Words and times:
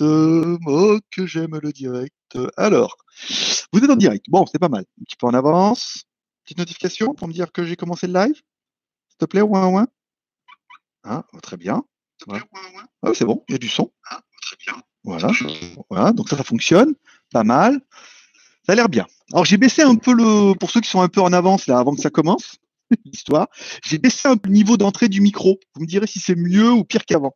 Oh, 0.00 0.98
que 1.10 1.26
j'aime 1.26 1.58
le 1.60 1.72
direct. 1.72 2.14
Alors, 2.56 2.96
vous 3.72 3.80
êtes 3.80 3.90
en 3.90 3.96
direct. 3.96 4.26
Bon, 4.28 4.46
c'est 4.46 4.58
pas 4.58 4.68
mal. 4.68 4.84
Un 5.00 5.04
petit 5.04 5.16
peu 5.16 5.26
en 5.26 5.34
avance. 5.34 6.04
Petite 6.44 6.58
notification 6.58 7.14
pour 7.14 7.28
me 7.28 7.32
dire 7.32 7.52
que 7.52 7.64
j'ai 7.64 7.76
commencé 7.76 8.06
le 8.06 8.14
live. 8.14 8.34
S'il 8.34 9.18
te 9.18 9.24
plaît, 9.24 9.42
ouin 9.42 9.66
ouin. 9.68 9.88
Ah, 11.04 11.24
très 11.42 11.56
bien. 11.56 11.82
Ah, 13.02 13.12
c'est 13.14 13.24
bon, 13.24 13.44
il 13.48 13.52
y 13.52 13.54
a 13.54 13.58
du 13.58 13.68
son. 13.68 13.92
Ah, 14.10 14.20
très 14.42 14.56
bien. 14.56 14.82
Voilà. 15.04 15.30
voilà, 15.90 16.12
donc 16.12 16.28
ça, 16.28 16.36
ça 16.36 16.44
fonctionne. 16.44 16.94
Pas 17.32 17.44
mal. 17.44 17.80
Ça 18.64 18.72
a 18.72 18.74
l'air 18.74 18.88
bien. 18.88 19.06
Alors, 19.32 19.44
j'ai 19.44 19.56
baissé 19.56 19.82
un 19.82 19.96
peu 19.96 20.12
le. 20.12 20.54
Pour 20.54 20.70
ceux 20.70 20.80
qui 20.80 20.90
sont 20.90 21.00
un 21.00 21.08
peu 21.08 21.20
en 21.20 21.32
avance, 21.32 21.66
là, 21.66 21.78
avant 21.78 21.94
que 21.94 22.00
ça 22.00 22.10
commence, 22.10 22.56
l'histoire, 23.04 23.48
j'ai 23.84 23.98
baissé 23.98 24.28
un 24.28 24.36
peu 24.36 24.48
le 24.48 24.54
niveau 24.54 24.76
d'entrée 24.76 25.08
du 25.08 25.20
micro. 25.20 25.58
Vous 25.74 25.82
me 25.82 25.86
direz 25.86 26.06
si 26.06 26.18
c'est 26.20 26.34
mieux 26.34 26.70
ou 26.70 26.84
pire 26.84 27.04
qu'avant. 27.04 27.34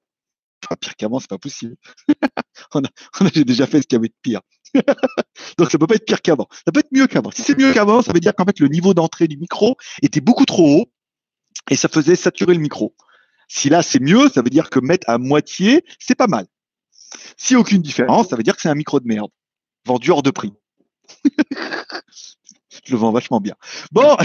Enfin, 0.65 0.77
pire 0.81 0.97
qu'avant, 0.97 1.19
c'est 1.19 1.31
pas 1.31 1.39
possible. 1.39 1.77
on 2.75 2.85
a, 2.85 2.89
j'ai 3.35 3.45
déjà 3.45 3.67
fait 3.67 3.83
ce 3.83 3.87
qu'il 3.87 3.97
y 3.97 3.99
avait 3.99 4.09
de 4.09 4.15
pire. 4.23 4.41
Donc 5.59 5.71
ça 5.71 5.79
peut 5.79 5.87
pas 5.87 5.97
être 5.97 6.07
pire 6.07 6.23
qu'avant. 6.23 6.49
Ça 6.65 6.73
peut 6.73 6.81
être 6.81 6.93
mieux 6.93 7.07
qu'avant. 7.07 7.31
Si 7.31 7.43
c'est 7.43 7.59
mieux 7.59 7.73
qu'avant, 7.73 8.03
ça 8.03 8.13
veut 8.13 8.21
dire 8.21 8.35
qu'en 8.35 8.45
fait 8.45 8.59
le 8.61 8.69
niveau 8.69 8.95
d'entrée 8.95 9.29
du 9.29 9.37
micro 9.37 9.77
était 10.03 10.21
beaucoup 10.21 10.45
trop 10.45 10.81
haut 10.81 10.87
et 11.71 11.77
ça 11.77 11.89
faisait 11.89 12.17
saturer 12.17 12.55
le 12.55 12.61
micro. 12.61 12.95
Si 13.49 13.69
là 13.69 13.83
c'est 13.83 14.01
mieux, 14.01 14.29
ça 14.29 14.43
veut 14.43 14.51
dire 14.51 14.71
que 14.71 14.81
mettre 14.81 15.09
à 15.11 15.19
moitié, 15.19 15.85
c'est 15.99 16.15
pas 16.15 16.27
mal. 16.27 16.47
Si 17.37 17.57
aucune 17.57 17.83
différence, 17.83 18.29
ça 18.29 18.37
veut 18.37 18.43
dire 18.43 18.57
que 18.57 18.63
c'est 18.63 18.71
un 18.71 18.75
micro 18.75 19.01
de 19.01 19.07
merde, 19.07 19.31
vendu 19.85 20.11
hors 20.11 20.23
de 20.23 20.31
prix. 20.31 20.53
Je 22.87 22.93
le 22.93 22.97
vends 22.97 23.13
vachement 23.13 23.41
bien. 23.41 23.55
Bon, 23.93 24.17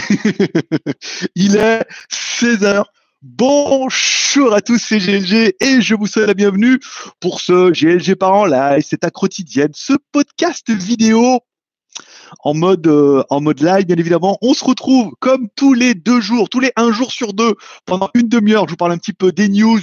il 1.36 1.58
est 1.58 1.86
16 2.10 2.64
heures. 2.64 2.92
Bonjour 3.24 4.54
à 4.54 4.62
tous, 4.62 4.78
c'est 4.78 5.00
GLG 5.00 5.56
et 5.60 5.82
je 5.82 5.96
vous 5.96 6.06
souhaite 6.06 6.28
la 6.28 6.36
bienvenue 6.36 6.80
pour 7.20 7.42
ce 7.42 7.72
GLG 7.72 8.14
Parents 8.14 8.46
Live, 8.46 8.86
c'est 8.88 8.98
ta 8.98 9.10
quotidienne, 9.10 9.72
ce 9.74 9.94
podcast 10.12 10.70
vidéo 10.70 11.40
en 12.44 12.54
mode 12.54 12.88
euh, 12.88 13.24
en 13.30 13.42
mode 13.42 13.62
live 13.62 13.86
bien 13.86 13.98
évidemment. 13.98 14.38
On 14.42 14.54
se 14.54 14.64
retrouve 14.64 15.14
comme 15.20 15.48
tous 15.56 15.74
les 15.74 15.96
deux 15.96 16.22
jours, 16.22 16.50
tous 16.50 16.60
les 16.60 16.72
un 16.76 16.92
jour 16.92 17.12
sur 17.12 17.34
deux 17.34 17.56
pendant 17.86 18.10
une 18.14 18.28
demi-heure. 18.28 18.66
Je 18.66 18.72
vous 18.72 18.78
parle 18.78 18.92
un 18.92 18.98
petit 18.98 19.14
peu 19.14 19.32
des 19.32 19.50
news 19.50 19.80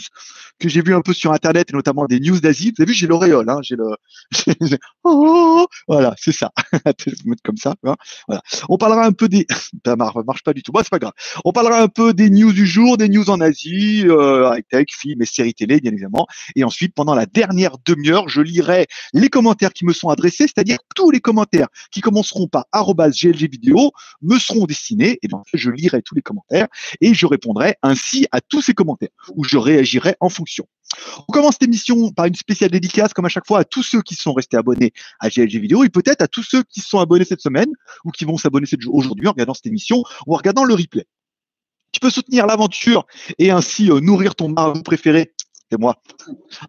que 0.61 0.69
j'ai 0.69 0.83
vu 0.83 0.95
un 0.95 1.01
peu 1.01 1.13
sur 1.13 1.33
internet 1.33 1.71
et 1.71 1.73
notamment 1.73 2.07
des 2.07 2.21
news 2.21 2.41
d'Asie. 2.41 2.73
Vous 2.77 2.83
avez 2.83 2.93
vu, 2.93 2.95
j'ai 2.95 3.07
l'auréole, 3.07 3.49
hein, 3.49 3.59
j'ai 3.63 3.77
le 3.77 3.85
oh, 5.05 5.67
voilà, 5.89 6.15
c'est 6.17 6.33
ça. 6.33 6.53
je 6.73 7.11
vais 7.11 7.17
mettre 7.27 7.43
comme 7.43 7.57
ça. 7.57 7.75
Hein. 7.85 7.97
Voilà. 8.29 8.43
On 8.69 8.79
parlera 8.79 9.05
un 9.05 9.13
peu 9.13 9.29
des 9.29 9.47
ça 9.85 9.97
marche, 9.97 10.43
pas 10.45 10.53
du 10.53 10.63
tout. 10.63 10.73
Bon, 10.73 10.81
c'est 10.83 10.91
pas 10.91 10.99
grave. 10.99 11.13
On 11.45 11.53
parlera 11.53 11.81
un 11.81 11.89
peu 11.89 12.15
des 12.15 12.31
news 12.31 12.53
du 12.53 12.67
jour, 12.67 12.97
des 12.97 13.09
news 13.09 13.31
en 13.31 13.41
Asie, 13.41 14.05
euh, 14.07 14.59
tech, 14.71 14.87
films 14.91 15.23
et 15.23 15.27
séries 15.27 15.55
télé 15.55 15.81
bien 15.81 15.93
évidemment. 15.93 16.27
Et 16.57 16.65
ensuite, 16.65 16.95
pendant 16.95 17.15
la 17.15 17.27
dernière 17.27 17.77
demi-heure, 17.85 18.29
je 18.29 18.41
lirai 18.41 18.87
les 19.13 19.29
commentaires 19.29 19.73
qui 19.73 19.85
me 19.85 19.93
sont 19.93 20.09
adressés, 20.09 20.47
c'est-à-dire 20.47 20.79
tous 20.95 21.11
les 21.11 21.21
commentaires 21.21 21.69
qui 21.91 22.01
commenceront 22.01 22.34
par 22.51 22.67
GLG 22.73 23.51
vidéo 23.51 23.93
me 24.23 24.39
seront 24.39 24.67
destinés. 24.67 25.19
Et 25.23 25.29
donc, 25.29 25.45
je 25.53 25.71
lirai 25.71 26.03
tous 26.03 26.15
les 26.15 26.23
commentaires 26.23 26.69
et 27.01 27.15
je 27.15 27.27
répondrai 27.27 27.77
ainsi 27.83 28.27
à 28.33 28.41
tous 28.41 28.63
ces 28.63 28.75
commentaires 28.75 29.11
ou 29.35 29.45
je 29.45 29.59
réagirai 29.59 30.17
en 30.21 30.29
fonction 30.29 30.67
on 31.29 31.33
commence 31.33 31.55
cette 31.55 31.65
émission 31.65 32.11
par 32.11 32.27
une 32.27 32.35
spéciale 32.35 32.71
dédicace, 32.71 33.13
comme 33.13 33.25
à 33.25 33.29
chaque 33.29 33.47
fois, 33.47 33.61
à 33.61 33.65
tous 33.65 33.83
ceux 33.83 34.03
qui 34.03 34.15
sont 34.15 34.33
restés 34.33 34.57
abonnés 34.57 34.93
à 35.21 35.29
GLG 35.29 35.61
Vidéo 35.61 35.85
et 35.85 35.89
peut-être 35.89 36.23
à 36.23 36.29
tous 36.29 36.43
ceux 36.43 36.63
qui 36.63 36.81
sont 36.81 36.99
abonnés 36.99 37.25
cette 37.25 37.41
semaine 37.41 37.71
ou 38.05 38.11
qui 38.11 38.25
vont 38.25 38.37
s'abonner 38.37 38.67
aujourd'hui 38.87 39.29
en 39.29 39.33
regardant 39.33 39.55
cette 39.55 39.67
émission 39.67 40.03
ou 40.27 40.35
en 40.35 40.37
regardant 40.37 40.65
le 40.65 40.75
replay. 40.75 41.07
Tu 41.93 42.01
peux 42.01 42.11
soutenir 42.11 42.47
l'aventure 42.47 43.07
et 43.39 43.51
ainsi 43.51 43.91
euh, 43.91 44.01
nourrir 44.01 44.35
ton 44.35 44.49
marabout 44.49 44.83
préféré 44.83 45.33
c'est 45.71 45.81
moi, 45.81 45.97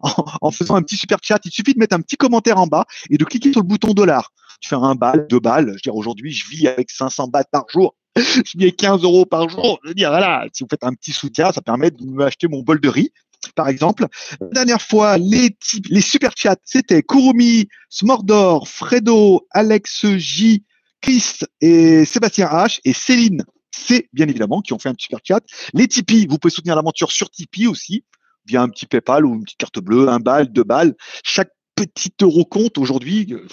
en, 0.40 0.50
faisant 0.50 0.74
un 0.74 0.82
petit 0.82 0.96
super 0.96 1.18
chat. 1.22 1.38
Il 1.44 1.50
suffit 1.50 1.74
de 1.74 1.78
mettre 1.78 1.94
un 1.94 2.00
petit 2.00 2.16
commentaire 2.16 2.58
en 2.58 2.66
bas 2.66 2.86
et 3.10 3.18
de 3.18 3.24
cliquer 3.24 3.52
sur 3.52 3.60
le 3.60 3.66
bouton 3.66 3.92
dollar. 3.92 4.32
Tu 4.60 4.68
fais 4.68 4.76
un 4.76 4.94
balle, 4.94 5.26
deux 5.28 5.40
balles. 5.40 5.68
Je 5.68 5.72
veux 5.72 5.80
dire, 5.82 5.96
aujourd'hui, 5.96 6.32
je 6.32 6.48
vis 6.48 6.68
avec 6.68 6.90
500 6.90 7.28
bahts 7.28 7.44
par 7.50 7.64
jour. 7.68 7.94
Je 8.16 8.58
avec 8.58 8.76
15 8.76 9.02
euros 9.02 9.26
par 9.26 9.46
jour. 9.48 9.78
Je 9.84 9.88
veux 9.88 9.94
dire, 9.94 10.08
voilà, 10.08 10.46
si 10.50 10.64
vous 10.64 10.68
faites 10.70 10.84
un 10.84 10.94
petit 10.94 11.12
soutien, 11.12 11.52
ça 11.52 11.60
permet 11.60 11.90
de 11.90 12.02
m'acheter 12.02 12.48
mon 12.48 12.62
bol 12.62 12.80
de 12.80 12.88
riz 12.88 13.12
par 13.54 13.68
exemple. 13.68 14.06
La 14.40 14.48
dernière 14.48 14.82
fois, 14.82 15.18
les, 15.18 15.56
super 16.00 16.32
chats, 16.36 16.56
c'était 16.64 17.02
Kurumi, 17.02 17.68
Smordor, 17.88 18.68
Fredo, 18.68 19.46
Alex 19.50 20.06
J, 20.16 20.64
Chris 21.00 21.40
et 21.60 22.04
Sébastien 22.04 22.48
H 22.48 22.80
et 22.84 22.92
Céline 22.92 23.44
C, 23.70 24.08
bien 24.12 24.26
évidemment, 24.26 24.62
qui 24.62 24.72
ont 24.72 24.78
fait 24.78 24.88
un 24.88 24.94
super 24.98 25.20
chat. 25.22 25.40
Les 25.74 25.86
Tipeee, 25.86 26.26
vous 26.26 26.38
pouvez 26.38 26.52
soutenir 26.52 26.76
l'aventure 26.76 27.12
sur 27.12 27.30
Tipeee 27.30 27.66
aussi, 27.66 28.04
via 28.46 28.62
un 28.62 28.68
petit 28.68 28.86
PayPal 28.86 29.26
ou 29.26 29.34
une 29.34 29.44
petite 29.44 29.58
carte 29.58 29.78
bleue, 29.80 30.08
un 30.08 30.18
balle, 30.18 30.50
deux 30.50 30.64
balles. 30.64 30.94
Chaque 31.24 31.50
petit 31.76 32.12
euro 32.22 32.44
compte 32.44 32.78
aujourd'hui. 32.78 33.28
Euh, 33.30 33.46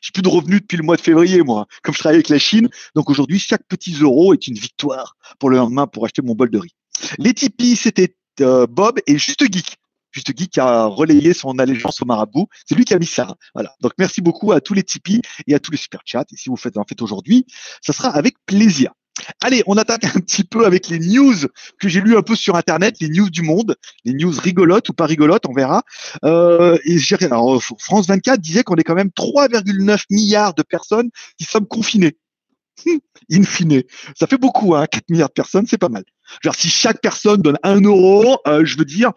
j'ai 0.00 0.10
plus 0.12 0.22
de 0.22 0.28
revenus 0.28 0.62
depuis 0.62 0.76
le 0.76 0.82
mois 0.82 0.96
de 0.96 1.02
février, 1.02 1.42
moi, 1.42 1.66
comme 1.82 1.94
je 1.94 2.00
travaille 2.00 2.16
avec 2.16 2.28
la 2.28 2.38
Chine. 2.38 2.68
Donc 2.94 3.10
aujourd'hui, 3.10 3.38
chaque 3.38 3.62
petit 3.68 3.94
euro 4.00 4.34
est 4.34 4.48
une 4.48 4.56
victoire 4.56 5.16
pour 5.38 5.50
le 5.50 5.58
lendemain 5.58 5.86
pour 5.86 6.04
acheter 6.04 6.22
mon 6.22 6.34
bol 6.34 6.50
de 6.50 6.58
riz. 6.58 6.74
Les 7.18 7.34
Tipeee, 7.34 7.76
c'était 7.76 8.16
euh, 8.40 8.66
Bob 8.66 8.98
et 9.06 9.18
Juste 9.18 9.44
Geek. 9.52 9.76
Juste 10.10 10.36
Geek 10.36 10.56
a 10.56 10.86
relayé 10.86 11.34
son 11.34 11.58
allégeance 11.58 12.00
au 12.00 12.06
marabout. 12.06 12.48
C'est 12.64 12.74
lui 12.74 12.86
qui 12.86 12.94
a 12.94 12.98
mis 12.98 13.06
ça. 13.06 13.36
Voilà. 13.54 13.74
Donc 13.82 13.92
merci 13.98 14.22
beaucoup 14.22 14.52
à 14.52 14.60
tous 14.62 14.72
les 14.72 14.82
Tipeee 14.82 15.20
et 15.46 15.54
à 15.54 15.60
tous 15.60 15.70
les 15.70 15.76
super 15.76 16.00
chats. 16.06 16.24
Et 16.32 16.36
si 16.36 16.48
vous 16.48 16.56
faites 16.56 16.78
en 16.78 16.84
fait 16.84 17.00
aujourd'hui, 17.02 17.44
ça 17.82 17.92
sera 17.92 18.08
avec 18.08 18.36
plaisir. 18.46 18.92
Allez, 19.42 19.62
on 19.66 19.76
attaque 19.76 20.04
un 20.04 20.20
petit 20.20 20.44
peu 20.44 20.66
avec 20.66 20.88
les 20.88 20.98
news 20.98 21.34
que 21.80 21.88
j'ai 21.88 22.00
lues 22.00 22.16
un 22.16 22.22
peu 22.22 22.36
sur 22.36 22.56
Internet, 22.56 22.96
les 23.00 23.08
news 23.08 23.30
du 23.30 23.42
monde, 23.42 23.76
les 24.04 24.12
news 24.12 24.32
rigolotes 24.38 24.88
ou 24.88 24.92
pas 24.92 25.06
rigolotes, 25.06 25.46
on 25.48 25.54
verra. 25.54 25.82
Euh, 26.24 26.78
et 26.84 26.98
alors, 27.24 27.62
France 27.78 28.06
24 28.06 28.40
disait 28.40 28.62
qu'on 28.62 28.76
est 28.76 28.84
quand 28.84 28.94
même 28.94 29.10
3,9 29.10 30.04
milliards 30.10 30.54
de 30.54 30.62
personnes 30.62 31.10
qui 31.38 31.44
sommes 31.44 31.66
confinées. 31.66 32.16
in 33.32 33.42
fine. 33.42 33.82
Ça 34.14 34.26
fait 34.26 34.38
beaucoup, 34.38 34.74
hein, 34.74 34.86
4 34.86 35.08
milliards 35.10 35.28
de 35.28 35.34
personnes, 35.34 35.66
c'est 35.66 35.78
pas 35.78 35.88
mal. 35.88 36.04
Genre, 36.42 36.54
si 36.54 36.68
chaque 36.68 37.00
personne 37.00 37.40
donne 37.40 37.58
un 37.62 37.80
euro, 37.80 38.38
euh, 38.46 38.64
je 38.64 38.76
veux 38.76 38.84
dire. 38.84 39.12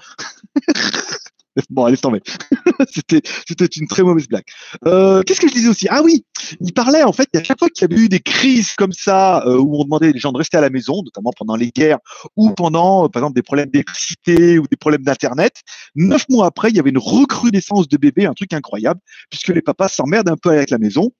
bon, 1.69 1.85
allez 1.85 1.97
tomber. 1.97 2.21
c'était, 2.91 3.21
c'était 3.47 3.65
une 3.65 3.87
très 3.87 4.03
mauvaise 4.03 4.27
blague. 4.27 4.43
Euh, 4.85 5.21
qu'est-ce 5.23 5.41
que 5.41 5.47
je 5.47 5.53
disais 5.53 5.69
aussi? 5.69 5.87
Ah 5.89 6.01
oui, 6.03 6.25
il 6.61 6.73
parlait 6.73 7.03
en 7.03 7.13
fait, 7.13 7.27
à 7.35 7.43
chaque 7.43 7.59
fois 7.59 7.69
qu'il 7.69 7.89
y 7.89 7.93
avait 7.93 8.03
eu 8.03 8.09
des 8.09 8.19
crises 8.19 8.73
comme 8.77 8.93
ça, 8.93 9.43
euh, 9.45 9.57
où 9.57 9.79
on 9.79 9.83
demandait 9.83 10.11
les 10.11 10.19
gens 10.19 10.31
de 10.31 10.37
rester 10.37 10.57
à 10.57 10.61
la 10.61 10.69
maison, 10.69 11.01
notamment 11.03 11.31
pendant 11.37 11.55
les 11.55 11.71
guerres 11.71 11.99
ou 12.35 12.51
pendant, 12.51 13.09
par 13.09 13.23
exemple, 13.23 13.35
des 13.35 13.43
problèmes 13.43 13.69
d'électricité 13.69 14.59
ou 14.59 14.65
des 14.67 14.77
problèmes 14.77 15.03
d'internet. 15.03 15.61
Neuf 15.95 16.25
mois 16.29 16.47
après, 16.47 16.69
il 16.69 16.75
y 16.75 16.79
avait 16.79 16.89
une 16.89 16.97
recrudescence 16.97 17.87
de 17.87 17.97
bébés, 17.97 18.25
un 18.25 18.33
truc 18.33 18.53
incroyable, 18.53 18.99
puisque 19.29 19.49
les 19.49 19.61
papas 19.61 19.89
s'emmerdent 19.89 20.29
un 20.29 20.37
peu 20.37 20.49
avec 20.49 20.69
la 20.69 20.77
maison. 20.77 21.11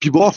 Puis 0.00 0.10
bon, 0.10 0.30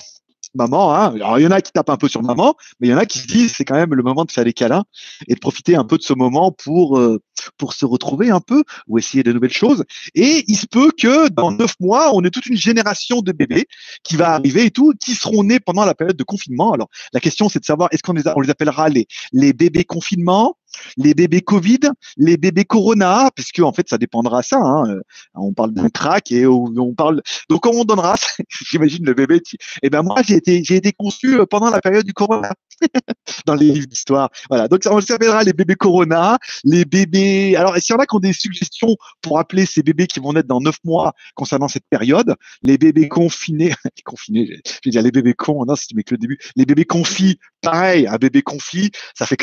maman. 0.56 0.94
Hein. 0.94 1.16
Alors, 1.16 1.40
il 1.40 1.44
y 1.44 1.48
en 1.48 1.52
a 1.52 1.62
qui 1.62 1.72
tapent 1.72 1.90
un 1.90 1.98
peu 1.98 2.08
sur 2.08 2.24
maman, 2.24 2.56
mais 2.80 2.88
il 2.88 2.92
y 2.92 2.94
en 2.94 2.98
a 2.98 3.06
qui 3.06 3.20
se 3.20 3.28
disent 3.28 3.54
c'est 3.56 3.66
quand 3.66 3.76
même 3.76 3.94
le 3.94 4.04
moment 4.04 4.26
de 4.26 4.32
faire 4.32 4.46
des 4.46 4.54
câlins 4.54 4.84
et 5.28 5.36
de 5.36 5.40
profiter 5.40 5.76
un 5.76 5.84
peu 5.84 5.98
de 5.98 6.04
ce 6.04 6.14
moment 6.14 6.52
pour 6.52 6.98
euh, 6.98 7.22
pour 7.58 7.74
se 7.74 7.86
retrouver 7.86 8.30
un 8.30 8.40
peu 8.40 8.64
ou 8.88 8.98
essayer 8.98 9.24
de 9.24 9.32
nouvelles 9.32 9.54
choses. 9.54 9.84
Et 10.16 10.44
il 10.48 10.56
se 10.56 10.68
peut 10.68 10.92
que 10.98 11.30
dans 11.30 11.52
neuf 11.52 11.76
mois, 11.80 12.12
on 12.14 12.24
ait 12.24 12.30
toute 12.30 12.46
une 12.46 12.58
génération 12.58 13.22
de 13.22 13.32
bébés 13.32 13.66
qui 14.04 14.16
va 14.16 14.32
arriver 14.34 14.66
et 14.66 14.72
tout, 14.72 14.94
qui 15.04 15.16
seront 15.16 15.44
nés 15.44 15.60
pendant 15.60 15.86
la 15.86 15.96
période 15.96 16.18
de 16.18 16.24
confinement. 16.24 16.74
Alors, 16.74 16.90
la 17.14 17.20
question, 17.20 17.50
c'est 17.50 17.60
de 17.60 17.66
savoir 17.66 17.90
est-ce 17.92 18.04
qu'on 18.04 18.14
les, 18.14 18.24
les 18.24 18.50
appellera 18.50 18.90
les, 18.90 19.08
les 19.32 19.54
bébés 19.54 19.84
confinement, 19.84 20.58
les 20.98 21.14
bébés 21.14 21.42
Covid, 21.42 21.80
les 22.18 22.38
bébés 22.38 22.66
Corona, 22.66 23.30
puisque 23.36 23.60
en 23.60 23.74
fait 23.74 23.90
ça 23.90 23.98
dépendra 23.98 24.44
ça. 24.44 24.58
Hein. 24.58 24.90
Euh, 24.90 25.02
on 25.36 25.54
parle 25.54 25.72
d'un 25.72 25.90
crack 25.90 26.32
et 26.32 26.46
on, 26.46 26.94
parle. 26.94 27.22
Donc 27.50 27.66
on 27.66 27.84
donnera, 27.84 28.16
j'imagine 28.70 29.06
le 29.06 29.14
bébé. 29.14 29.36
Et 29.36 29.58
eh 29.84 29.90
ben 29.90 30.04
moi 30.04 30.22
j'ai 30.24 30.36
été 30.36 30.64
j'ai 30.64 30.82
conçu 30.92 31.40
euh, 31.40 31.46
pendant 31.46 31.70
la 31.70 31.82
période 31.82 32.06
du 32.06 32.14
Corona 32.14 32.52
dans 33.46 33.56
les 33.56 33.72
livres 33.72 33.88
d'histoire. 33.88 34.30
Voilà. 34.50 34.68
Donc 34.68 34.82
on 34.90 35.02
s'appellera 35.02 35.44
les 35.44 35.54
bébés 35.54 35.76
Corona, 35.76 36.38
les 36.64 36.86
bébés. 36.86 37.56
Alors 37.56 37.76
s'il 37.78 37.94
y 37.94 37.98
en 37.98 38.02
a 38.02 38.06
qui 38.06 38.16
ont 38.16 38.20
des 38.20 38.34
suggestions 38.34 38.96
pour 39.22 39.40
appeler 39.40 39.66
ces 39.66 39.84
bébés 39.84 40.08
qui 40.08 40.20
vont 40.20 40.34
naître 40.34 40.48
dans 40.48 40.62
neuf 40.62 40.78
mois 40.84 41.14
concernant 41.36 41.68
cette 41.68 41.86
période, 41.90 42.36
les 42.64 42.78
bébés 42.78 43.08
confinés, 43.08 43.74
confinés, 44.06 44.48
je 44.66 44.80
vais 44.86 44.92
dire 44.92 45.02
les 45.02 45.12
bébés 45.12 45.34
cons. 45.34 45.66
Non, 45.66 45.76
c'est 45.76 45.94
que 46.04 46.14
le 46.14 46.18
début. 46.18 46.38
Les 46.56 46.66
bébés 46.66 46.86
confis, 46.86 47.40
pareil, 47.62 48.08
un 48.08 48.18
bébé 48.18 48.42
confit, 48.42 48.92
ça 49.16 49.26
fait 49.26 49.38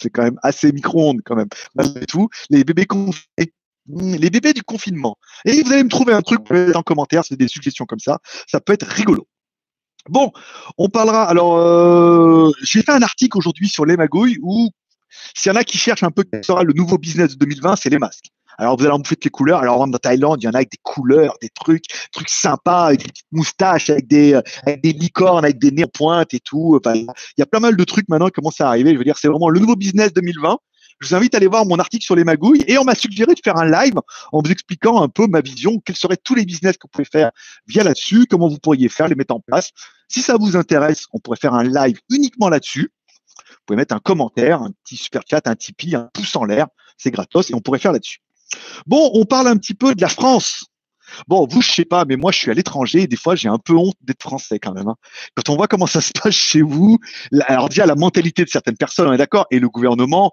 c'est 0.00 0.10
quand 0.10 0.22
même 0.22 0.38
assez 0.42 0.72
micro-ondes 0.72 1.20
quand 1.24 1.36
même. 1.36 1.48
Malgré 1.74 2.06
tout, 2.06 2.28
les 2.48 2.64
bébés 2.64 2.86
confinés, 2.86 3.52
hmm, 3.86 4.14
les 4.16 4.30
bébés 4.30 4.52
du 4.52 4.62
confinement. 4.62 5.16
Et 5.44 5.62
vous 5.62 5.72
allez 5.72 5.84
me 5.84 5.88
trouver 5.88 6.12
un 6.12 6.22
truc 6.22 6.40
en 6.74 6.82
commentaire, 6.82 7.24
c'est 7.24 7.36
des 7.36 7.48
suggestions 7.48 7.86
comme 7.86 7.98
ça. 7.98 8.18
Ça 8.46 8.60
peut 8.60 8.72
être 8.72 8.86
rigolo. 8.86 9.26
Bon, 10.08 10.32
on 10.78 10.88
parlera. 10.88 11.24
Alors, 11.24 11.56
euh, 11.58 12.50
j'ai 12.62 12.82
fait 12.82 12.92
un 12.92 13.02
article 13.02 13.36
aujourd'hui 13.36 13.68
sur 13.68 13.84
les 13.84 13.96
magouilles 13.96 14.38
où 14.42 14.70
s'il 15.34 15.50
y 15.50 15.52
en 15.52 15.56
a 15.56 15.64
qui 15.64 15.78
cherchent 15.78 16.02
un 16.02 16.10
peu 16.10 16.24
quel 16.24 16.44
sera 16.44 16.62
le 16.64 16.72
nouveau 16.72 16.98
business 16.98 17.32
de 17.32 17.44
2020, 17.44 17.76
c'est 17.76 17.90
les 17.90 17.98
masques. 17.98 18.30
Alors 18.60 18.76
vous 18.76 18.84
allez 18.84 18.92
en 18.92 18.98
bouffer 18.98 19.16
toutes 19.16 19.24
les 19.24 19.30
couleurs. 19.30 19.60
Alors 19.60 19.80
en 19.80 19.90
Thaïlande, 19.90 20.42
il 20.42 20.44
y 20.44 20.48
en 20.48 20.52
a 20.52 20.56
avec 20.56 20.70
des 20.70 20.78
couleurs, 20.82 21.34
des 21.40 21.48
trucs, 21.48 21.86
trucs 22.12 22.28
sympas, 22.28 22.88
avec 22.88 23.00
des 23.00 23.08
petites 23.08 23.32
moustaches, 23.32 23.88
avec 23.88 24.06
des, 24.06 24.34
euh, 24.34 24.42
avec 24.66 24.82
des 24.82 24.92
licornes, 24.92 25.46
avec 25.46 25.58
des 25.58 25.70
nez 25.70 25.84
en 25.84 25.88
pointe 25.88 26.34
et 26.34 26.40
tout. 26.40 26.78
il 26.84 27.06
y 27.38 27.42
a 27.42 27.46
pas 27.46 27.58
mal 27.58 27.74
de 27.74 27.84
trucs 27.84 28.06
maintenant 28.10 28.26
qui 28.26 28.32
commencent 28.32 28.60
à 28.60 28.68
arriver. 28.68 28.92
Je 28.92 28.98
veux 28.98 29.04
dire, 29.04 29.16
c'est 29.16 29.28
vraiment 29.28 29.48
le 29.48 29.60
nouveau 29.60 29.76
business 29.76 30.12
2020. 30.12 30.58
je 31.00 31.08
vous 31.08 31.14
invite 31.14 31.34
à 31.34 31.38
aller 31.38 31.46
voir 31.46 31.64
mon 31.64 31.78
article 31.78 32.04
sur 32.04 32.14
les 32.14 32.24
magouilles 32.24 32.62
et 32.66 32.76
on 32.76 32.84
m'a 32.84 32.94
suggéré 32.94 33.32
de 33.32 33.40
faire 33.42 33.56
un 33.56 33.70
live 33.70 33.94
en 34.30 34.42
vous 34.42 34.50
expliquant 34.50 35.00
un 35.00 35.08
peu 35.08 35.26
ma 35.26 35.40
vision, 35.40 35.80
quels 35.82 35.96
seraient 35.96 36.18
tous 36.18 36.34
les 36.34 36.44
business 36.44 36.76
que 36.76 36.82
vous 36.82 36.90
pouvez 36.92 37.08
faire 37.10 37.30
via 37.66 37.82
là-dessus, 37.82 38.26
comment 38.28 38.48
vous 38.48 38.58
pourriez 38.58 38.90
faire, 38.90 39.08
les 39.08 39.14
mettre 39.14 39.34
en 39.34 39.40
place. 39.40 39.70
Si 40.08 40.20
ça 40.20 40.36
vous 40.38 40.56
intéresse, 40.56 41.06
on 41.14 41.18
pourrait 41.18 41.38
faire 41.40 41.54
un 41.54 41.64
live 41.64 41.98
uniquement 42.10 42.50
là-dessus. 42.50 42.92
Vous 43.48 43.56
pouvez 43.64 43.78
mettre 43.78 43.94
un 43.94 44.00
commentaire, 44.00 44.60
un 44.60 44.72
petit 44.84 44.96
super 44.96 45.22
chat, 45.28 45.40
un 45.46 45.56
Tipeee, 45.56 45.94
un 45.94 46.10
pouce 46.12 46.36
en 46.36 46.44
l'air, 46.44 46.66
c'est 46.98 47.10
gratos 47.10 47.48
et 47.48 47.54
on 47.54 47.60
pourrait 47.60 47.78
faire 47.78 47.92
là-dessus. 47.92 48.20
Bon, 48.86 49.10
on 49.14 49.24
parle 49.24 49.48
un 49.48 49.56
petit 49.56 49.74
peu 49.74 49.94
de 49.94 50.00
la 50.00 50.08
France. 50.08 50.64
Bon, 51.28 51.46
vous, 51.46 51.60
je 51.60 51.70
sais 51.70 51.84
pas, 51.84 52.04
mais 52.04 52.16
moi, 52.16 52.32
je 52.32 52.38
suis 52.38 52.50
à 52.50 52.54
l'étranger 52.54 53.02
et 53.02 53.06
des 53.06 53.16
fois, 53.16 53.34
j'ai 53.34 53.48
un 53.48 53.58
peu 53.58 53.74
honte 53.74 53.96
d'être 54.02 54.22
français 54.22 54.58
quand 54.58 54.72
même. 54.72 54.88
Hein. 54.88 54.96
Quand 55.34 55.52
on 55.52 55.56
voit 55.56 55.68
comment 55.68 55.86
ça 55.86 56.00
se 56.00 56.12
passe 56.12 56.34
chez 56.34 56.62
vous, 56.62 56.98
alors 57.46 57.68
déjà 57.68 57.86
la 57.86 57.96
mentalité 57.96 58.44
de 58.44 58.48
certaines 58.48 58.76
personnes, 58.76 59.08
on 59.08 59.12
est 59.12 59.18
d'accord, 59.18 59.46
et 59.50 59.58
le 59.58 59.68
gouvernement, 59.68 60.32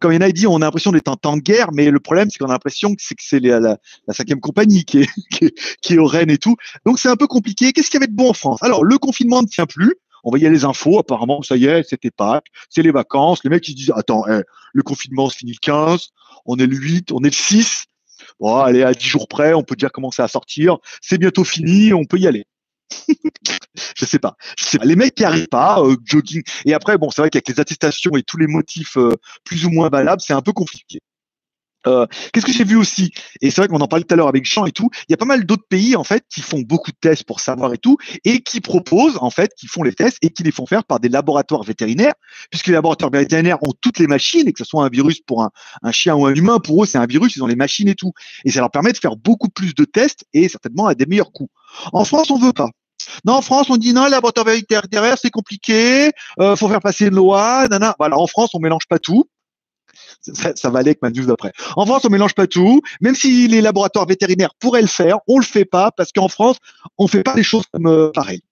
comme 0.00 0.12
il 0.12 0.14
y 0.16 0.18
en 0.18 0.22
a 0.22 0.32
dit, 0.32 0.46
on 0.46 0.56
a 0.56 0.60
l'impression 0.60 0.92
d'être 0.92 1.08
en 1.08 1.16
temps 1.16 1.36
de 1.36 1.42
guerre, 1.42 1.70
mais 1.72 1.90
le 1.90 2.00
problème, 2.00 2.30
c'est 2.30 2.38
qu'on 2.38 2.48
a 2.48 2.52
l'impression 2.52 2.94
que 2.94 3.02
c'est 3.02 3.14
que 3.14 3.22
c'est 3.22 3.40
la, 3.40 3.76
cinquième 4.10 4.40
compagnie 4.40 4.84
qui 4.84 5.00
est, 5.00 5.10
qui, 5.30 5.46
est, 5.46 5.54
qui 5.82 5.94
est 5.94 5.98
au 5.98 6.06
Rennes 6.06 6.30
et 6.30 6.38
tout. 6.38 6.56
Donc 6.86 6.98
c'est 6.98 7.08
un 7.08 7.16
peu 7.16 7.26
compliqué. 7.26 7.72
Qu'est-ce 7.72 7.90
qu'il 7.90 8.00
y 8.00 8.02
avait 8.02 8.10
de 8.10 8.16
bon 8.16 8.30
en 8.30 8.34
France? 8.34 8.62
Alors 8.62 8.84
le 8.84 8.98
confinement 8.98 9.42
ne 9.42 9.46
tient 9.46 9.66
plus. 9.66 9.94
On 10.24 10.30
voyait 10.30 10.50
les 10.50 10.64
infos, 10.64 10.98
apparemment, 10.98 11.42
ça 11.42 11.56
y 11.56 11.66
est, 11.66 11.88
c'était 11.88 12.10
Pâques, 12.10 12.46
c'est 12.70 12.82
les 12.82 12.90
vacances. 12.90 13.44
Les 13.44 13.50
mecs, 13.50 13.68
ils 13.68 13.72
se 13.72 13.76
disent, 13.76 13.92
attends, 13.94 14.26
eh, 14.26 14.42
le 14.72 14.82
confinement 14.82 15.28
se 15.28 15.36
finit 15.36 15.52
le 15.52 15.58
15, 15.60 16.08
on 16.46 16.56
est 16.56 16.66
le 16.66 16.76
8, 16.76 17.12
on 17.12 17.20
est 17.20 17.30
le 17.30 17.32
6. 17.32 17.84
Bon, 18.40 18.56
allez, 18.56 18.82
à 18.82 18.94
10 18.94 19.06
jours 19.06 19.28
près, 19.28 19.54
on 19.54 19.62
peut 19.62 19.76
déjà 19.76 19.90
commencer 19.90 20.22
à 20.22 20.28
sortir. 20.28 20.78
C'est 21.00 21.18
bientôt 21.18 21.44
fini, 21.44 21.92
on 21.92 22.04
peut 22.04 22.18
y 22.18 22.26
aller. 22.26 22.46
je 23.96 24.04
sais 24.04 24.18
pas. 24.18 24.36
Je 24.58 24.64
sais 24.64 24.78
pas. 24.78 24.84
Les 24.84 24.96
mecs 24.96 25.14
qui 25.14 25.24
arrivent 25.24 25.48
pas, 25.48 25.80
euh, 25.80 25.96
jogging. 26.04 26.42
Et 26.64 26.74
après, 26.74 26.96
bon, 26.98 27.10
c'est 27.10 27.22
vrai 27.22 27.30
qu'avec 27.30 27.48
les 27.48 27.60
attestations 27.60 28.16
et 28.16 28.22
tous 28.22 28.38
les 28.38 28.46
motifs 28.46 28.96
euh, 28.96 29.14
plus 29.44 29.66
ou 29.66 29.70
moins 29.70 29.88
valables, 29.88 30.22
c'est 30.24 30.32
un 30.32 30.42
peu 30.42 30.52
compliqué. 30.52 31.00
Euh, 31.86 32.06
qu'est-ce 32.32 32.46
que 32.46 32.52
j'ai 32.52 32.64
vu 32.64 32.76
aussi? 32.76 33.12
Et 33.40 33.50
c'est 33.50 33.60
vrai 33.60 33.68
qu'on 33.68 33.80
en 33.80 33.88
parlait 33.88 34.04
tout 34.04 34.14
à 34.14 34.16
l'heure 34.16 34.28
avec 34.28 34.44
Jean 34.44 34.66
et 34.66 34.72
tout. 34.72 34.90
Il 35.08 35.12
y 35.12 35.14
a 35.14 35.16
pas 35.16 35.24
mal 35.24 35.44
d'autres 35.44 35.66
pays 35.68 35.96
en 35.96 36.04
fait 36.04 36.24
qui 36.32 36.40
font 36.40 36.60
beaucoup 36.60 36.90
de 36.90 36.96
tests 36.96 37.24
pour 37.24 37.40
savoir 37.40 37.72
et 37.74 37.78
tout, 37.78 37.96
et 38.24 38.40
qui 38.40 38.60
proposent 38.60 39.18
en 39.20 39.30
fait, 39.30 39.52
qui 39.56 39.66
font 39.66 39.82
les 39.82 39.92
tests 39.92 40.18
et 40.22 40.30
qui 40.30 40.42
les 40.42 40.52
font 40.52 40.66
faire 40.66 40.84
par 40.84 41.00
des 41.00 41.08
laboratoires 41.08 41.62
vétérinaires, 41.62 42.14
puisque 42.50 42.68
les 42.68 42.72
laboratoires 42.72 43.10
vétérinaires 43.10 43.58
ont 43.62 43.72
toutes 43.80 43.98
les 43.98 44.06
machines 44.06 44.48
et 44.48 44.52
que 44.52 44.58
ce 44.58 44.64
soit 44.64 44.84
un 44.84 44.88
virus 44.88 45.20
pour 45.20 45.42
un, 45.42 45.50
chien 45.92 46.14
ou 46.14 46.26
un 46.26 46.34
humain, 46.34 46.58
pour 46.58 46.82
eux 46.82 46.86
c'est 46.86 46.98
un 46.98 47.06
virus, 47.06 47.36
ils 47.36 47.42
ont 47.42 47.46
les 47.46 47.56
machines 47.56 47.88
et 47.88 47.94
tout, 47.94 48.12
et 48.44 48.50
ça 48.50 48.60
leur 48.60 48.70
permet 48.70 48.92
de 48.92 48.98
faire 48.98 49.16
beaucoup 49.16 49.48
plus 49.48 49.74
de 49.74 49.84
tests 49.84 50.24
et 50.32 50.48
certainement 50.48 50.86
à 50.86 50.94
des 50.94 51.06
meilleurs 51.06 51.32
coûts. 51.32 51.48
En 51.92 52.04
France, 52.04 52.30
on 52.30 52.38
veut 52.38 52.52
pas. 52.52 52.70
Non, 53.24 53.34
en 53.34 53.42
France, 53.42 53.66
on 53.70 53.76
dit 53.76 53.92
non, 53.92 54.06
laboratoire 54.06 54.46
vétérinaire, 54.46 55.16
c'est 55.20 55.30
compliqué, 55.30 56.10
euh, 56.40 56.56
faut 56.56 56.68
faire 56.68 56.80
passer 56.80 57.06
une 57.06 57.14
loi, 57.14 57.68
nana. 57.68 57.94
Voilà, 57.98 58.16
en 58.18 58.26
France, 58.26 58.50
on 58.54 58.60
mélange 58.60 58.86
pas 58.88 58.98
tout 58.98 59.26
ça, 60.20 60.70
va 60.70 60.78
aller 60.80 60.90
avec 60.90 61.02
ma 61.02 61.10
news 61.10 61.26
d'après. 61.26 61.52
En 61.76 61.86
France, 61.86 62.04
on 62.04 62.10
mélange 62.10 62.34
pas 62.34 62.46
tout. 62.46 62.80
Même 63.00 63.14
si 63.14 63.48
les 63.48 63.60
laboratoires 63.60 64.06
vétérinaires 64.06 64.54
pourraient 64.58 64.82
le 64.82 64.88
faire, 64.88 65.18
on 65.28 65.38
le 65.38 65.44
fait 65.44 65.64
pas 65.64 65.90
parce 65.90 66.12
qu'en 66.12 66.28
France, 66.28 66.56
on 66.98 67.06
fait 67.06 67.22
pas 67.22 67.34
les 67.34 67.42
choses 67.42 67.64
comme 67.72 67.86
euh, 67.86 68.10
pareil. 68.12 68.42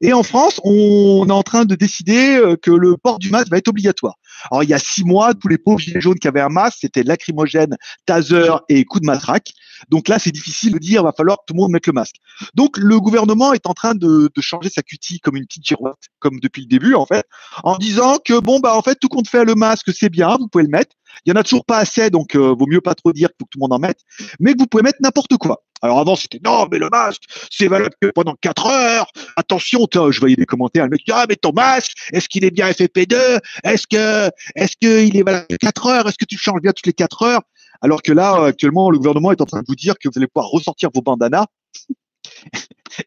Et 0.00 0.12
en 0.12 0.22
France, 0.22 0.60
on 0.64 1.26
est 1.28 1.32
en 1.32 1.42
train 1.42 1.64
de 1.64 1.74
décider 1.74 2.36
euh, 2.36 2.56
que 2.56 2.70
le 2.70 2.96
port 2.96 3.18
du 3.18 3.30
masque 3.30 3.48
va 3.50 3.58
être 3.58 3.68
obligatoire. 3.68 4.14
Alors 4.50 4.62
il 4.62 4.68
y 4.68 4.74
a 4.74 4.78
six 4.78 5.04
mois, 5.04 5.34
tous 5.34 5.48
les 5.48 5.58
pauvres 5.58 5.78
gilets 5.78 6.00
jaunes 6.00 6.18
qui 6.18 6.28
avaient 6.28 6.40
un 6.40 6.48
masque, 6.48 6.78
c'était 6.80 7.02
lacrymogène, 7.02 7.76
taser 8.06 8.50
et 8.68 8.84
coup 8.84 9.00
de 9.00 9.06
matraque. 9.06 9.52
Donc 9.90 10.08
là, 10.08 10.18
c'est 10.18 10.30
difficile 10.30 10.72
de 10.72 10.78
dire, 10.78 11.02
va 11.02 11.12
falloir 11.12 11.38
que 11.38 11.42
tout 11.46 11.54
le 11.54 11.60
monde 11.60 11.72
mette 11.72 11.86
le 11.86 11.92
masque. 11.92 12.16
Donc 12.54 12.76
le 12.76 13.00
gouvernement 13.00 13.52
est 13.52 13.66
en 13.66 13.74
train 13.74 13.94
de, 13.94 14.30
de 14.34 14.40
changer 14.40 14.70
sa 14.70 14.82
cutie 14.82 15.20
comme 15.20 15.36
une 15.36 15.46
petite 15.46 15.66
girouette, 15.66 15.96
comme 16.18 16.40
depuis 16.40 16.62
le 16.62 16.68
début 16.68 16.94
en 16.94 17.06
fait, 17.06 17.26
en 17.64 17.76
disant 17.76 18.18
que 18.24 18.38
bon 18.40 18.60
bah 18.60 18.74
en 18.76 18.82
fait 18.82 18.96
tout 19.00 19.08
compte 19.08 19.28
fait 19.28 19.44
le 19.44 19.54
masque 19.54 19.92
c'est 19.94 20.10
bien, 20.10 20.36
vous 20.38 20.48
pouvez 20.48 20.64
le 20.64 20.70
mettre. 20.70 20.94
Il 21.24 21.30
y 21.30 21.32
en 21.32 21.36
a 21.36 21.42
toujours 21.42 21.64
pas 21.64 21.78
assez, 21.78 22.10
donc 22.10 22.34
euh, 22.34 22.54
vaut 22.58 22.66
mieux 22.66 22.80
pas 22.80 22.94
trop 22.94 23.12
dire 23.12 23.28
que 23.28 23.34
tout 23.38 23.46
le 23.56 23.60
monde 23.60 23.72
en 23.72 23.78
mette, 23.78 24.00
mais 24.40 24.54
vous 24.58 24.66
pouvez 24.66 24.82
mettre 24.82 24.98
n'importe 25.00 25.36
quoi. 25.36 25.62
Alors 25.80 26.00
avant 26.00 26.16
c'était 26.16 26.40
non 26.44 26.66
mais 26.70 26.78
le 26.78 26.88
masque 26.90 27.22
c'est 27.50 27.68
valable 27.68 27.94
que 28.00 28.08
pendant 28.08 28.34
4 28.40 28.66
heures. 28.66 29.06
Attention, 29.36 29.86
je 29.92 30.18
voyais 30.18 30.36
des 30.36 30.46
commentaires, 30.46 30.84
le 30.84 30.90
mec 30.90 31.02
ah 31.10 31.26
mais 31.28 31.36
ton 31.36 31.52
masque 31.52 31.92
est-ce 32.12 32.28
qu'il 32.28 32.44
est 32.44 32.50
bien 32.50 32.68
FFP2 32.70 33.40
Est-ce 33.64 33.86
que 33.86 34.30
est-ce 34.56 34.76
qu'il 34.80 35.16
est 35.16 35.22
valable 35.22 35.46
4 35.60 35.86
heures? 35.86 36.08
Est-ce 36.08 36.18
que 36.18 36.24
tu 36.24 36.36
changes 36.36 36.60
bien 36.60 36.72
toutes 36.72 36.86
les 36.86 36.92
4 36.92 37.22
heures? 37.22 37.42
Alors 37.80 38.02
que 38.02 38.12
là 38.12 38.46
actuellement 38.46 38.90
le 38.90 38.98
gouvernement 38.98 39.30
est 39.30 39.40
en 39.40 39.46
train 39.46 39.60
de 39.60 39.66
vous 39.68 39.76
dire 39.76 39.94
que 39.98 40.08
vous 40.08 40.18
allez 40.18 40.26
pouvoir 40.26 40.50
ressortir 40.50 40.90
vos 40.92 41.02
bandanas 41.02 41.46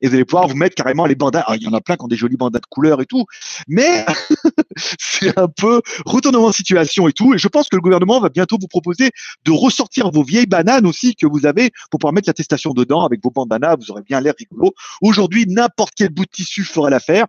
et 0.01 0.07
vous 0.07 0.15
allez 0.15 0.25
pouvoir 0.25 0.47
vous 0.47 0.55
mettre 0.55 0.75
carrément 0.75 1.05
les 1.05 1.15
bandanas. 1.15 1.45
il 1.55 1.63
y 1.63 1.67
en 1.67 1.73
a 1.73 1.81
plein 1.81 1.95
qui 1.95 2.03
ont 2.03 2.07
des 2.07 2.15
jolis 2.15 2.37
bandanas 2.37 2.61
de 2.61 2.65
couleur 2.69 3.01
et 3.01 3.05
tout, 3.05 3.25
mais 3.67 4.05
c'est 4.77 5.37
un 5.37 5.47
peu 5.47 5.81
retournement 6.05 6.49
de 6.49 6.53
situation 6.53 7.07
et 7.07 7.13
tout. 7.13 7.33
Et 7.33 7.37
je 7.37 7.47
pense 7.47 7.69
que 7.69 7.75
le 7.75 7.81
gouvernement 7.81 8.19
va 8.19 8.29
bientôt 8.29 8.57
vous 8.59 8.67
proposer 8.67 9.11
de 9.45 9.51
ressortir 9.51 10.11
vos 10.11 10.23
vieilles 10.23 10.45
bananes 10.45 10.85
aussi 10.85 11.15
que 11.15 11.27
vous 11.27 11.45
avez 11.45 11.71
pour 11.89 11.99
pouvoir 11.99 12.13
mettre 12.13 12.29
l'attestation 12.29 12.71
dedans 12.71 13.05
avec 13.05 13.21
vos 13.23 13.31
bandanas. 13.31 13.75
Vous 13.77 13.91
aurez 13.91 14.03
bien 14.03 14.21
l'air 14.21 14.33
rigolo. 14.37 14.73
Aujourd'hui, 15.01 15.45
n'importe 15.47 15.93
quel 15.95 16.09
bout 16.09 16.25
de 16.25 16.31
tissu 16.31 16.63
fera 16.63 16.89
l'affaire. 16.89 17.25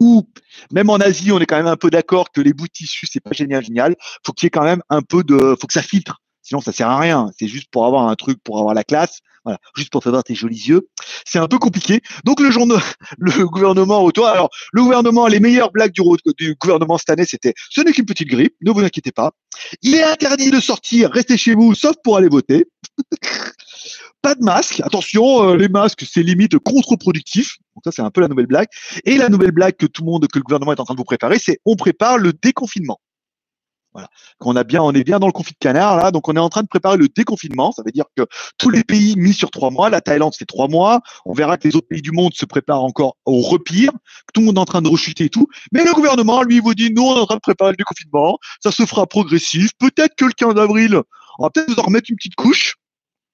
Ou 0.00 0.26
même 0.72 0.88
en 0.88 0.96
Asie, 0.96 1.32
on 1.32 1.38
est 1.38 1.46
quand 1.46 1.56
même 1.56 1.66
un 1.66 1.76
peu 1.76 1.90
d'accord 1.90 2.32
que 2.32 2.40
les 2.40 2.54
bouts 2.54 2.66
de 2.66 2.72
tissu, 2.72 3.06
c'est 3.06 3.20
pas 3.20 3.32
génial, 3.32 3.62
génial. 3.62 3.94
Faut 4.24 4.32
qu'il 4.32 4.46
y 4.46 4.48
ait 4.48 4.50
quand 4.50 4.64
même 4.64 4.82
un 4.88 5.02
peu 5.02 5.22
de, 5.22 5.56
faut 5.60 5.66
que 5.66 5.72
ça 5.74 5.82
filtre. 5.82 6.21
Sinon, 6.42 6.60
ça 6.60 6.72
sert 6.72 6.88
à 6.88 6.98
rien. 6.98 7.30
C'est 7.38 7.48
juste 7.48 7.68
pour 7.70 7.86
avoir 7.86 8.08
un 8.08 8.14
truc, 8.14 8.38
pour 8.42 8.58
avoir 8.58 8.74
la 8.74 8.84
classe. 8.84 9.20
Voilà, 9.44 9.58
juste 9.76 9.90
pour 9.90 10.02
faire 10.04 10.12
voir 10.12 10.22
tes 10.22 10.36
jolis 10.36 10.68
yeux. 10.68 10.88
C'est 11.24 11.38
un 11.38 11.48
peu 11.48 11.58
compliqué. 11.58 12.00
Donc 12.24 12.40
le, 12.40 12.50
journal, 12.50 12.80
le 13.18 13.46
gouvernement 13.46 14.04
autour. 14.04 14.26
Alors 14.26 14.50
le 14.72 14.82
gouvernement, 14.82 15.26
les 15.26 15.40
meilleures 15.40 15.72
blagues 15.72 15.92
du, 15.92 16.54
gouvernement 16.60 16.96
cette 16.98 17.10
année, 17.10 17.24
c'était 17.24 17.54
ce 17.70 17.80
n'est 17.80 17.92
qu'une 17.92 18.06
petite 18.06 18.28
grippe. 18.28 18.54
Ne 18.62 18.70
vous 18.70 18.80
inquiétez 18.80 19.10
pas. 19.10 19.32
Il 19.82 19.94
est 19.94 20.04
interdit 20.04 20.50
de 20.50 20.60
sortir. 20.60 21.10
Restez 21.10 21.36
chez 21.36 21.54
vous, 21.54 21.74
sauf 21.74 21.96
pour 22.04 22.16
aller 22.16 22.28
voter. 22.28 22.66
pas 24.22 24.36
de 24.36 24.44
masque. 24.44 24.80
Attention, 24.80 25.50
euh, 25.50 25.56
les 25.56 25.68
masques, 25.68 26.04
c'est 26.08 26.22
limite 26.22 26.56
contre-productif. 26.58 27.56
Donc 27.74 27.82
ça, 27.84 27.90
c'est 27.90 28.02
un 28.02 28.10
peu 28.10 28.20
la 28.20 28.28
nouvelle 28.28 28.46
blague. 28.46 28.68
Et 29.04 29.16
la 29.16 29.28
nouvelle 29.28 29.50
blague 29.50 29.76
que 29.76 29.86
tout 29.86 30.02
le 30.04 30.10
monde, 30.10 30.26
que 30.28 30.38
le 30.38 30.44
gouvernement 30.44 30.72
est 30.72 30.80
en 30.80 30.84
train 30.84 30.94
de 30.94 30.98
vous 30.98 31.04
préparer, 31.04 31.40
c'est 31.40 31.58
on 31.64 31.74
prépare 31.74 32.18
le 32.18 32.32
déconfinement. 32.32 33.00
Voilà. 33.92 34.08
Qu'on 34.38 34.56
a 34.56 34.64
bien, 34.64 34.82
on 34.82 34.92
est 34.92 35.04
bien 35.04 35.18
dans 35.18 35.26
le 35.26 35.32
conflit 35.32 35.52
de 35.52 35.58
canard 35.58 35.96
là, 35.96 36.10
donc 36.10 36.28
on 36.28 36.34
est 36.34 36.38
en 36.38 36.48
train 36.48 36.62
de 36.62 36.68
préparer 36.68 36.96
le 36.96 37.08
déconfinement. 37.08 37.72
Ça 37.72 37.82
veut 37.84 37.92
dire 37.92 38.06
que 38.16 38.26
tous 38.58 38.70
les 38.70 38.84
pays 38.84 39.16
mis 39.16 39.34
sur 39.34 39.50
trois 39.50 39.70
mois, 39.70 39.90
la 39.90 40.00
Thaïlande 40.00 40.32
c'est 40.36 40.46
trois 40.46 40.68
mois. 40.68 41.00
On 41.26 41.34
verra 41.34 41.58
que 41.58 41.68
les 41.68 41.76
autres 41.76 41.88
pays 41.88 42.02
du 42.02 42.12
monde 42.12 42.32
se 42.34 42.46
préparent 42.46 42.84
encore 42.84 43.16
au 43.26 43.40
repire, 43.40 43.92
que 43.92 44.32
tout 44.32 44.40
le 44.40 44.46
monde 44.46 44.56
est 44.56 44.60
en 44.60 44.64
train 44.64 44.82
de 44.82 44.88
rechuter 44.88 45.24
et 45.24 45.28
tout. 45.28 45.46
Mais 45.72 45.84
le 45.84 45.92
gouvernement, 45.92 46.42
lui, 46.42 46.60
vous 46.60 46.74
dit, 46.74 46.90
nous 46.90 47.02
on 47.02 47.16
est 47.16 47.20
en 47.20 47.26
train 47.26 47.36
de 47.36 47.40
préparer 47.40 47.72
le 47.72 47.76
déconfinement. 47.76 48.38
Ça 48.62 48.72
se 48.72 48.86
fera 48.86 49.06
progressif. 49.06 49.70
Peut-être 49.78 50.14
que 50.16 50.24
le 50.24 50.32
15 50.32 50.56
avril, 50.56 51.00
on 51.38 51.44
va 51.44 51.50
peut-être 51.50 51.68
nous 51.68 51.78
en 51.78 51.82
remettre 51.82 52.10
une 52.10 52.16
petite 52.16 52.34
couche. 52.34 52.76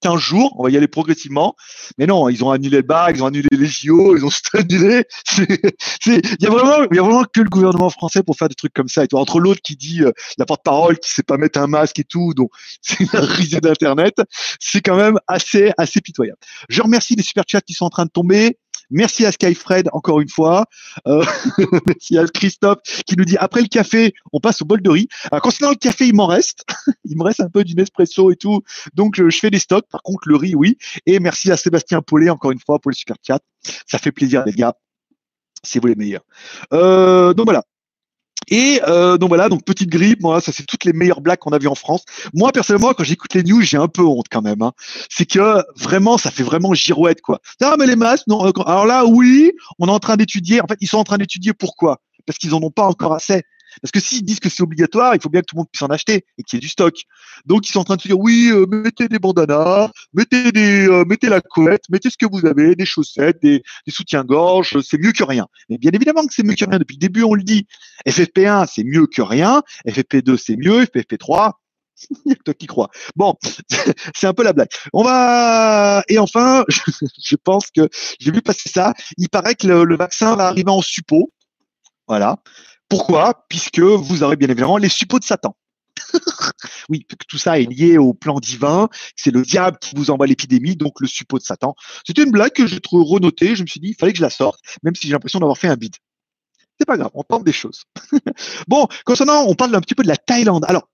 15 0.01 0.19
jours, 0.19 0.55
on 0.57 0.63
va 0.63 0.69
y 0.69 0.77
aller 0.77 0.87
progressivement. 0.87 1.55
Mais 1.97 2.05
non, 2.05 2.29
ils 2.29 2.43
ont 2.43 2.51
annulé 2.51 2.77
le 2.77 2.83
bac, 2.83 3.15
ils 3.15 3.23
ont 3.23 3.27
annulé 3.27 3.47
les 3.51 3.65
JO, 3.65 4.15
ils 4.15 4.25
ont 4.25 4.29
annulé. 4.53 5.03
Il 6.05 6.21
y 6.39 6.45
a 6.45 6.49
vraiment, 6.49 6.87
il 6.89 6.95
y 6.95 6.99
a 6.99 7.01
vraiment 7.01 7.23
que 7.23 7.41
le 7.41 7.49
gouvernement 7.49 7.89
français 7.89 8.23
pour 8.23 8.35
faire 8.35 8.49
des 8.49 8.55
trucs 8.55 8.73
comme 8.73 8.87
ça. 8.87 9.03
Et 9.03 9.07
toi, 9.07 9.19
entre 9.19 9.39
l'autre 9.39 9.61
qui 9.61 9.75
dit 9.75 10.01
euh, 10.01 10.11
la 10.37 10.45
porte-parole, 10.45 10.97
qui 10.99 11.11
sait 11.11 11.23
pas 11.23 11.37
mettre 11.37 11.59
un 11.59 11.67
masque 11.67 11.99
et 11.99 12.03
tout, 12.03 12.33
donc 12.33 12.49
c'est 12.81 12.99
une 12.99 13.09
risée 13.13 13.59
d'internet. 13.59 14.15
C'est 14.59 14.81
quand 14.81 14.95
même 14.95 15.19
assez, 15.27 15.71
assez 15.77 16.01
pitoyable. 16.01 16.39
Je 16.69 16.81
remercie 16.81 17.15
les 17.15 17.23
super 17.23 17.43
chats 17.47 17.61
qui 17.61 17.73
sont 17.73 17.85
en 17.85 17.89
train 17.89 18.05
de 18.05 18.11
tomber. 18.11 18.57
Merci 18.89 19.25
à 19.25 19.31
Skyfred 19.31 19.89
encore 19.93 20.19
une 20.19 20.29
fois. 20.29 20.65
Euh, 21.07 21.23
merci 21.87 22.17
à 22.17 22.25
Christophe 22.25 22.79
qui 23.05 23.15
nous 23.17 23.25
dit 23.25 23.37
après 23.37 23.61
le 23.61 23.67
café, 23.67 24.13
on 24.33 24.39
passe 24.39 24.61
au 24.61 24.65
bol 24.65 24.81
de 24.81 24.89
riz. 24.89 25.07
Alors 25.31 25.41
concernant 25.41 25.71
le 25.71 25.77
café, 25.77 26.07
il 26.07 26.15
m'en 26.15 26.27
reste. 26.27 26.65
il 27.05 27.17
me 27.17 27.23
reste 27.23 27.41
un 27.41 27.49
peu 27.49 27.63
du 27.63 27.75
Nespresso 27.75 28.31
et 28.31 28.35
tout. 28.35 28.61
Donc 28.93 29.19
euh, 29.19 29.29
je 29.29 29.39
fais 29.39 29.49
des 29.49 29.59
stocks. 29.59 29.87
Par 29.89 30.01
contre, 30.01 30.27
le 30.27 30.35
riz, 30.35 30.55
oui. 30.55 30.77
Et 31.05 31.19
merci 31.19 31.51
à 31.51 31.57
Sébastien 31.57 32.01
Paulet 32.01 32.29
encore 32.29 32.51
une 32.51 32.59
fois 32.59 32.79
pour 32.79 32.91
le 32.91 32.95
super 32.95 33.17
chat. 33.25 33.39
Ça 33.85 33.97
fait 33.97 34.11
plaisir 34.11 34.43
les 34.45 34.53
gars. 34.53 34.75
C'est 35.63 35.79
vous 35.79 35.87
les 35.87 35.95
meilleurs. 35.95 36.23
Euh, 36.73 37.33
donc 37.33 37.45
voilà. 37.45 37.63
Et 38.47 38.81
euh, 38.87 39.17
donc 39.17 39.29
voilà, 39.29 39.49
donc 39.49 39.63
petite 39.63 39.89
grippe, 39.89 40.21
moi, 40.21 40.41
ça 40.41 40.51
c'est 40.51 40.65
toutes 40.65 40.85
les 40.85 40.93
meilleures 40.93 41.21
blagues 41.21 41.39
qu'on 41.39 41.51
a 41.51 41.59
vues 41.59 41.67
en 41.67 41.75
France. 41.75 42.03
Moi 42.33 42.51
personnellement, 42.51 42.93
quand 42.93 43.03
j'écoute 43.03 43.33
les 43.33 43.43
news, 43.43 43.61
j'ai 43.61 43.77
un 43.77 43.87
peu 43.87 44.03
honte 44.03 44.27
quand 44.31 44.41
même. 44.41 44.61
Hein. 44.61 44.71
C'est 45.09 45.25
que 45.25 45.63
vraiment, 45.77 46.17
ça 46.17 46.31
fait 46.31 46.43
vraiment 46.43 46.73
girouette 46.73 47.21
quoi. 47.21 47.41
Ah 47.61 47.75
mais 47.77 47.85
les 47.85 47.95
masques, 47.95 48.27
non. 48.27 48.45
Euh, 48.47 48.51
alors 48.65 48.85
là, 48.85 49.05
oui, 49.05 49.51
on 49.77 49.87
est 49.87 49.91
en 49.91 49.99
train 49.99 50.17
d'étudier. 50.17 50.61
En 50.61 50.67
fait, 50.67 50.77
ils 50.81 50.87
sont 50.87 50.97
en 50.97 51.03
train 51.03 51.17
d'étudier 51.17 51.53
pourquoi? 51.53 52.01
Parce 52.25 52.39
qu'ils 52.39 52.53
en 52.53 52.61
ont 52.61 52.71
pas 52.71 52.85
encore 52.85 53.13
assez. 53.13 53.43
Parce 53.81 53.91
que 53.91 53.99
s'ils 53.99 54.23
disent 54.23 54.39
que 54.39 54.49
c'est 54.49 54.63
obligatoire, 54.63 55.15
il 55.15 55.21
faut 55.21 55.29
bien 55.29 55.41
que 55.41 55.45
tout 55.45 55.55
le 55.55 55.59
monde 55.59 55.69
puisse 55.71 55.81
en 55.81 55.87
acheter 55.87 56.25
et 56.37 56.43
qu'il 56.43 56.57
y 56.57 56.59
ait 56.59 56.61
du 56.61 56.67
stock. 56.69 56.95
Donc 57.45 57.67
ils 57.67 57.71
sont 57.71 57.79
en 57.79 57.83
train 57.83 57.95
de 57.95 58.01
se 58.01 58.07
dire 58.07 58.19
oui, 58.19 58.49
euh, 58.51 58.65
mettez 58.67 59.07
des 59.07 59.19
bandanas, 59.19 59.89
mettez 60.13 60.51
des, 60.51 60.87
euh, 60.87 61.03
mettez 61.05 61.29
la 61.29 61.41
couette, 61.41 61.83
mettez 61.89 62.09
ce 62.09 62.17
que 62.17 62.25
vous 62.25 62.45
avez, 62.45 62.75
des 62.75 62.85
chaussettes, 62.85 63.41
des, 63.41 63.63
soutiens-gorge, 63.87 64.79
c'est 64.81 64.99
mieux 64.99 65.11
que 65.11 65.23
rien. 65.23 65.47
Mais 65.69 65.77
bien 65.77 65.91
évidemment 65.91 66.25
que 66.25 66.33
c'est 66.33 66.43
mieux 66.43 66.55
que 66.55 66.65
rien. 66.65 66.79
Depuis 66.79 66.95
le 66.95 66.99
début, 66.99 67.23
on 67.23 67.33
le 67.33 67.43
dit. 67.43 67.65
FFP1, 68.07 68.67
c'est 68.71 68.83
mieux 68.83 69.07
que 69.07 69.21
rien. 69.21 69.63
FFP2, 69.87 70.37
c'est 70.37 70.55
mieux. 70.55 70.83
FFP3, 70.83 71.53
il 72.09 72.17
y 72.25 72.31
a 72.31 72.35
que 72.35 72.43
toi 72.43 72.53
qui 72.53 72.67
crois. 72.67 72.89
Bon, 73.15 73.35
c'est 74.15 74.27
un 74.27 74.33
peu 74.33 74.43
la 74.43 74.53
blague. 74.53 74.69
On 74.93 75.03
va 75.03 76.03
et 76.07 76.17
enfin, 76.19 76.63
je 77.23 77.35
pense 77.35 77.67
que 77.71 77.89
j'ai 78.19 78.31
vu 78.31 78.41
passer 78.41 78.69
ça. 78.69 78.93
Il 79.17 79.29
paraît 79.29 79.55
que 79.55 79.67
le, 79.67 79.83
le 79.83 79.97
vaccin 79.97 80.35
va 80.35 80.47
arriver 80.47 80.71
en 80.71 80.81
suppôt. 80.81 81.31
Voilà. 82.07 82.37
Pourquoi? 82.89 83.45
Puisque 83.49 83.79
vous 83.79 84.23
aurez 84.23 84.35
bien 84.35 84.49
évidemment 84.49 84.77
les 84.77 84.89
suppôts 84.89 85.19
de 85.19 85.23
Satan. 85.23 85.55
oui, 86.89 87.05
tout 87.27 87.37
ça 87.37 87.59
est 87.59 87.65
lié 87.65 87.97
au 87.97 88.13
plan 88.13 88.39
divin, 88.39 88.89
c'est 89.15 89.31
le 89.31 89.41
diable 89.41 89.77
qui 89.79 89.95
vous 89.95 90.09
envoie 90.11 90.27
l'épidémie, 90.27 90.75
donc 90.75 90.99
le 90.99 91.07
suppôt 91.07 91.37
de 91.37 91.43
Satan. 91.43 91.75
C'était 92.05 92.23
une 92.23 92.31
blague 92.31 92.53
que 92.53 92.67
j'ai 92.67 92.79
renotée, 92.91 93.55
je 93.55 93.61
me 93.61 93.67
suis 93.67 93.79
dit, 93.79 93.89
il 93.89 93.95
fallait 93.95 94.11
que 94.11 94.17
je 94.17 94.23
la 94.23 94.29
sorte, 94.29 94.59
même 94.83 94.95
si 94.95 95.07
j'ai 95.07 95.13
l'impression 95.13 95.39
d'avoir 95.39 95.57
fait 95.57 95.67
un 95.67 95.75
bide. 95.75 95.95
C'est 96.79 96.85
pas 96.85 96.97
grave, 96.97 97.11
on 97.13 97.23
tente 97.23 97.43
des 97.43 97.51
choses. 97.51 97.83
bon, 98.67 98.87
concernant, 99.05 99.43
on 99.47 99.55
parle 99.55 99.75
un 99.75 99.81
petit 99.81 99.95
peu 99.95 100.03
de 100.03 100.07
la 100.07 100.15
Thaïlande. 100.15 100.65
Alors, 100.67 100.89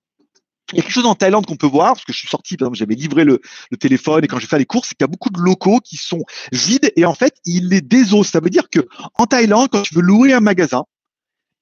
il 0.73 0.77
y 0.77 0.79
a 0.79 0.81
quelque 0.81 0.93
chose 0.93 1.05
en 1.05 1.13
Thaïlande 1.13 1.45
qu'on 1.45 1.57
peut 1.57 1.67
voir, 1.67 1.93
parce 1.93 2.05
que 2.05 2.11
je 2.11 2.17
suis 2.17 2.27
sorti, 2.27 2.57
par 2.57 2.67
exemple, 2.67 2.79
j'avais 2.79 2.95
livré 2.95 3.23
le, 3.23 3.39
téléphone 3.79 4.23
et 4.23 4.27
quand 4.27 4.39
j'ai 4.39 4.47
fait 4.47 4.57
les 4.57 4.65
courses, 4.65 4.89
c'est 4.89 4.95
qu'il 4.95 5.03
y 5.03 5.09
a 5.09 5.11
beaucoup 5.11 5.29
de 5.29 5.39
locaux 5.39 5.79
qui 5.79 5.97
sont 5.97 6.23
vides 6.51 6.91
et 6.95 7.05
en 7.05 7.13
fait, 7.13 7.35
ils 7.45 7.69
les 7.69 7.81
désossent. 7.81 8.31
Ça 8.31 8.39
veut 8.39 8.49
dire 8.49 8.69
que 8.71 8.79
en 9.13 9.27
Thaïlande, 9.27 9.69
quand 9.71 9.83
tu 9.83 9.93
veux 9.93 10.01
louer 10.01 10.33
un 10.33 10.39
magasin, 10.39 10.85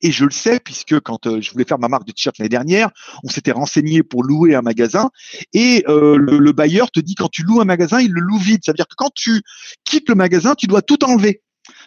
et 0.04 0.12
je 0.12 0.26
le 0.26 0.32
sais 0.32 0.60
puisque 0.60 1.00
quand 1.00 1.26
euh, 1.26 1.42
je 1.42 1.52
voulais 1.52 1.66
faire 1.66 1.80
ma 1.80 1.88
marque 1.88 2.06
de 2.06 2.12
t-shirt 2.12 2.38
l'année 2.38 2.50
dernière, 2.50 2.92
on 3.24 3.30
s'était 3.30 3.52
renseigné 3.52 4.04
pour 4.04 4.24
louer 4.24 4.54
un 4.54 4.62
magasin 4.62 5.10
et 5.54 5.84
euh, 5.88 6.18
le, 6.18 6.38
le, 6.38 6.52
bailleur 6.52 6.92
te 6.92 7.00
dit 7.00 7.16
quand 7.16 7.30
tu 7.30 7.44
loues 7.44 7.62
un 7.62 7.66
magasin, 7.66 8.00
il 8.00 8.12
le 8.12 8.22
loue 8.22 8.38
vide. 8.38 8.62
Ça 8.64 8.74
veut 8.74 8.76
dire 8.76 8.88
que 8.88 8.96
quand 8.96 9.12
tu 9.16 9.42
quittes 9.86 10.10
le 10.10 10.16
magasin, 10.16 10.54
tu 10.56 10.68
dois 10.68 10.82
tout 10.82 11.04
enlever. 11.04 11.42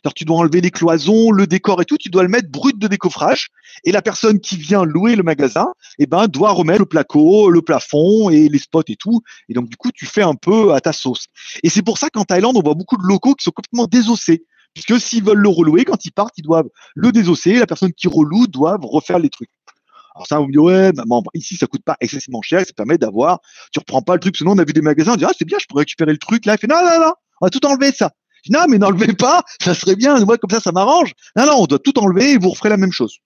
Alors 0.04 0.14
tu 0.14 0.24
dois 0.24 0.38
enlever 0.38 0.60
les 0.60 0.70
cloisons, 0.70 1.30
le 1.30 1.46
décor 1.46 1.82
et 1.82 1.84
tout, 1.84 1.98
tu 1.98 2.08
dois 2.08 2.22
le 2.22 2.28
mettre 2.28 2.50
brut 2.50 2.78
de 2.78 2.88
décoffrage. 2.88 3.48
Et 3.84 3.92
la 3.92 4.02
personne 4.02 4.40
qui 4.40 4.56
vient 4.56 4.84
louer 4.84 5.16
le 5.16 5.22
magasin, 5.22 5.66
eh 5.98 6.06
ben, 6.06 6.26
doit 6.26 6.52
remettre 6.52 6.80
le 6.80 6.86
placo, 6.86 7.50
le 7.50 7.60
plafond 7.60 8.30
et 8.30 8.48
les 8.48 8.58
spots 8.58 8.82
et 8.88 8.96
tout. 8.96 9.20
Et 9.48 9.54
donc 9.54 9.68
du 9.68 9.76
coup, 9.76 9.90
tu 9.92 10.06
fais 10.06 10.22
un 10.22 10.34
peu 10.34 10.72
à 10.72 10.80
ta 10.80 10.92
sauce. 10.92 11.26
Et 11.62 11.68
c'est 11.68 11.82
pour 11.82 11.98
ça 11.98 12.08
qu'en 12.08 12.24
Thaïlande, 12.24 12.56
on 12.56 12.62
voit 12.62 12.74
beaucoup 12.74 12.96
de 12.96 13.06
locaux 13.06 13.34
qui 13.34 13.44
sont 13.44 13.50
complètement 13.50 13.86
désossés. 13.86 14.44
Puisque 14.76 15.00
s'ils 15.00 15.24
veulent 15.24 15.38
le 15.38 15.48
relouer, 15.48 15.86
quand 15.86 16.04
ils 16.04 16.12
partent, 16.12 16.36
ils 16.36 16.42
doivent 16.42 16.68
le 16.94 17.10
désosser. 17.10 17.54
La 17.54 17.66
personne 17.66 17.94
qui 17.94 18.08
reloue 18.08 18.46
doit 18.46 18.76
refaire 18.82 19.18
les 19.18 19.30
trucs. 19.30 19.48
Alors 20.14 20.26
ça, 20.26 20.38
on 20.38 20.46
me 20.46 20.52
dit, 20.52 20.58
ouais, 20.58 20.92
maman, 20.92 21.24
ici, 21.32 21.56
ça 21.56 21.66
coûte 21.66 21.82
pas 21.82 21.96
excessivement 21.98 22.42
cher, 22.42 22.60
ça 22.60 22.74
permet 22.74 22.98
d'avoir, 22.98 23.40
tu 23.72 23.78
reprends 23.78 24.02
pas 24.02 24.12
le 24.14 24.20
truc, 24.20 24.36
sinon 24.36 24.52
on 24.52 24.58
a 24.58 24.64
vu 24.64 24.74
des 24.74 24.82
magasins, 24.82 25.14
on 25.14 25.16
dit, 25.16 25.24
ah, 25.24 25.32
c'est 25.36 25.46
bien, 25.46 25.58
je 25.58 25.66
pourrais 25.66 25.82
récupérer 25.82 26.12
le 26.12 26.18
truc, 26.18 26.46
là, 26.46 26.54
il 26.54 26.58
fait, 26.58 26.66
non, 26.66 26.76
non, 26.76 27.00
non, 27.00 27.12
on 27.40 27.46
va 27.46 27.50
tout 27.50 27.64
enlever, 27.66 27.92
ça 27.92 28.12
non, 28.48 28.66
mais 28.68 28.78
n'enlevez 28.78 29.12
pas, 29.12 29.42
ça 29.60 29.74
serait 29.74 29.96
bien, 29.96 30.18
moi 30.24 30.38
comme 30.38 30.50
ça, 30.50 30.60
ça 30.60 30.72
m'arrange. 30.72 31.12
Non, 31.36 31.46
non, 31.46 31.62
on 31.62 31.66
doit 31.66 31.78
tout 31.78 31.98
enlever 31.98 32.32
et 32.32 32.38
vous 32.38 32.50
referez 32.50 32.68
la 32.68 32.76
même 32.76 32.92
chose. 32.92 33.18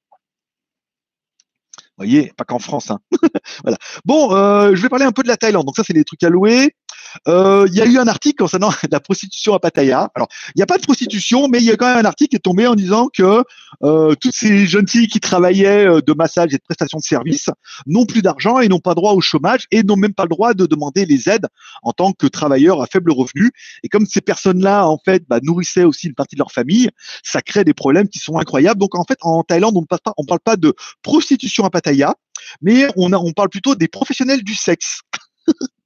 Voyez, 2.00 2.32
pas 2.34 2.44
qu'en 2.44 2.58
France. 2.58 2.90
Hein. 2.90 2.98
voilà. 3.62 3.76
Bon, 4.06 4.34
euh, 4.34 4.74
je 4.74 4.80
vais 4.80 4.88
parler 4.88 5.04
un 5.04 5.12
peu 5.12 5.22
de 5.22 5.28
la 5.28 5.36
Thaïlande. 5.36 5.66
Donc 5.66 5.76
ça, 5.76 5.82
c'est 5.86 5.92
des 5.92 6.04
trucs 6.04 6.22
à 6.24 6.30
louer. 6.30 6.74
Euh, 7.28 7.66
il 7.68 7.76
y 7.76 7.82
a 7.82 7.84
eu 7.84 7.98
un 7.98 8.08
article 8.08 8.36
concernant 8.36 8.70
la 8.90 9.00
prostitution 9.00 9.52
à 9.52 9.58
Pattaya. 9.58 10.10
Alors, 10.14 10.28
il 10.48 10.58
n'y 10.58 10.62
a 10.62 10.66
pas 10.66 10.78
de 10.78 10.82
prostitution, 10.82 11.46
mais 11.48 11.58
il 11.58 11.64
y 11.64 11.70
a 11.70 11.76
quand 11.76 11.86
même 11.86 11.98
un 11.98 12.08
article 12.08 12.30
qui 12.30 12.36
est 12.36 12.40
tombé 12.40 12.66
en 12.66 12.74
disant 12.74 13.08
que 13.12 13.44
euh, 13.82 14.14
toutes 14.18 14.34
ces 14.34 14.66
jeunes 14.66 14.88
filles 14.88 15.08
qui 15.08 15.20
travaillaient 15.20 16.00
de 16.00 16.14
massage 16.14 16.54
et 16.54 16.56
de 16.56 16.62
prestation 16.62 16.96
de 16.96 17.02
services 17.02 17.50
n'ont 17.86 18.06
plus 18.06 18.22
d'argent 18.22 18.60
et 18.60 18.68
n'ont 18.68 18.80
pas 18.80 18.94
droit 18.94 19.12
au 19.12 19.20
chômage 19.20 19.66
et 19.70 19.82
n'ont 19.82 19.96
même 19.96 20.14
pas 20.14 20.22
le 20.22 20.30
droit 20.30 20.54
de 20.54 20.64
demander 20.64 21.04
les 21.04 21.28
aides 21.28 21.48
en 21.82 21.92
tant 21.92 22.12
que 22.12 22.26
travailleurs 22.26 22.80
à 22.80 22.86
faible 22.86 23.12
revenu. 23.12 23.50
Et 23.82 23.88
comme 23.88 24.06
ces 24.06 24.22
personnes-là, 24.22 24.86
en 24.86 24.98
fait, 25.04 25.24
bah, 25.28 25.40
nourrissaient 25.42 25.84
aussi 25.84 26.06
une 26.06 26.14
partie 26.14 26.34
de 26.34 26.40
leur 26.40 26.52
famille, 26.52 26.88
ça 27.22 27.42
crée 27.42 27.64
des 27.64 27.74
problèmes 27.74 28.08
qui 28.08 28.20
sont 28.20 28.38
incroyables. 28.38 28.80
Donc, 28.80 28.94
en 28.94 29.04
fait, 29.04 29.18
en 29.20 29.42
Thaïlande, 29.42 29.76
on 29.76 29.82
ne 29.82 29.86
parle 29.86 30.00
pas, 30.02 30.14
parle 30.30 30.40
pas 30.40 30.56
de 30.56 30.72
prostitution 31.02 31.64
à 31.64 31.70
Pattaya, 31.70 31.89
mais 32.62 32.88
on, 32.96 33.32
parle 33.32 33.48
plutôt 33.48 33.74
des 33.74 33.88
professionnels 33.88 34.42
du 34.42 34.54
sexe. 34.54 35.00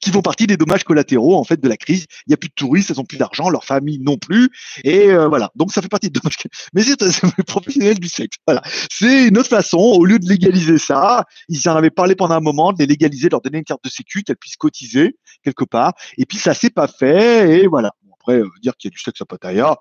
qui 0.00 0.10
font 0.10 0.22
partie 0.22 0.46
des 0.46 0.56
dommages 0.56 0.84
collatéraux 0.84 1.36
en 1.36 1.44
fait 1.44 1.60
de 1.60 1.68
la 1.68 1.76
crise. 1.76 2.06
Il 2.26 2.30
n'y 2.30 2.34
a 2.34 2.36
plus 2.36 2.48
de 2.48 2.54
touristes, 2.54 2.90
ils 2.90 2.96
n'ont 2.96 3.04
plus 3.04 3.18
d'argent, 3.18 3.48
leur 3.48 3.64
famille 3.64 3.98
non 3.98 4.18
plus, 4.18 4.50
et 4.84 5.10
euh, 5.10 5.28
voilà. 5.28 5.50
Donc 5.56 5.72
ça 5.72 5.82
fait 5.82 5.88
partie 5.88 6.10
des 6.10 6.20
dommages. 6.20 6.36
Mais 6.74 6.82
c'est 6.82 7.00
les 7.00 7.44
professionnels 7.44 7.98
du 7.98 8.08
sexe. 8.08 8.36
Voilà. 8.46 8.62
C'est 8.90 9.28
une 9.28 9.38
autre 9.38 9.48
façon. 9.48 9.78
Au 9.78 10.04
lieu 10.04 10.18
de 10.18 10.28
légaliser 10.28 10.78
ça, 10.78 11.24
ils 11.48 11.68
en 11.68 11.76
avaient 11.76 11.90
parlé 11.90 12.14
pendant 12.14 12.34
un 12.34 12.40
moment 12.40 12.72
de 12.72 12.78
les 12.78 12.86
légaliser, 12.86 13.28
de 13.28 13.32
leur 13.32 13.40
donner 13.40 13.58
une 13.58 13.64
carte 13.64 13.84
de 13.84 13.90
sécu, 13.90 14.22
qu'elles 14.22 14.36
puissent 14.36 14.56
cotiser 14.56 15.16
quelque 15.42 15.64
part. 15.64 15.92
Et 16.18 16.26
puis 16.26 16.38
ça 16.38 16.54
s'est 16.54 16.70
pas 16.70 16.88
fait, 16.88 17.62
et 17.62 17.66
voilà. 17.66 17.92
Après 18.20 18.38
euh, 18.38 18.48
dire 18.62 18.76
qu'il 18.76 18.88
y 18.88 18.92
a 18.92 18.94
du 18.94 19.00
sexe 19.00 19.20
à 19.20 19.24
Pattaya, 19.24 19.76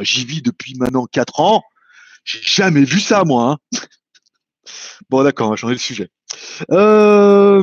j'y 0.00 0.24
vis 0.24 0.42
depuis 0.42 0.74
maintenant 0.76 1.06
quatre 1.06 1.40
ans. 1.40 1.62
J'ai 2.24 2.40
jamais 2.42 2.84
vu 2.84 2.98
ça 2.98 3.24
moi. 3.24 3.58
Hein. 3.72 3.78
bon 5.10 5.22
d'accord, 5.22 5.48
on 5.48 5.50
va 5.50 5.56
changer 5.56 5.74
le 5.74 5.80
sujet. 5.80 6.08
Euh, 6.70 7.62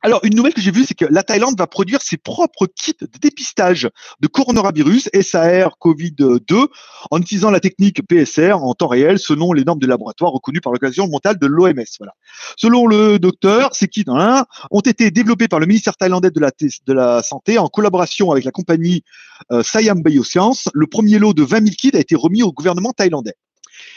alors, 0.00 0.20
une 0.22 0.36
nouvelle 0.36 0.54
que 0.54 0.60
j'ai 0.60 0.70
vue, 0.70 0.84
c'est 0.84 0.94
que 0.94 1.06
la 1.10 1.24
Thaïlande 1.24 1.58
va 1.58 1.66
produire 1.66 2.02
ses 2.02 2.16
propres 2.16 2.66
kits 2.66 2.94
de 3.00 3.08
dépistage 3.20 3.88
de 4.20 4.28
coronavirus 4.28 5.08
SAR 5.22 5.76
COVID-2 5.80 6.66
en 7.10 7.20
utilisant 7.20 7.50
la 7.50 7.58
technique 7.58 8.02
PSR 8.06 8.52
en 8.52 8.74
temps 8.74 8.86
réel 8.86 9.18
selon 9.18 9.52
les 9.52 9.64
normes 9.64 9.80
de 9.80 9.88
laboratoire 9.88 10.30
reconnues 10.30 10.60
par 10.60 10.72
l'Organisation 10.72 11.08
mondiale 11.08 11.36
de 11.40 11.46
l'OMS. 11.48 11.84
Voilà. 11.98 12.12
Selon 12.56 12.86
le 12.86 13.18
docteur, 13.18 13.74
ces 13.74 13.88
kits 13.88 14.04
hein, 14.06 14.44
ont 14.70 14.80
été 14.80 15.10
développés 15.10 15.48
par 15.48 15.58
le 15.58 15.66
ministère 15.66 15.96
thaïlandais 15.96 16.30
de 16.30 16.40
la, 16.40 16.52
de 16.60 16.92
la 16.92 17.22
Santé 17.24 17.58
en 17.58 17.66
collaboration 17.66 18.30
avec 18.30 18.44
la 18.44 18.52
compagnie 18.52 19.02
euh, 19.50 19.64
Siam 19.64 20.00
Bioscience. 20.00 20.68
Le 20.74 20.86
premier 20.86 21.18
lot 21.18 21.34
de 21.34 21.42
20 21.42 21.64
000 21.64 21.70
kits 21.76 21.90
a 21.94 21.98
été 21.98 22.14
remis 22.14 22.44
au 22.44 22.52
gouvernement 22.52 22.92
thaïlandais. 22.92 23.34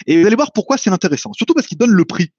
Et 0.08 0.20
vous 0.20 0.28
allez 0.28 0.36
voir 0.36 0.52
pourquoi 0.52 0.78
c'est 0.78 0.90
intéressant, 0.90 1.34
surtout 1.34 1.54
parce 1.54 1.68
qu'il 1.68 1.78
donne 1.78 1.92
le 1.92 2.06
prix. 2.06 2.32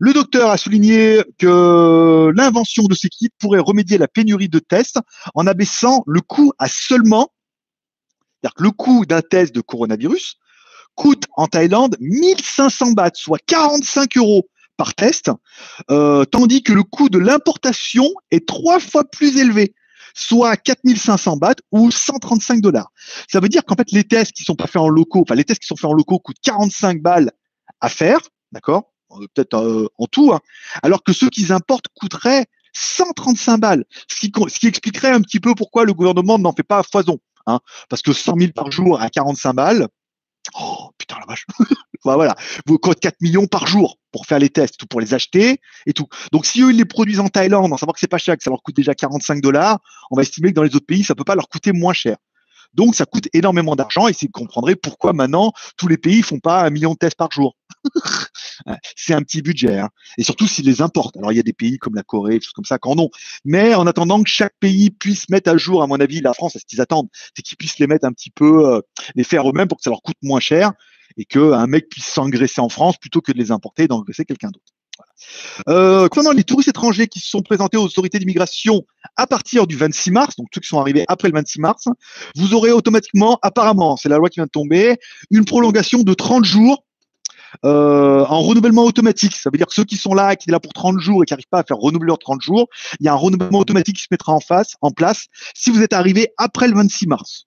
Le 0.00 0.12
docteur 0.12 0.50
a 0.50 0.56
souligné 0.56 1.22
que 1.38 2.32
l'invention 2.34 2.84
de 2.84 2.94
ces 2.94 3.08
kits 3.08 3.30
pourrait 3.38 3.60
remédier 3.60 3.96
à 3.96 4.00
la 4.00 4.08
pénurie 4.08 4.48
de 4.48 4.58
tests 4.58 4.98
en 5.34 5.46
abaissant 5.46 6.02
le 6.06 6.20
coût 6.20 6.52
à 6.58 6.68
seulement, 6.68 7.32
c'est-à-dire 8.42 8.54
que 8.54 8.62
le 8.62 8.70
coût 8.70 9.06
d'un 9.06 9.22
test 9.22 9.54
de 9.54 9.60
coronavirus 9.60 10.36
coûte 10.94 11.24
en 11.36 11.46
Thaïlande 11.46 11.96
1500 12.00 12.92
bahts, 12.92 13.10
soit 13.14 13.38
45 13.46 14.16
euros 14.16 14.48
par 14.76 14.94
test, 14.94 15.30
euh, 15.90 16.24
tandis 16.24 16.62
que 16.62 16.72
le 16.72 16.82
coût 16.82 17.08
de 17.08 17.18
l'importation 17.18 18.08
est 18.30 18.46
trois 18.46 18.80
fois 18.80 19.04
plus 19.04 19.38
élevé, 19.38 19.74
soit 20.14 20.56
4500 20.56 21.36
bahts 21.36 21.54
ou 21.70 21.90
135 21.90 22.60
dollars. 22.60 22.90
Ça 23.28 23.40
veut 23.40 23.48
dire 23.48 23.64
qu'en 23.64 23.74
fait 23.74 23.90
les 23.92 24.04
tests 24.04 24.32
qui 24.32 24.44
sont 24.44 24.54
pas 24.54 24.66
faits 24.66 24.82
en 24.82 24.88
locaux, 24.88 25.22
enfin 25.22 25.34
les 25.34 25.44
tests 25.44 25.60
qui 25.60 25.66
sont 25.66 25.76
faits 25.76 25.90
en 25.90 25.94
locaux 25.94 26.18
coûtent 26.18 26.40
45 26.42 27.00
balles 27.00 27.30
à 27.80 27.88
faire, 27.88 28.20
d'accord? 28.52 28.92
Euh, 29.12 29.26
peut-être 29.34 29.54
euh, 29.54 29.88
en 29.98 30.06
tout, 30.06 30.32
hein. 30.32 30.40
alors 30.82 31.02
que 31.02 31.12
ceux 31.12 31.28
qu'ils 31.28 31.52
importent 31.52 31.88
coûteraient 31.94 32.46
135 32.72 33.58
balles, 33.58 33.84
ce 34.08 34.26
qui, 34.58 34.66
expliquerait 34.66 35.10
un 35.10 35.20
petit 35.20 35.40
peu 35.40 35.54
pourquoi 35.54 35.84
le 35.84 35.92
gouvernement 35.92 36.38
n'en 36.38 36.52
fait 36.52 36.62
pas 36.62 36.78
à 36.78 36.82
foison. 36.82 37.18
Hein, 37.46 37.58
parce 37.88 38.02
que 38.02 38.12
100 38.12 38.38
000 38.38 38.52
par 38.52 38.70
jour 38.70 39.00
à 39.00 39.10
45 39.10 39.52
balles, 39.52 39.88
oh 40.54 40.90
putain 40.96 41.16
la 41.18 41.26
vache, 41.26 41.44
voilà, 42.04 42.34
vous 42.66 42.78
coûtez 42.78 43.00
4 43.00 43.20
millions 43.20 43.46
par 43.46 43.66
jour 43.66 43.98
pour 44.10 44.26
faire 44.26 44.38
les 44.38 44.50
tests, 44.50 44.76
tout 44.76 44.86
pour 44.86 45.00
les 45.00 45.14
acheter 45.14 45.60
et 45.86 45.92
tout. 45.92 46.06
Donc 46.32 46.46
si 46.46 46.62
eux 46.62 46.70
ils 46.70 46.76
les 46.76 46.84
produisent 46.84 47.20
en 47.20 47.28
Thaïlande, 47.28 47.72
en 47.72 47.76
savoir 47.76 47.94
que 47.94 48.00
c'est 48.00 48.08
pas 48.08 48.18
cher, 48.18 48.36
que 48.36 48.42
ça 48.42 48.50
leur 48.50 48.62
coûte 48.62 48.76
déjà 48.76 48.94
45 48.94 49.40
dollars, 49.40 49.78
on 50.10 50.16
va 50.16 50.22
estimer 50.22 50.50
que 50.50 50.54
dans 50.54 50.62
les 50.62 50.74
autres 50.74 50.86
pays 50.86 51.04
ça 51.04 51.14
peut 51.14 51.24
pas 51.24 51.34
leur 51.34 51.48
coûter 51.48 51.72
moins 51.72 51.92
cher. 51.94 52.16
Donc 52.74 52.94
ça 52.94 53.04
coûte 53.04 53.28
énormément 53.34 53.76
d'argent 53.76 54.08
et 54.08 54.12
c'est 54.12 54.26
vous 54.26 54.32
comprendrez 54.32 54.76
pourquoi 54.76 55.12
maintenant 55.12 55.52
tous 55.76 55.88
les 55.88 55.98
pays 55.98 56.22
font 56.22 56.40
pas 56.40 56.62
un 56.62 56.70
million 56.70 56.92
de 56.92 56.98
tests 56.98 57.16
par 57.16 57.30
jour. 57.30 57.56
c'est 58.96 59.12
un 59.12 59.22
petit 59.22 59.42
budget. 59.42 59.78
Hein. 59.78 59.90
Et 60.16 60.22
surtout 60.22 60.46
s'ils 60.46 60.64
les 60.64 60.80
importent. 60.80 61.16
Alors 61.18 61.32
il 61.32 61.36
y 61.36 61.40
a 61.40 61.42
des 61.42 61.52
pays 61.52 61.78
comme 61.78 61.94
la 61.94 62.02
Corée, 62.02 62.38
des 62.38 62.40
choses 62.40 62.52
comme 62.52 62.64
ça, 62.64 62.78
qu'en 62.78 62.98
ont. 62.98 63.10
Mais 63.44 63.74
en 63.74 63.86
attendant 63.86 64.22
que 64.22 64.30
chaque 64.30 64.54
pays 64.58 64.90
puisse 64.90 65.28
mettre 65.28 65.50
à 65.50 65.56
jour, 65.56 65.82
à 65.82 65.86
mon 65.86 66.00
avis, 66.00 66.20
la 66.20 66.32
France, 66.32 66.56
ce 66.58 66.64
qu'ils 66.66 66.80
attendent, 66.80 67.08
c'est 67.36 67.42
qu'ils 67.42 67.58
puissent 67.58 67.78
les 67.78 67.86
mettre 67.86 68.06
un 68.06 68.12
petit 68.12 68.30
peu, 68.30 68.74
euh, 68.74 68.80
les 69.14 69.24
faire 69.24 69.48
eux-mêmes 69.48 69.68
pour 69.68 69.78
que 69.78 69.82
ça 69.82 69.90
leur 69.90 70.02
coûte 70.02 70.16
moins 70.22 70.40
cher 70.40 70.72
et 71.16 71.24
qu'un 71.24 71.66
mec 71.66 71.88
puisse 71.88 72.06
s'engraisser 72.06 72.60
en 72.60 72.68
France 72.68 72.96
plutôt 72.98 73.20
que 73.20 73.32
de 73.32 73.38
les 73.38 73.50
importer 73.50 73.84
et 73.84 73.88
d'engraisser 73.88 74.24
quelqu'un 74.24 74.48
d'autre. 74.48 74.72
Euh, 75.68 76.08
concernant 76.08 76.36
les 76.36 76.44
touristes 76.44 76.68
étrangers 76.68 77.06
qui 77.06 77.20
se 77.20 77.28
sont 77.28 77.42
présentés 77.42 77.76
aux 77.76 77.84
autorités 77.84 78.18
d'immigration 78.18 78.82
à 79.16 79.26
partir 79.26 79.66
du 79.66 79.76
26 79.76 80.10
mars, 80.10 80.36
donc 80.36 80.48
ceux 80.52 80.60
qui 80.60 80.68
sont 80.68 80.80
arrivés 80.80 81.04
après 81.08 81.28
le 81.28 81.34
26 81.34 81.60
mars, 81.60 81.84
vous 82.36 82.54
aurez 82.54 82.72
automatiquement, 82.72 83.38
apparemment, 83.42 83.96
c'est 83.96 84.08
la 84.08 84.18
loi 84.18 84.28
qui 84.28 84.40
vient 84.40 84.46
de 84.46 84.50
tomber, 84.50 84.96
une 85.30 85.44
prolongation 85.44 86.02
de 86.02 86.14
30 86.14 86.44
jours 86.44 86.84
euh, 87.64 88.24
en 88.26 88.40
renouvellement 88.40 88.84
automatique. 88.84 89.34
Ça 89.36 89.50
veut 89.52 89.58
dire 89.58 89.66
que 89.66 89.74
ceux 89.74 89.84
qui 89.84 89.96
sont 89.96 90.14
là, 90.14 90.36
qui 90.36 90.46
sont 90.46 90.52
là 90.52 90.60
pour 90.60 90.72
30 90.72 90.98
jours 90.98 91.22
et 91.22 91.26
qui 91.26 91.32
n'arrivent 91.32 91.48
pas 91.50 91.60
à 91.60 91.64
faire 91.64 91.76
renouveler 91.76 92.08
leurs 92.08 92.18
30 92.18 92.40
jours, 92.40 92.68
il 92.98 93.06
y 93.06 93.08
a 93.08 93.12
un 93.12 93.16
renouvellement 93.16 93.58
automatique 93.58 93.96
qui 93.96 94.02
se 94.02 94.08
mettra 94.10 94.32
en 94.32 94.40
face, 94.40 94.74
en 94.80 94.90
place, 94.90 95.26
si 95.54 95.70
vous 95.70 95.82
êtes 95.82 95.92
arrivé 95.92 96.28
après 96.38 96.68
le 96.68 96.74
26 96.74 97.06
mars. 97.06 97.46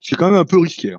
C'est 0.00 0.16
quand 0.16 0.30
même 0.30 0.40
un 0.40 0.44
peu 0.44 0.58
risqué. 0.58 0.94
Hein. 0.94 0.98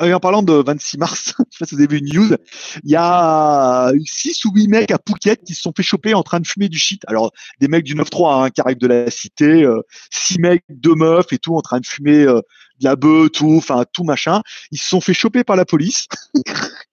En 0.00 0.20
parlant 0.20 0.42
de 0.42 0.52
26 0.52 0.98
mars, 0.98 1.34
je 1.38 1.56
sais 1.56 1.58
pas 1.60 1.66
si 1.66 1.74
vous 1.74 1.80
avez 1.80 1.88
vu 1.88 1.98
une 1.98 2.12
news, 2.12 2.36
il 2.84 2.90
y 2.90 2.96
a 2.96 3.92
6 4.04 4.44
ou 4.44 4.52
8 4.54 4.68
mecs 4.68 4.90
à 4.90 4.98
Phuket 4.98 5.42
qui 5.44 5.54
se 5.54 5.62
sont 5.62 5.72
fait 5.76 5.82
choper 5.82 6.14
en 6.14 6.22
train 6.22 6.40
de 6.40 6.46
fumer 6.46 6.68
du 6.68 6.78
shit. 6.78 7.02
Alors, 7.06 7.32
des 7.60 7.68
mecs 7.68 7.84
du 7.84 7.94
9-3 7.94 8.44
hein, 8.44 8.50
qui 8.50 8.60
arrivent 8.60 8.78
de 8.78 8.86
la 8.86 9.10
cité, 9.10 9.66
6 10.10 10.34
euh, 10.34 10.40
mecs, 10.40 10.64
2 10.68 10.94
meufs 10.94 11.32
et 11.32 11.38
tout 11.38 11.54
en 11.56 11.60
train 11.60 11.80
de 11.80 11.86
fumer 11.86 12.24
euh, 12.24 12.40
de 12.80 12.84
la 12.84 12.96
bœuf, 12.96 13.30
tout, 13.32 13.56
enfin 13.56 13.84
tout 13.92 14.04
machin. 14.04 14.42
Ils 14.70 14.78
se 14.78 14.88
sont 14.88 15.00
fait 15.00 15.14
choper 15.14 15.44
par 15.44 15.56
la 15.56 15.64
police. 15.64 16.06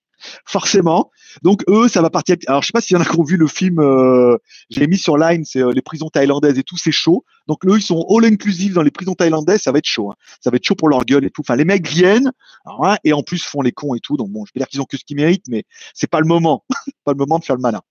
forcément. 0.46 1.12
Donc 1.42 1.64
eux, 1.68 1.88
ça 1.88 2.02
va 2.02 2.10
partir. 2.10 2.36
Alors 2.48 2.62
je 2.62 2.68
sais 2.68 2.74
pas 2.74 2.82
s'il 2.82 2.96
y 2.96 2.98
en 2.98 3.02
a 3.02 3.06
qui 3.06 3.20
ont 3.20 3.24
vu 3.24 3.38
le 3.38 3.48
film. 3.48 3.80
Euh, 3.80 4.38
j'ai 4.70 4.88
mis 4.88 4.98
sur 4.98 5.18
Line, 5.18 5.44
c'est 5.46 5.62
euh, 5.62 5.72
les 5.72 5.82
prisons 5.82 6.10
thaïlandaises 6.10 6.58
et 6.58 6.64
tout, 6.64 6.78
c'est 6.78 6.92
chaud. 6.92 7.24
Donc 7.48 7.66
eux, 7.66 7.78
ils 7.78 7.84
sont 7.84 8.06
all 8.10 8.26
inclusive 8.26 8.74
dans 8.74 8.84
les 8.84 8.92
prisons 8.92 9.16
thaïlandaises, 9.16 9.62
ça 9.62 9.72
va 9.72 9.80
être 9.80 9.86
chaud. 9.86 10.12
Hein. 10.12 10.16
Ça 10.42 10.50
va 10.50 10.58
être 10.58 10.66
chaud 10.66 10.76
pour 10.76 10.90
leur 10.90 11.06
gueule 11.06 11.26
et 11.26 11.30
tout. 11.30 11.42
Enfin, 11.42 11.56
les 11.56 11.66
mecs 11.66 11.88
viennent 11.88 12.32
hein, 12.66 12.98
et 13.04 13.14
en 13.14 13.24
plus 13.24 13.44
font 13.44 13.62
les 13.62 13.72
cons 13.72 13.96
et 13.96 14.00
tout. 14.00 14.18
Donc 14.18 14.30
bon, 14.30 14.46
je 14.46 14.52
vais 14.54 14.60
dire 14.60 14.68
qu'ils 14.68 14.82
ont 14.82 14.86
que 14.86 14.98
ce 14.98 15.04
qu'ils 15.04 15.18
méritent, 15.18 15.48
mais 15.48 15.64
c'est 15.94 16.10
pas 16.10 16.20
le 16.20 16.28
moment, 16.28 16.64
pas 17.06 17.12
le 17.12 17.18
moment 17.18 17.40
de 17.40 17.46
faire 17.46 17.56
le 17.56 17.62
malin. 17.62 17.82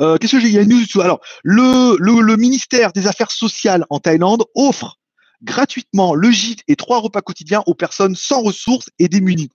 Euh, 0.00 0.16
Qu'est-ce 0.16 0.32
que 0.32 0.40
j'ai 0.40 0.48
Il 0.48 0.54
y 0.54 0.58
a 0.58 0.62
une 0.62 0.70
news. 0.70 1.00
Alors, 1.00 1.20
le, 1.42 2.36
ministère 2.36 2.92
des 2.92 3.06
Affaires 3.06 3.30
sociales 3.30 3.84
en 3.90 3.98
Thaïlande 3.98 4.44
offre 4.54 4.98
gratuitement 5.42 6.14
le 6.14 6.30
gîte 6.30 6.60
et 6.68 6.76
trois 6.76 7.00
repas 7.00 7.22
quotidiens 7.22 7.62
aux 7.66 7.74
personnes 7.74 8.14
sans 8.14 8.42
ressources 8.42 8.90
et 8.98 9.08
démunies. 9.08 9.50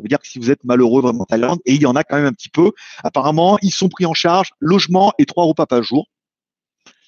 Ça 0.00 0.02
veut 0.02 0.08
dire 0.08 0.18
que 0.18 0.26
si 0.26 0.38
vous 0.38 0.50
êtes 0.50 0.64
malheureux 0.64 1.02
vraiment 1.02 1.24
en 1.24 1.26
Thaïlande, 1.26 1.58
et 1.66 1.74
il 1.74 1.82
y 1.82 1.84
en 1.84 1.94
a 1.94 2.04
quand 2.04 2.16
même 2.16 2.24
un 2.24 2.32
petit 2.32 2.48
peu, 2.48 2.72
apparemment, 3.04 3.58
ils 3.60 3.70
sont 3.70 3.90
pris 3.90 4.06
en 4.06 4.14
charge 4.14 4.48
logement 4.58 5.12
et 5.18 5.26
trois 5.26 5.44
repas 5.44 5.66
par 5.66 5.82
jour. 5.82 6.06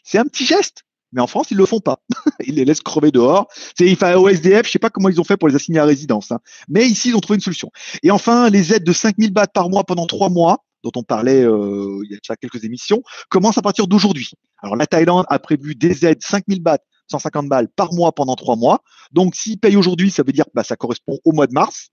C'est 0.04 0.18
un 0.18 0.24
petit 0.24 0.44
geste, 0.44 0.82
mais 1.12 1.22
en 1.22 1.26
France, 1.26 1.46
ils 1.50 1.56
le 1.56 1.64
font 1.64 1.80
pas. 1.80 2.02
ils 2.46 2.56
les 2.56 2.66
laissent 2.66 2.82
crever 2.82 3.10
dehors. 3.10 3.48
C'est 3.78 4.14
au 4.14 4.28
SDF, 4.28 4.66
je 4.66 4.72
sais 4.72 4.78
pas 4.78 4.90
comment 4.90 5.08
ils 5.08 5.18
ont 5.22 5.24
fait 5.24 5.38
pour 5.38 5.48
les 5.48 5.54
assigner 5.54 5.78
à 5.78 5.86
résidence, 5.86 6.32
hein. 6.32 6.40
mais 6.68 6.86
ici, 6.86 7.08
ils 7.08 7.16
ont 7.16 7.20
trouvé 7.20 7.36
une 7.36 7.42
solution. 7.42 7.70
Et 8.02 8.10
enfin, 8.10 8.50
les 8.50 8.74
aides 8.74 8.84
de 8.84 8.92
5000 8.92 9.32
bahts 9.32 9.46
par 9.46 9.70
mois 9.70 9.84
pendant 9.84 10.04
trois 10.04 10.28
mois, 10.28 10.58
dont 10.84 10.92
on 10.94 11.02
parlait 11.02 11.42
euh, 11.42 12.02
il 12.04 12.10
y 12.10 12.14
a 12.14 12.18
déjà 12.18 12.36
quelques 12.36 12.62
émissions, 12.64 13.02
commencent 13.30 13.56
à 13.56 13.62
partir 13.62 13.86
d'aujourd'hui. 13.86 14.32
Alors 14.62 14.76
la 14.76 14.86
Thaïlande 14.86 15.24
a 15.30 15.38
prévu 15.38 15.74
des 15.74 16.04
aides 16.04 16.22
5000 16.22 16.60
bahts 16.60 16.78
150 17.12 17.48
balles 17.48 17.68
par 17.68 17.92
mois 17.92 18.12
pendant 18.12 18.34
trois 18.34 18.56
mois. 18.56 18.82
Donc, 19.12 19.34
s'ils 19.34 19.58
payent 19.58 19.76
aujourd'hui, 19.76 20.10
ça 20.10 20.22
veut 20.22 20.32
dire 20.32 20.44
que 20.46 20.50
bah, 20.54 20.64
ça 20.64 20.76
correspond 20.76 21.18
au 21.24 21.32
mois 21.32 21.46
de 21.46 21.52
mars, 21.52 21.90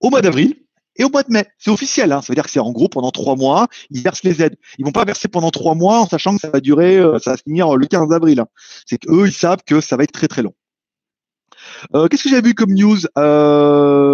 au 0.00 0.10
mois 0.10 0.22
d'avril 0.22 0.54
et 0.96 1.04
au 1.04 1.10
mois 1.10 1.22
de 1.22 1.32
mai. 1.32 1.46
C'est 1.58 1.70
officiel. 1.70 2.12
Hein. 2.12 2.22
Ça 2.22 2.28
veut 2.28 2.34
dire 2.34 2.44
que 2.44 2.50
c'est 2.50 2.60
en 2.60 2.72
gros 2.72 2.88
pendant 2.88 3.10
trois 3.10 3.36
mois, 3.36 3.68
ils 3.90 4.02
versent 4.02 4.22
les 4.22 4.42
aides. 4.42 4.56
Ils 4.78 4.84
vont 4.84 4.92
pas 4.92 5.04
verser 5.04 5.28
pendant 5.28 5.50
trois 5.50 5.74
mois 5.74 6.00
en 6.00 6.06
sachant 6.06 6.34
que 6.34 6.40
ça 6.40 6.50
va 6.50 6.60
durer, 6.60 6.96
euh, 6.98 7.18
ça 7.18 7.32
va 7.32 7.36
finir 7.36 7.76
le 7.76 7.86
15 7.86 8.12
avril. 8.12 8.44
C'est 8.86 8.98
qu'eux, 8.98 9.26
ils 9.26 9.32
savent 9.32 9.62
que 9.64 9.80
ça 9.80 9.96
va 9.96 10.04
être 10.04 10.12
très 10.12 10.28
très 10.28 10.42
long. 10.42 10.54
Euh, 11.94 12.08
Qu'est-ce 12.08 12.24
que 12.24 12.28
j'ai 12.30 12.40
vu 12.40 12.54
comme 12.54 12.72
news? 12.72 12.98
Euh... 13.18 14.05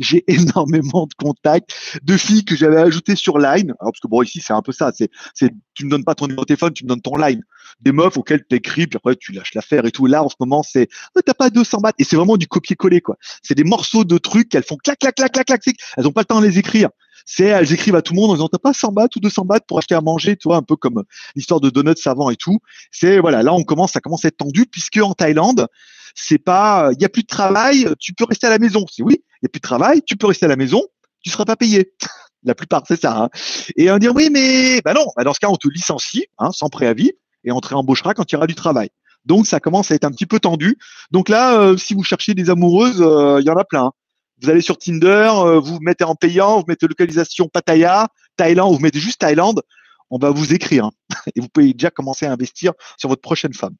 j'ai 0.00 0.24
énormément 0.28 1.06
de 1.06 1.14
contacts 1.14 1.98
de 2.02 2.16
filles 2.16 2.44
que 2.44 2.56
j'avais 2.56 2.80
ajoutées 2.80 3.16
sur 3.16 3.38
Line. 3.38 3.74
Alors, 3.80 3.92
parce 3.92 4.00
que 4.00 4.08
bon, 4.08 4.22
ici, 4.22 4.40
c'est 4.40 4.52
un 4.52 4.62
peu 4.62 4.72
ça. 4.72 4.92
C'est, 4.94 5.10
c'est, 5.34 5.52
tu 5.74 5.84
me 5.84 5.90
donnes 5.90 6.04
pas 6.04 6.14
ton 6.14 6.26
numéro 6.26 6.42
de 6.42 6.46
téléphone, 6.46 6.72
tu 6.72 6.84
me 6.84 6.88
donnes 6.88 7.02
ton 7.02 7.16
Line. 7.16 7.42
Des 7.80 7.92
meufs 7.92 8.16
auxquelles 8.16 8.44
tu 8.48 8.56
écris, 8.56 8.86
puis 8.86 8.96
après, 8.96 9.16
tu 9.16 9.32
lâches 9.32 9.54
l'affaire 9.54 9.84
et 9.86 9.90
tout. 9.90 10.06
Là, 10.06 10.22
en 10.22 10.28
ce 10.28 10.36
moment, 10.40 10.62
c'est, 10.62 10.88
oh, 11.16 11.20
t'as 11.24 11.34
pas 11.34 11.50
200 11.50 11.78
bahts. 11.78 11.92
Et 11.98 12.04
c'est 12.04 12.16
vraiment 12.16 12.36
du 12.36 12.46
copier-coller, 12.46 13.00
quoi. 13.00 13.16
C'est 13.42 13.54
des 13.54 13.64
morceaux 13.64 14.04
de 14.04 14.18
trucs 14.18 14.48
qu'elles 14.50 14.64
font 14.64 14.76
clac, 14.76 14.98
clac, 14.98 15.14
clac, 15.14 15.32
clac, 15.32 15.46
clac. 15.46 15.62
Elles 15.96 16.06
ont 16.06 16.12
pas 16.12 16.22
le 16.22 16.26
temps 16.26 16.40
de 16.40 16.46
les 16.46 16.58
écrire 16.58 16.90
c'est 17.24 17.44
elles 17.44 17.72
écrivent 17.72 17.96
à 17.96 18.02
tout 18.02 18.12
le 18.12 18.20
monde 18.20 18.30
en 18.30 18.34
disant 18.34 18.48
t'as 18.48 18.58
pas 18.58 18.72
100 18.72 18.92
bahts 18.92 19.08
ou 19.16 19.20
200 19.20 19.44
bahts 19.44 19.60
pour 19.66 19.78
acheter 19.78 19.94
à 19.94 20.00
manger, 20.00 20.36
tu 20.36 20.48
vois, 20.48 20.56
un 20.56 20.62
peu 20.62 20.76
comme 20.76 21.04
l'histoire 21.34 21.60
de 21.60 21.70
donuts 21.70 21.96
savants 21.96 22.30
et 22.30 22.36
tout. 22.36 22.58
C'est 22.90 23.18
voilà, 23.18 23.42
là 23.42 23.52
on 23.54 23.64
commence, 23.64 23.92
ça 23.92 24.00
commence 24.00 24.24
à 24.24 24.28
être 24.28 24.36
tendu 24.36 24.66
puisque 24.66 24.98
en 24.98 25.14
Thaïlande, 25.14 25.68
c'est 26.14 26.38
pas, 26.38 26.90
il 26.92 27.02
y 27.02 27.04
a 27.04 27.08
plus 27.08 27.22
de 27.22 27.28
travail, 27.28 27.88
tu 27.98 28.12
peux 28.12 28.24
rester 28.24 28.46
à 28.46 28.50
la 28.50 28.58
maison. 28.58 28.84
C'est 28.90 29.02
oui, 29.02 29.22
il 29.44 29.48
y 29.48 29.48
a 29.48 29.50
plus 29.50 29.60
de 29.60 29.66
travail, 29.66 30.00
tu 30.06 30.16
peux 30.16 30.26
rester 30.26 30.46
à 30.46 30.48
la 30.48 30.56
maison, 30.56 30.82
tu 31.22 31.28
seras 31.28 31.44
pas 31.44 31.54
payé. 31.54 31.92
la 32.44 32.54
plupart, 32.54 32.82
c'est 32.88 32.98
ça. 32.98 33.24
Hein. 33.24 33.28
Et 33.76 33.90
on 33.90 33.98
dit 33.98 34.08
oui, 34.08 34.30
mais 34.30 34.80
bah 34.82 34.94
non, 34.94 35.06
bah 35.16 35.24
dans 35.24 35.34
ce 35.34 35.38
cas 35.38 35.48
on 35.48 35.56
te 35.56 35.68
licencie 35.68 36.26
hein, 36.38 36.50
sans 36.50 36.70
préavis 36.70 37.12
et 37.44 37.52
on 37.52 37.60
te 37.60 37.68
réembauchera 37.68 38.14
quand 38.14 38.30
il 38.32 38.34
y 38.34 38.36
aura 38.36 38.46
du 38.46 38.54
travail. 38.54 38.88
Donc 39.26 39.46
ça 39.46 39.60
commence 39.60 39.90
à 39.90 39.94
être 39.94 40.04
un 40.04 40.10
petit 40.10 40.24
peu 40.24 40.40
tendu. 40.40 40.78
Donc 41.10 41.28
là, 41.28 41.58
euh, 41.58 41.76
si 41.76 41.92
vous 41.92 42.04
cherchez 42.04 42.32
des 42.32 42.48
amoureuses, 42.48 43.02
euh, 43.02 43.38
il 43.40 43.46
y 43.46 43.50
en 43.50 43.56
a 43.56 43.64
plein. 43.64 43.92
Vous 44.40 44.48
allez 44.48 44.62
sur 44.62 44.78
Tinder, 44.78 45.30
euh, 45.34 45.60
vous, 45.60 45.78
mettez 45.80 46.04
en 46.04 46.14
payant, 46.14 46.58
vous 46.60 46.64
mettez 46.66 46.86
localisation 46.86 47.48
Pattaya, 47.48 48.08
Thaïlande, 48.36 48.74
vous 48.74 48.80
mettez 48.80 48.98
juste 48.98 49.20
Thaïlande, 49.20 49.62
on 50.08 50.18
va 50.18 50.30
vous 50.30 50.54
écrire. 50.54 50.86
Hein. 50.86 50.90
Et 51.36 51.40
vous 51.40 51.48
pouvez 51.48 51.74
déjà 51.74 51.90
commencer 51.90 52.24
à 52.24 52.32
investir 52.32 52.72
sur 52.96 53.10
votre 53.10 53.22
prochaine 53.22 53.52
femme. 53.52 53.74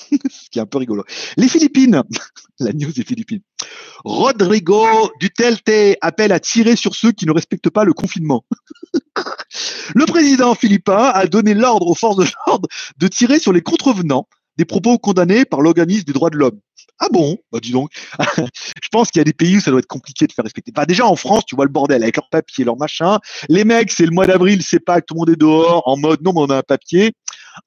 Ce 0.30 0.50
qui 0.50 0.58
est 0.58 0.62
un 0.62 0.66
peu 0.66 0.78
rigolo. 0.78 1.04
Les 1.36 1.48
Philippines, 1.48 2.02
la 2.58 2.72
news 2.72 2.92
des 2.92 3.04
Philippines. 3.04 3.42
Rodrigo 4.04 4.86
Duterte 5.20 5.98
appelle 6.00 6.32
à 6.32 6.40
tirer 6.40 6.76
sur 6.76 6.94
ceux 6.94 7.12
qui 7.12 7.26
ne 7.26 7.32
respectent 7.32 7.70
pas 7.70 7.84
le 7.84 7.92
confinement. 7.92 8.44
le 9.94 10.06
président 10.06 10.54
philippin 10.54 11.10
a 11.14 11.26
donné 11.26 11.54
l'ordre 11.54 11.86
aux 11.86 11.94
forces 11.94 12.16
de 12.16 12.26
l'ordre 12.46 12.68
de 12.96 13.08
tirer 13.08 13.38
sur 13.38 13.52
les 13.52 13.62
contrevenants 13.62 14.26
des 14.60 14.66
propos 14.66 14.98
condamnés 14.98 15.46
par 15.46 15.62
l'organisme 15.62 16.04
des 16.04 16.12
droits 16.12 16.28
de 16.28 16.36
l'homme. 16.36 16.60
Ah 16.98 17.08
bon? 17.10 17.38
Bah 17.50 17.60
dis 17.62 17.72
donc. 17.72 17.90
je 18.36 18.88
pense 18.92 19.10
qu'il 19.10 19.18
y 19.18 19.22
a 19.22 19.24
des 19.24 19.32
pays 19.32 19.56
où 19.56 19.60
ça 19.60 19.70
doit 19.70 19.80
être 19.80 19.86
compliqué 19.86 20.26
de 20.26 20.32
faire 20.34 20.44
respecter. 20.44 20.70
Bah 20.70 20.84
déjà 20.84 21.06
en 21.06 21.16
France, 21.16 21.46
tu 21.46 21.56
vois 21.56 21.64
le 21.64 21.70
bordel 21.70 22.02
avec 22.02 22.16
leur 22.16 22.28
papier, 22.28 22.62
leur 22.62 22.76
machin. 22.76 23.20
Les 23.48 23.64
mecs, 23.64 23.90
c'est 23.90 24.04
le 24.04 24.10
mois 24.10 24.26
d'avril, 24.26 24.62
c'est 24.62 24.80
pas 24.80 25.00
que 25.00 25.06
tout 25.06 25.14
le 25.14 25.20
monde 25.20 25.30
est 25.30 25.40
dehors 25.40 25.82
en 25.88 25.96
mode 25.96 26.20
non 26.20 26.34
mais 26.34 26.40
on 26.40 26.50
a 26.50 26.58
un 26.58 26.62
papier. 26.62 27.12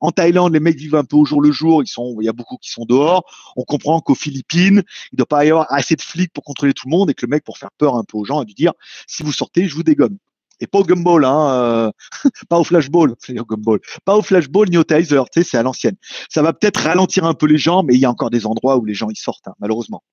En 0.02 0.12
Thaïlande, 0.12 0.54
les 0.54 0.60
mecs 0.60 0.78
vivent 0.78 0.94
un 0.94 1.04
peu 1.04 1.15
au 1.15 1.26
jour 1.26 1.41
le 1.41 1.52
jour, 1.52 1.82
ils 1.82 1.88
sont 1.88 2.15
il 2.22 2.26
y 2.26 2.30
a 2.30 2.34
beaucoup 2.34 2.58
qui 2.58 2.70
sont 2.70 2.86
dehors. 2.86 3.24
On 3.56 3.63
comprend 3.63 4.00
qu'aux 4.00 4.13
Philippines, 4.13 4.84
il 5.12 5.15
doit 5.15 5.26
pas 5.26 5.44
y 5.46 5.50
avoir 5.50 5.65
assez 5.74 5.96
de 5.96 6.02
flics 6.04 6.32
pour 6.32 6.44
contrôler 6.44 6.74
tout 6.74 6.88
le 6.88 6.91
monde 6.91 7.10
et 7.10 7.15
que 7.15 7.26
le 7.26 7.32
mec 7.32 7.44
pour 7.44 7.58
faire 7.58 7.72
peur 7.80 7.96
un 7.96 8.04
peu 8.04 8.20
aux 8.20 8.26
gens 8.26 8.39
a 8.39 8.46
dû 8.46 8.54
dire 8.54 8.74
si 9.08 9.24
vous 9.24 9.32
sortez, 9.32 9.68
je 9.68 9.74
vous 9.74 9.82
dégomme 9.82 10.20
et 10.60 10.68
pas 10.68 10.80
au 10.80 10.84
gumball, 10.84 11.26
hein, 11.26 11.50
euh, 11.52 11.92
pas 12.50 12.58
au 12.58 12.63
flashball, 12.63 13.16
gumball, 13.30 13.80
pas 14.06 14.16
au 14.16 14.22
flashball 14.22 14.70
ni 14.70 14.78
au 14.78 14.84
taser, 14.84 15.22
tu 15.32 15.42
sais, 15.42 15.50
c'est 15.50 15.58
à 15.58 15.63
l'ancienne. 15.63 15.96
Ça 16.30 16.42
va 16.42 16.54
peut-être 16.54 16.82
ralentir 16.82 17.26
un 17.26 17.34
peu 17.34 17.46
les 17.46 17.58
gens, 17.58 17.84
mais 17.84 17.96
il 17.96 18.00
y 18.00 18.06
a 18.06 18.10
encore 18.10 18.30
des 18.30 18.46
endroits 18.46 18.78
où 18.78 18.86
les 18.86 18.94
gens 18.94 19.10
y 19.10 19.16
sortent, 19.16 19.48
hein, 19.48 19.56
malheureusement. 19.60 20.04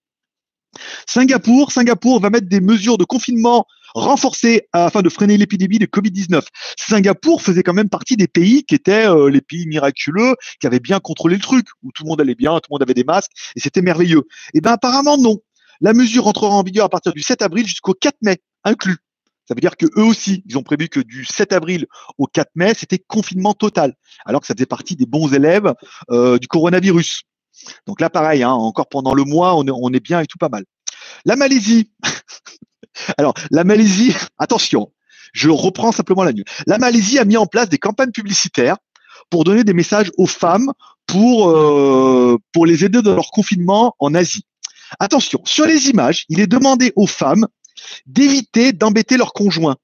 Singapour, 1.06 1.72
Singapour 1.72 2.20
va 2.20 2.30
mettre 2.30 2.48
des 2.48 2.60
mesures 2.60 2.98
de 2.98 3.04
confinement 3.04 3.66
renforcées 3.94 4.68
afin 4.72 5.02
de 5.02 5.08
freiner 5.08 5.36
l'épidémie 5.36 5.78
de 5.78 5.86
Covid-19. 5.86 6.46
Singapour 6.76 7.42
faisait 7.42 7.64
quand 7.64 7.74
même 7.74 7.88
partie 7.88 8.16
des 8.16 8.28
pays 8.28 8.62
qui 8.64 8.76
étaient 8.76 9.08
euh, 9.08 9.30
les 9.30 9.40
pays 9.40 9.66
miraculeux, 9.66 10.36
qui 10.60 10.66
avaient 10.66 10.80
bien 10.80 11.00
contrôlé 11.00 11.34
le 11.34 11.42
truc, 11.42 11.66
où 11.82 11.90
tout 11.92 12.04
le 12.04 12.08
monde 12.08 12.20
allait 12.20 12.36
bien, 12.36 12.52
tout 12.54 12.68
le 12.70 12.74
monde 12.74 12.82
avait 12.82 12.94
des 12.94 13.04
masques, 13.04 13.32
et 13.56 13.60
c'était 13.60 13.82
merveilleux. 13.82 14.22
Eh 14.54 14.60
ben 14.60 14.72
apparemment 14.72 15.18
non. 15.18 15.38
La 15.80 15.92
mesure 15.92 16.26
entrera 16.26 16.54
en 16.54 16.62
vigueur 16.62 16.84
à 16.84 16.88
partir 16.88 17.12
du 17.12 17.22
7 17.22 17.42
avril 17.42 17.66
jusqu'au 17.66 17.94
4 17.94 18.16
mai, 18.22 18.40
inclus. 18.64 18.98
Ça 19.50 19.54
veut 19.56 19.60
dire 19.60 19.76
que 19.76 19.86
eux 19.96 20.04
aussi, 20.04 20.44
ils 20.46 20.56
ont 20.56 20.62
prévu 20.62 20.88
que 20.88 21.00
du 21.00 21.24
7 21.24 21.52
avril 21.52 21.86
au 22.18 22.28
4 22.28 22.50
mai, 22.54 22.72
c'était 22.72 23.00
confinement 23.00 23.52
total, 23.52 23.94
alors 24.24 24.42
que 24.42 24.46
ça 24.46 24.54
faisait 24.54 24.64
partie 24.64 24.94
des 24.94 25.06
bons 25.06 25.34
élèves 25.34 25.74
euh, 26.12 26.38
du 26.38 26.46
coronavirus. 26.46 27.22
Donc 27.84 28.00
là, 28.00 28.10
pareil, 28.10 28.44
hein, 28.44 28.52
encore 28.52 28.88
pendant 28.88 29.12
le 29.12 29.24
mois, 29.24 29.56
on 29.56 29.66
est, 29.66 29.72
on 29.74 29.92
est 29.92 29.98
bien 29.98 30.20
et 30.20 30.26
tout 30.26 30.38
pas 30.38 30.50
mal. 30.50 30.62
La 31.24 31.34
Malaisie. 31.34 31.90
alors, 33.18 33.34
la 33.50 33.64
Malaisie, 33.64 34.14
attention, 34.38 34.92
je 35.32 35.50
reprends 35.50 35.90
simplement 35.90 36.22
la 36.22 36.32
nuit. 36.32 36.44
La 36.68 36.78
Malaisie 36.78 37.18
a 37.18 37.24
mis 37.24 37.36
en 37.36 37.46
place 37.46 37.68
des 37.68 37.78
campagnes 37.78 38.12
publicitaires 38.12 38.76
pour 39.30 39.42
donner 39.42 39.64
des 39.64 39.74
messages 39.74 40.12
aux 40.16 40.28
femmes 40.28 40.70
pour, 41.06 41.50
euh, 41.50 42.38
pour 42.52 42.66
les 42.66 42.84
aider 42.84 43.02
dans 43.02 43.16
leur 43.16 43.32
confinement 43.32 43.96
en 43.98 44.14
Asie. 44.14 44.44
Attention, 45.00 45.40
sur 45.44 45.66
les 45.66 45.88
images, 45.88 46.24
il 46.28 46.38
est 46.38 46.46
demandé 46.46 46.92
aux 46.94 47.08
femmes 47.08 47.48
d'éviter 48.06 48.72
d'embêter 48.72 49.16
leur 49.16 49.32
conjoint, 49.32 49.76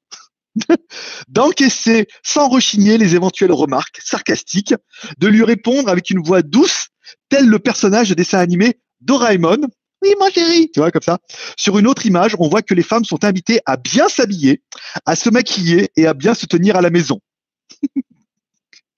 d'encaisser 1.29 2.07
sans 2.23 2.49
rechigner 2.49 2.99
les 2.99 3.15
éventuelles 3.15 3.53
remarques 3.53 4.01
sarcastiques, 4.03 4.75
de 5.19 5.27
lui 5.27 5.45
répondre 5.45 5.89
avec 5.89 6.11
une 6.11 6.23
voix 6.23 6.43
douce, 6.43 6.89
tel 7.29 7.47
le 7.47 7.59
personnage 7.59 8.09
de 8.09 8.15
dessin 8.15 8.39
animé 8.39 8.79
Doraemon. 9.01 9.69
Oui, 10.03 10.13
mon 10.21 10.29
chéri, 10.31 10.71
tu 10.73 10.81
vois, 10.81 10.91
comme 10.91 11.03
ça. 11.03 11.19
Sur 11.57 11.79
une 11.79 11.87
autre 11.87 12.05
image, 12.07 12.37
on 12.39 12.49
voit 12.49 12.63
que 12.63 12.75
les 12.75 12.83
femmes 12.83 13.05
sont 13.05 13.25
invitées 13.25 13.61
à 13.65 13.77
bien 13.77 14.09
s'habiller, 14.09 14.63
à 15.07 15.17
se 15.17 15.31
maquiller 15.31 15.91
et 15.97 16.07
à 16.07 16.15
bien 16.15 16.35
se 16.35 16.47
tenir 16.47 16.77
à 16.77 16.83
la 16.83 16.91
maison. 16.91 17.21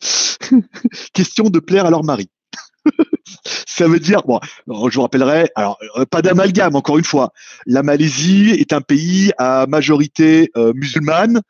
Question 1.13 1.51
de 1.51 1.61
plaire 1.61 1.87
à 1.87 1.91
leur 1.91 2.05
mari 2.05 2.29
ça 3.67 3.89
veut 3.89 4.01
dire, 4.01 4.23
bon, 4.23 4.41
je 4.67 4.95
vous 4.95 5.03
rappellerai, 5.03 5.51
alors 5.55 5.79
euh, 5.97 6.05
pas 6.05 6.23
d'amalgame, 6.23 6.77
encore 6.77 6.99
une 6.99 7.05
fois. 7.05 7.33
La 7.67 7.83
Malaisie 7.83 8.51
est 8.51 8.73
un 8.73 8.81
pays 8.81 9.33
à 9.39 9.67
majorité 9.67 10.51
euh, 10.57 10.73
musulmane. 10.75 11.41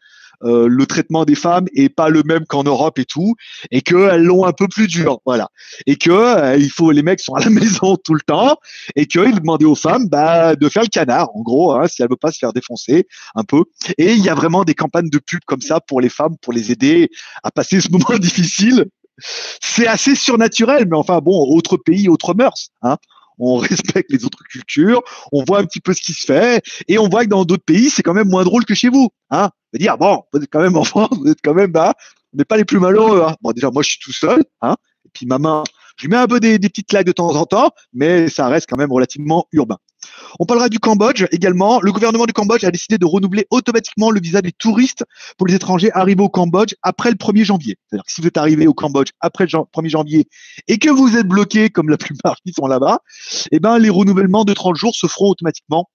Euh, 0.45 0.69
le 0.69 0.87
traitement 0.87 1.25
des 1.25 1.35
femmes 1.35 1.67
est 1.75 1.89
pas 1.89 2.11
le 2.11 2.23
même 2.23 2.45
qu'en 2.47 2.63
Europe 2.63 3.01
et 3.01 3.05
tout, 3.05 3.35
et 3.73 3.81
qu'elles 3.81 4.23
l'ont 4.23 4.45
un 4.45 4.53
peu 4.53 4.69
plus 4.69 4.87
dur, 4.87 5.19
voilà. 5.27 5.49
Et 5.87 5.97
que 5.97 6.57
il 6.57 6.71
faut 6.71 6.93
les 6.93 7.03
mecs 7.03 7.19
sont 7.19 7.35
à 7.35 7.41
la 7.41 7.51
maison 7.51 7.97
tout 7.97 8.15
le 8.15 8.21
temps, 8.21 8.57
et 8.95 9.07
qu'ils 9.07 9.35
demandaient 9.35 9.65
aux 9.65 9.75
femmes 9.75 10.07
bah, 10.07 10.55
de 10.55 10.69
faire 10.69 10.83
le 10.83 10.89
canard, 10.89 11.35
en 11.35 11.43
gros, 11.43 11.73
hein, 11.73 11.89
si 11.89 12.03
elles 12.03 12.09
veulent 12.09 12.19
pas 12.19 12.31
se 12.31 12.39
faire 12.39 12.53
défoncer 12.53 13.09
un 13.35 13.43
peu. 13.43 13.65
Et 13.97 14.13
il 14.13 14.23
y 14.23 14.29
a 14.29 14.35
vraiment 14.35 14.63
des 14.63 14.75
campagnes 14.75 15.11
de 15.11 15.19
pub 15.19 15.41
comme 15.45 15.61
ça 15.61 15.81
pour 15.81 16.01
les 16.01 16.09
femmes, 16.09 16.37
pour 16.41 16.53
les 16.53 16.71
aider 16.71 17.11
à 17.43 17.51
passer 17.51 17.81
ce 17.81 17.89
moment 17.91 18.17
difficile 18.21 18.87
c'est 19.19 19.87
assez 19.87 20.15
surnaturel, 20.15 20.87
mais 20.89 20.97
enfin 20.97 21.19
bon, 21.19 21.45
autre 21.55 21.77
pays, 21.77 22.09
autre 22.09 22.35
mœurs. 22.35 22.71
Hein. 22.83 22.97
On 23.39 23.57
respecte 23.59 24.11
les 24.11 24.25
autres 24.25 24.43
cultures, 24.45 25.03
on 25.33 25.45
voit 25.45 25.61
un 25.61 25.65
petit 25.65 25.81
peu 25.81 25.93
ce 25.93 26.03
qui 26.03 26.13
se 26.13 26.25
fait, 26.25 26.63
et 26.89 26.99
on 26.99 27.09
voit 27.09 27.25
que 27.25 27.31
dans 27.31 27.45
d'autres 27.45 27.65
pays, 27.65 27.91
c'est 27.91 28.03
quand 28.03 28.15
même 28.15 28.29
moins 28.29 28.45
drôle 28.45 28.65
que 28.65 28.75
chez 28.75 28.89
vous. 28.89 29.09
Hein. 29.31 29.51
dire 29.75 29.99
bon, 29.99 30.23
vous 30.33 30.41
êtes 30.41 30.51
quand 30.51 30.61
même 30.61 30.77
en 30.77 30.85
France, 30.85 31.11
vous 31.19 31.31
êtes 31.31 31.41
quand 31.43 31.55
même 31.55 31.73
là, 31.73 31.95
on 32.33 32.39
n'est 32.39 32.45
pas 32.45 32.57
les 32.57 32.65
plus 32.65 32.81
malheureux. 32.81 33.23
Hein. 33.23 33.37
Bon, 33.41 33.53
déjà 33.53 33.71
moi 33.71 33.83
je 33.83 33.91
suis 33.91 34.01
tout 34.01 34.13
seul, 34.13 34.45
hein, 34.61 34.77
et 35.05 35.11
puis 35.13 35.27
ma 35.27 35.39
main, 35.39 35.65
je 35.99 36.07
lui 36.07 36.11
mets 36.11 36.17
un 36.17 36.27
peu 36.27 36.41
des, 36.41 36.59
des 36.59 36.69
petites 36.69 36.89
claques 36.89 37.07
de 37.07 37.13
temps 37.13 37.35
en 37.35 37.45
temps, 37.45 37.71
mais 37.93 38.29
ça 38.29 38.49
reste 38.49 38.69
quand 38.69 38.77
même 38.77 38.93
relativement 38.93 39.47
urbain. 39.53 39.79
On 40.39 40.47
parlera 40.47 40.69
du 40.69 40.79
Cambodge 40.79 41.25
également. 41.33 41.81
Le 41.81 41.93
gouvernement 41.93 42.27
du 42.27 42.33
Cambodge 42.33 42.65
a 42.65 42.71
décidé 42.71 42.99
de 42.99 43.05
renouveler 43.05 43.47
automatiquement 43.51 44.11
le 44.11 44.21
visa 44.21 44.43
des 44.43 44.53
touristes 44.53 45.05
pour 45.37 45.47
les 45.47 45.55
étrangers 45.55 45.91
arrivés 45.93 46.23
au 46.23 46.29
Cambodge 46.29 46.75
après 46.83 47.11
le 47.11 47.17
1er 47.17 47.45
janvier. 47.45 47.77
C'est-à-dire 47.89 48.05
que 48.05 48.13
si 48.13 48.21
vous 48.21 48.29
êtes 48.29 48.37
arrivé 48.37 48.67
au 48.67 48.75
Cambodge 48.75 49.11
après 49.21 49.45
le 49.45 49.49
1er 49.49 49.89
janvier 49.89 50.29
et 50.69 50.79
que 50.79 50.91
vous 50.91 51.17
êtes 51.17 51.27
bloqué 51.27 51.71
comme 51.71 51.89
la 51.89 51.97
plupart 51.97 52.37
qui 52.47 52.53
sont 52.53 52.67
là-bas, 52.67 53.01
eh 53.51 53.59
ben, 53.59 53.79
les 53.79 53.91
renouvellements 53.91 54.45
de 54.45 54.55
30 54.55 54.77
jours 54.77 54.95
se 54.95 55.07
feront 55.07 55.31
automatiquement 55.31 55.89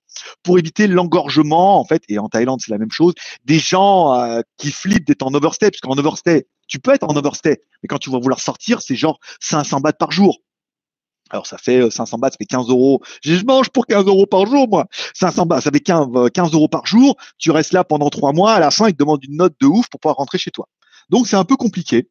pour 0.44 0.60
éviter 0.60 0.88
l'engorgement, 0.88 1.80
en 1.80 1.86
fait, 1.86 2.04
et 2.08 2.20
en 2.20 2.30
Thaïlande, 2.30 2.60
c'est 2.64 2.72
la 2.72 2.78
même 2.78 2.92
chose, 2.92 3.14
des 3.46 3.58
gens 3.58 4.14
euh, 4.14 4.42
qui 4.58 4.72
flippent 4.72 5.08
d'être 5.08 5.24
en 5.24 5.34
overstay, 5.34 5.72
parce 5.72 5.82
qu'en 5.82 5.98
overstay, 5.98 6.46
tu 6.68 6.80
peux 6.80 6.94
être 6.94 7.04
en 7.04 7.16
overstay, 7.16 7.62
mais 7.82 7.88
quand 7.88 7.98
tu 7.98 8.10
vas 8.10 8.20
vouloir 8.20 8.40
sortir, 8.40 8.82
c'est 8.82 8.96
genre 8.96 9.20
500 9.40 9.80
bahts 9.80 9.94
par 9.94 10.12
jour. 10.12 10.40
Alors 11.30 11.48
ça 11.48 11.58
fait 11.58 11.90
500 11.90 12.20
bahts, 12.20 12.32
ça 12.32 12.38
fait 12.38 12.46
15 12.46 12.70
euros. 12.70 13.02
Je 13.24 13.44
mange 13.44 13.70
pour 13.70 13.88
15 13.88 14.06
euros 14.06 14.26
par 14.26 14.46
jour, 14.46 14.68
moi. 14.68 14.86
500 15.16 15.46
bahts, 15.46 15.62
ça 15.62 15.72
fait 15.72 15.80
15, 15.80 16.08
15 16.34 16.54
euros 16.54 16.68
par 16.68 16.86
jour. 16.86 17.16
Tu 17.38 17.50
restes 17.52 17.74
là 17.74 17.84
pendant 17.84 18.10
trois 18.10 18.34
mois. 18.34 18.54
À 18.54 18.60
la 18.60 18.72
fin, 18.72 18.88
ils 18.88 18.94
te 18.94 18.98
demandent 18.98 19.24
une 19.24 19.38
note 19.38 19.56
de 19.60 19.66
ouf 19.66 19.88
pour 19.90 20.00
pouvoir 20.00 20.18
rentrer 20.18 20.38
chez 20.38 20.52
toi. 20.52 20.68
Donc 21.10 21.28
c'est 21.28 21.36
un 21.36 21.46
peu 21.46 21.56
compliqué. 21.56 22.08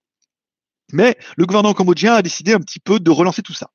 Mais 0.93 1.17
le 1.37 1.47
gouvernement 1.47 1.75
cambodgien 1.75 2.15
a 2.15 2.23
décidé 2.23 2.53
un 2.53 2.61
petit 2.61 2.81
peu 2.81 3.01
de 3.01 3.11
relancer 3.11 3.43
tout 3.43 3.55
ça. 3.55 3.71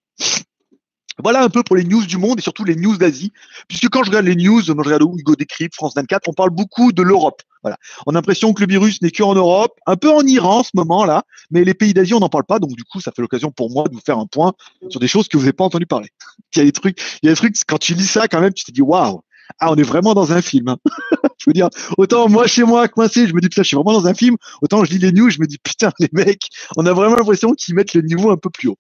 Voilà 1.24 1.44
un 1.44 1.50
peu 1.50 1.64
pour 1.64 1.76
les 1.76 1.84
news 1.84 2.06
du 2.06 2.18
monde 2.18 2.40
et 2.40 2.42
surtout 2.42 2.64
les 2.64 2.76
news 2.76 2.98
d'Asie. 2.98 3.32
Puisque 3.68 3.90
quand 3.90 4.04
je 4.04 4.10
regarde 4.10 4.26
les 4.26 4.36
news, 4.36 4.62
moi 4.68 4.84
je 4.84 4.90
regarde 4.90 5.04
Hugo 5.18 5.36
Décrypte, 5.36 5.76
France 5.76 5.94
24, 5.96 6.28
on 6.28 6.34
parle 6.34 6.52
beaucoup 6.52 6.92
de 6.92 7.02
l'Europe. 7.02 7.42
Voilà. 7.64 7.78
On 8.06 8.12
a 8.12 8.16
l'impression 8.16 8.54
que 8.54 8.62
le 8.62 8.68
virus 8.68 9.02
n'est 9.02 9.12
qu'en 9.12 9.34
Europe, 9.34 9.74
un 9.88 9.96
peu 9.96 10.12
en 10.12 10.22
Iran 10.22 10.60
en 10.60 10.64
ce 10.64 10.72
moment-là, 10.76 11.24
mais 11.50 11.64
les 11.64 11.74
pays 11.74 11.94
d'Asie, 11.94 12.14
on 12.14 12.20
n'en 12.20 12.30
parle 12.30 12.46
pas. 12.46 12.60
Donc 12.60 12.72
du 12.72 12.84
coup, 12.84 13.02
ça 13.02 13.12
fait 13.16 13.22
l'occasion 13.22 13.52
pour 13.52 13.72
moi 13.72 13.86
de 13.88 13.94
vous 13.94 14.02
faire 14.06 14.20
un 14.20 14.28
point 14.28 14.54
sur 14.90 15.00
des 15.00 15.08
choses 15.08 15.28
que 15.28 15.38
vous 15.38 15.44
n'avez 15.44 15.54
pas 15.54 15.64
entendu 15.64 15.86
parler. 15.86 16.10
il 16.56 16.60
y 16.60 16.62
a 16.62 16.66
des 16.66 16.72
trucs, 16.72 17.00
il 17.22 17.28
y 17.28 17.30
a 17.30 17.32
des 17.32 17.38
trucs, 17.38 17.56
quand 17.68 17.80
tu 17.80 17.94
lis 17.94 18.08
ça 18.08 18.28
quand 18.28 18.40
même, 18.40 18.54
tu 18.54 18.64
te 18.64 18.72
dis 18.72 18.82
waouh, 18.82 19.22
ah, 19.60 19.72
on 19.72 19.76
est 19.76 19.84
vraiment 19.84 20.14
dans 20.14 20.32
un 20.32 20.42
film. 20.42 20.76
Je 21.40 21.50
veux 21.50 21.54
dire, 21.54 21.70
autant 21.98 22.30
moi 22.30 22.48
chez 22.48 22.64
moi 22.64 22.88
coincé, 22.88 23.28
je 23.28 23.34
me 23.34 23.40
dis 23.40 23.48
putain, 23.48 23.62
je 23.62 23.68
suis 23.68 23.76
vraiment 23.76 23.94
dans 23.94 24.08
un 24.08 24.14
film. 24.14 24.36
Autant 24.62 24.84
je 24.84 24.92
lis 24.92 24.98
les 24.98 25.12
news, 25.12 25.30
je 25.30 25.40
me 25.40 25.46
dis 25.46 25.58
putain, 25.60 25.92
les 26.00 26.10
mecs, 26.12 26.50
on 26.76 26.86
a 26.86 26.94
vraiment 26.94 27.16
l'impression 27.16 27.54
qu'ils 27.54 27.76
mettent 27.76 27.94
le 27.94 28.02
niveau 28.02 28.32
un 28.32 28.38
peu 28.38 28.50
plus 28.50 28.70
haut. 28.70 28.78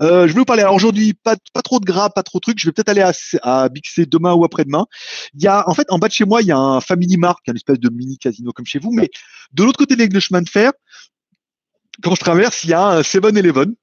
Euh, 0.00 0.26
je 0.26 0.32
vais 0.32 0.40
vous 0.40 0.44
parler. 0.44 0.62
Alors 0.62 0.74
aujourd'hui, 0.74 1.14
pas, 1.14 1.36
pas 1.52 1.62
trop 1.62 1.80
de 1.80 1.84
gras, 1.84 2.10
pas 2.10 2.22
trop 2.22 2.38
de 2.38 2.42
trucs. 2.42 2.58
Je 2.58 2.66
vais 2.66 2.72
peut-être 2.72 2.88
aller 2.88 3.02
à, 3.02 3.12
à 3.42 3.68
Bixé 3.68 4.06
demain 4.06 4.34
ou 4.34 4.44
après-demain. 4.44 4.86
Il 5.34 5.42
y 5.42 5.46
a, 5.46 5.68
en 5.68 5.74
fait, 5.74 5.86
en 5.90 5.98
bas 5.98 6.08
de 6.08 6.12
chez 6.12 6.24
moi, 6.24 6.42
il 6.42 6.48
y 6.48 6.52
a 6.52 6.58
un 6.58 6.80
Family 6.80 7.16
Mart, 7.16 7.40
un 7.48 7.54
espèce 7.54 7.78
de 7.78 7.88
mini 7.90 8.18
casino 8.18 8.52
comme 8.52 8.66
chez 8.66 8.78
vous. 8.78 8.92
Mais 8.92 9.10
de 9.52 9.64
l'autre 9.64 9.78
côté 9.78 9.96
des 9.96 10.20
chemin 10.20 10.42
de 10.42 10.48
fer, 10.48 10.72
quand 12.02 12.14
je 12.14 12.20
traverse, 12.20 12.64
il 12.64 12.70
y 12.70 12.74
a 12.74 12.84
un 12.86 13.00
7-Eleven. 13.00 13.74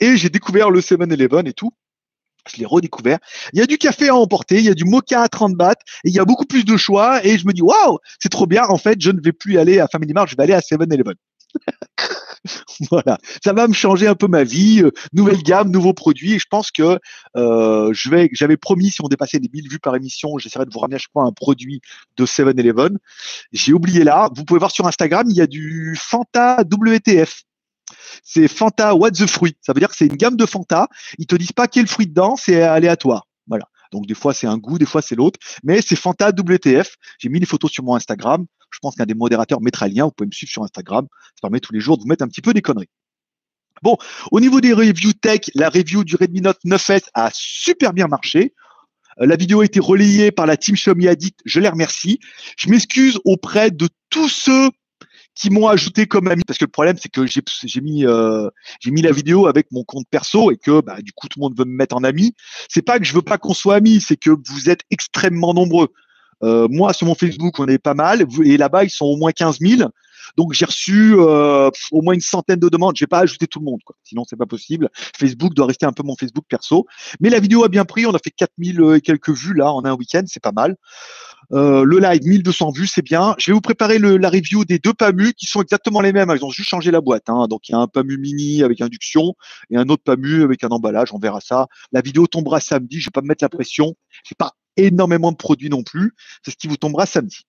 Et 0.00 0.16
j'ai 0.16 0.28
découvert 0.28 0.70
le 0.70 0.80
7-Eleven 0.80 1.46
et 1.46 1.52
tout. 1.52 1.72
Je 2.52 2.58
l'ai 2.58 2.66
redécouvert. 2.66 3.18
Il 3.52 3.58
y 3.58 3.62
a 3.62 3.66
du 3.66 3.78
café 3.78 4.08
à 4.08 4.14
emporter, 4.14 4.58
il 4.58 4.64
y 4.64 4.68
a 4.68 4.74
du 4.74 4.84
mocha 4.84 5.22
à 5.22 5.28
30 5.28 5.54
bahts, 5.54 5.76
et 6.04 6.08
il 6.08 6.14
y 6.14 6.18
a 6.18 6.26
beaucoup 6.26 6.44
plus 6.44 6.64
de 6.64 6.76
choix. 6.76 7.24
Et 7.24 7.38
je 7.38 7.46
me 7.46 7.52
dis, 7.52 7.62
waouh, 7.62 7.98
c'est 8.20 8.28
trop 8.28 8.46
bien. 8.46 8.64
En 8.68 8.76
fait, 8.76 9.00
je 9.00 9.10
ne 9.10 9.20
vais 9.20 9.32
plus 9.32 9.58
aller 9.58 9.80
à 9.80 9.88
Family 9.88 10.12
Mart, 10.12 10.28
je 10.28 10.36
vais 10.36 10.42
aller 10.42 10.52
à 10.52 10.60
7-Eleven. 10.60 11.14
voilà, 12.90 13.18
ça 13.42 13.52
va 13.52 13.66
me 13.68 13.72
changer 13.72 14.06
un 14.06 14.14
peu 14.14 14.26
ma 14.26 14.44
vie. 14.44 14.82
Euh, 14.82 14.90
nouvelle 15.12 15.42
gamme, 15.42 15.70
nouveaux 15.70 15.94
produits. 15.94 16.34
Et 16.34 16.38
je 16.38 16.46
pense 16.48 16.70
que 16.70 16.98
euh, 17.36 17.90
je 17.92 18.10
vais, 18.10 18.28
j'avais 18.32 18.56
promis 18.56 18.90
si 18.90 19.02
on 19.02 19.08
dépassait 19.08 19.38
les 19.38 19.48
1000 19.52 19.68
vues 19.68 19.78
par 19.78 19.96
émission, 19.96 20.36
j'essaierai 20.38 20.66
de 20.66 20.70
vous 20.72 20.78
ramener 20.78 20.96
à 20.96 20.98
chaque 20.98 21.12
fois 21.12 21.24
un 21.24 21.32
produit 21.32 21.80
de 22.16 22.26
7-Eleven. 22.26 22.98
J'ai 23.52 23.72
oublié 23.72 24.04
là. 24.04 24.28
Vous 24.34 24.44
pouvez 24.44 24.58
voir 24.58 24.70
sur 24.70 24.86
Instagram, 24.86 25.26
il 25.28 25.36
y 25.36 25.40
a 25.40 25.46
du 25.46 25.96
Fanta 26.00 26.62
WTF. 26.62 27.42
C'est 28.22 28.48
Fanta 28.48 28.94
What 28.94 29.12
the 29.12 29.26
Fruit. 29.26 29.56
Ça 29.60 29.72
veut 29.72 29.80
dire 29.80 29.88
que 29.88 29.96
c'est 29.96 30.06
une 30.06 30.16
gamme 30.16 30.36
de 30.36 30.46
Fanta. 30.46 30.88
Ils 31.18 31.26
te 31.26 31.36
disent 31.36 31.52
pas 31.52 31.68
quel 31.68 31.86
fruit 31.86 32.06
dedans, 32.06 32.36
c'est 32.36 32.62
aléatoire. 32.62 33.26
Voilà. 33.46 33.66
Donc 33.92 34.06
des 34.06 34.14
fois 34.14 34.34
c'est 34.34 34.46
un 34.46 34.58
goût, 34.58 34.78
des 34.78 34.86
fois 34.86 35.02
c'est 35.02 35.14
l'autre, 35.14 35.38
mais 35.62 35.80
c'est 35.80 35.96
Fanta 35.96 36.30
WTF. 36.30 36.96
J'ai 37.18 37.28
mis 37.28 37.38
les 37.38 37.46
photos 37.46 37.70
sur 37.70 37.84
mon 37.84 37.94
Instagram. 37.94 38.46
Je 38.74 38.78
pense 38.80 38.96
qu'un 38.96 39.06
des 39.06 39.14
modérateurs 39.14 39.60
mettra 39.60 39.88
le 39.88 39.94
lien. 39.94 40.04
Vous 40.04 40.10
pouvez 40.10 40.26
me 40.26 40.32
suivre 40.32 40.50
sur 40.50 40.62
Instagram. 40.64 41.06
Ça 41.10 41.40
permet 41.42 41.60
tous 41.60 41.72
les 41.72 41.80
jours 41.80 41.96
de 41.96 42.02
vous 42.02 42.08
mettre 42.08 42.24
un 42.24 42.28
petit 42.28 42.42
peu 42.42 42.52
des 42.52 42.62
conneries. 42.62 42.90
Bon, 43.82 43.96
au 44.32 44.40
niveau 44.40 44.60
des 44.60 44.72
reviews 44.72 45.12
tech, 45.12 45.40
la 45.54 45.68
review 45.68 46.04
du 46.04 46.16
Redmi 46.16 46.40
Note 46.40 46.58
9S 46.64 47.04
a 47.14 47.30
super 47.32 47.92
bien 47.92 48.06
marché. 48.06 48.54
Euh, 49.20 49.26
la 49.26 49.36
vidéo 49.36 49.60
a 49.60 49.64
été 49.64 49.80
relayée 49.80 50.32
par 50.32 50.46
la 50.46 50.56
team 50.56 50.74
Xiaomi 50.74 51.06
Addict. 51.06 51.40
Je 51.44 51.60
les 51.60 51.68
remercie. 51.68 52.18
Je 52.56 52.68
m'excuse 52.68 53.20
auprès 53.24 53.70
de 53.70 53.88
tous 54.10 54.28
ceux 54.28 54.70
qui 55.34 55.50
m'ont 55.50 55.66
ajouté 55.66 56.06
comme 56.06 56.28
ami 56.28 56.44
parce 56.46 56.58
que 56.58 56.64
le 56.64 56.70
problème 56.70 56.96
c'est 56.96 57.08
que 57.08 57.26
j'ai 57.26 57.80
mis 57.80 58.06
euh, 58.06 58.48
j'ai 58.80 58.92
mis 58.92 59.02
la 59.02 59.10
vidéo 59.10 59.48
avec 59.48 59.66
mon 59.72 59.82
compte 59.82 60.06
perso 60.08 60.52
et 60.52 60.56
que 60.56 60.80
bah, 60.80 61.02
du 61.02 61.12
coup 61.12 61.26
tout 61.28 61.40
le 61.40 61.42
monde 61.42 61.58
veut 61.58 61.64
me 61.64 61.76
mettre 61.76 61.96
en 61.96 62.04
ami. 62.04 62.34
C'est 62.68 62.82
pas 62.82 62.98
que 62.98 63.04
je 63.04 63.14
veux 63.14 63.22
pas 63.22 63.38
qu'on 63.38 63.54
soit 63.54 63.74
amis, 63.74 64.00
c'est 64.00 64.16
que 64.16 64.30
vous 64.30 64.70
êtes 64.70 64.82
extrêmement 64.90 65.52
nombreux. 65.52 65.88
Euh, 66.44 66.68
moi, 66.70 66.92
sur 66.92 67.06
mon 67.06 67.14
Facebook, 67.14 67.58
on 67.58 67.66
est 67.66 67.78
pas 67.78 67.94
mal. 67.94 68.24
Et 68.44 68.56
là-bas, 68.56 68.84
ils 68.84 68.90
sont 68.90 69.06
au 69.06 69.16
moins 69.16 69.32
15 69.32 69.58
000. 69.60 69.90
Donc, 70.36 70.52
j'ai 70.52 70.64
reçu 70.64 71.14
euh, 71.16 71.70
au 71.92 72.02
moins 72.02 72.14
une 72.14 72.20
centaine 72.20 72.58
de 72.58 72.68
demandes. 72.68 72.96
Je 72.96 73.04
vais 73.04 73.08
pas 73.08 73.20
ajouter 73.20 73.46
tout 73.46 73.60
le 73.60 73.66
monde, 73.66 73.80
quoi. 73.84 73.96
sinon 74.02 74.24
c'est 74.28 74.36
pas 74.36 74.46
possible. 74.46 74.88
Facebook 75.16 75.54
doit 75.54 75.66
rester 75.66 75.86
un 75.86 75.92
peu 75.92 76.02
mon 76.02 76.16
Facebook 76.16 76.44
perso. 76.48 76.86
Mais 77.20 77.30
la 77.30 77.40
vidéo 77.40 77.64
a 77.64 77.68
bien 77.68 77.84
pris. 77.84 78.06
On 78.06 78.14
a 78.14 78.18
fait 78.18 78.30
4000 78.30 78.94
et 78.96 79.00
quelques 79.00 79.30
vues 79.30 79.54
là 79.54 79.72
en 79.72 79.84
un 79.84 79.92
week-end, 79.94 80.22
c'est 80.26 80.42
pas 80.42 80.52
mal. 80.52 80.76
Euh, 81.52 81.84
le 81.84 81.98
live, 81.98 82.22
1200 82.24 82.70
vues, 82.70 82.86
c'est 82.86 83.02
bien. 83.02 83.34
Je 83.38 83.50
vais 83.50 83.54
vous 83.54 83.60
préparer 83.60 83.98
la 83.98 84.30
review 84.30 84.64
des 84.64 84.78
deux 84.78 84.94
PAMU 84.94 85.34
qui 85.34 85.46
sont 85.46 85.62
exactement 85.62 86.00
les 86.00 86.12
mêmes. 86.12 86.32
Ils 86.34 86.44
ont 86.44 86.50
juste 86.50 86.68
changé 86.68 86.90
la 86.90 87.00
boîte. 87.00 87.28
Hein. 87.28 87.46
Donc, 87.48 87.68
il 87.68 87.72
y 87.72 87.74
a 87.74 87.78
un 87.78 87.86
PAMU 87.86 88.18
mini 88.18 88.62
avec 88.62 88.80
induction 88.80 89.34
et 89.70 89.76
un 89.76 89.88
autre 89.88 90.02
PAMU 90.04 90.42
avec 90.42 90.64
un 90.64 90.68
emballage. 90.68 91.12
On 91.12 91.18
verra 91.18 91.40
ça. 91.40 91.66
La 91.92 92.00
vidéo 92.00 92.26
tombera 92.26 92.60
samedi. 92.60 92.98
Je 93.00 93.06
vais 93.06 93.12
pas 93.12 93.20
me 93.20 93.28
mettre 93.28 93.44
la 93.44 93.50
pression. 93.50 93.94
J'ai 94.24 94.34
pas 94.34 94.52
énormément 94.76 95.32
de 95.32 95.36
produits 95.36 95.70
non 95.70 95.82
plus. 95.82 96.14
C'est 96.44 96.50
ce 96.50 96.56
qui 96.56 96.68
vous 96.68 96.76
tombera 96.76 97.06
samedi. 97.06 97.46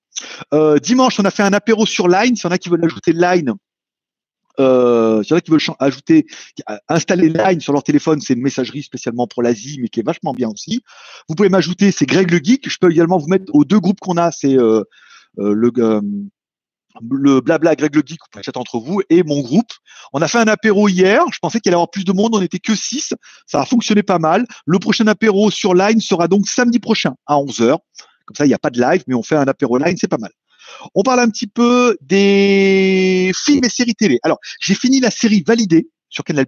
Euh, 0.54 0.78
dimanche, 0.80 1.20
on 1.20 1.26
a 1.26 1.32
fait 1.32 1.44
un 1.44 1.54
apéro 1.54 1.86
sur 1.86 2.08
Line. 2.08 2.36
S'il 2.36 2.46
y 2.46 2.48
en 2.48 2.52
a 2.52 2.58
qui 2.58 2.70
veulent 2.70 2.86
ajouter 2.86 3.14
Line, 3.14 3.54
euh, 4.60 5.22
s'il 5.24 5.32
y 5.32 5.34
en 5.34 5.38
a 5.38 5.42
qui 5.42 5.52
veulent 5.52 5.76
ajouter, 5.80 6.26
installer 6.88 7.30
Line 7.30 7.60
sur 7.60 7.74
leur 7.74 7.84
téléphone, 7.84 8.22
c'est 8.22 8.34
une 8.34 8.42
messagerie 8.42 8.84
spécialement 8.84 9.28
pour 9.28 9.44
l'Asie, 9.44 9.78
mais 9.82 9.90
qui 9.90 10.00
est 10.00 10.06
vachement 10.06 10.34
bien 10.34 10.50
aussi. 10.50 10.84
Vous 11.28 11.36
pouvez 11.36 11.50
m'ajouter, 11.50 11.92
c'est 11.92 12.06
Greg 12.06 12.32
le 12.32 12.40
Geek. 12.42 12.70
Je 12.70 12.78
peux 12.80 12.92
également 12.92 13.18
vous 13.18 13.28
mettre 13.28 13.54
aux 13.54 13.66
deux 13.66 13.80
groupes 13.80 14.00
qu'on 14.00 14.18
a, 14.18 14.32
c'est 14.32 14.58
euh, 14.58 14.84
euh 15.40 15.54
le 15.54 15.72
euh, 15.78 16.02
le 17.02 17.42
blabla 17.42 17.76
Greg 17.76 17.96
le 17.96 18.02
Geek, 18.06 18.20
vous 18.22 18.42
pouvez 18.42 18.44
entre 18.56 18.80
vous, 18.80 19.02
et 19.10 19.24
mon 19.24 19.42
groupe. 19.42 19.72
On 20.14 20.22
a 20.22 20.28
fait 20.28 20.38
un 20.38 20.48
apéro 20.48 20.88
hier. 20.88 21.24
Je 21.32 21.40
pensais 21.40 21.60
qu'il 21.60 21.70
allait 21.70 21.76
y 21.76 21.78
avoir 21.78 21.90
plus 21.90 22.06
de 22.06 22.12
monde. 22.12 22.36
On 22.36 22.40
n'était 22.40 22.60
que 22.60 22.76
6. 22.76 23.14
Ça 23.46 23.62
a 23.62 23.66
fonctionné 23.66 24.04
pas 24.04 24.20
mal. 24.20 24.46
Le 24.66 24.80
prochain 24.80 25.08
apéro 25.08 25.52
sur 25.52 25.74
Line 25.74 26.00
sera 26.00 26.28
donc 26.28 26.48
samedi 26.48 26.80
prochain 26.80 27.16
à 27.26 27.36
11h. 27.36 27.78
Comme 28.26 28.36
ça, 28.36 28.46
il 28.46 28.50
n'y 28.50 28.54
a 28.54 28.60
pas 28.60 28.70
de 28.70 28.82
live, 28.82 29.04
mais 29.08 29.16
on 29.16 29.24
fait 29.24 29.36
un 29.36 29.48
apéro 29.48 29.78
Line. 29.78 29.98
C'est 29.98 30.08
pas 30.08 30.18
mal. 30.18 30.32
On 30.94 31.04
parle 31.04 31.20
un 31.20 31.30
petit 31.30 31.48
peu 31.48 31.98
des 32.02 33.32
films 33.36 33.64
et 33.64 33.70
séries 33.70 33.96
télé. 33.96 34.20
Alors, 34.24 34.40
j'ai 34.60 34.76
fini 34.76 35.00
la 35.00 35.12
série 35.12 35.44
validée 35.46 35.90
sur 36.10 36.24
Canal+. 36.24 36.46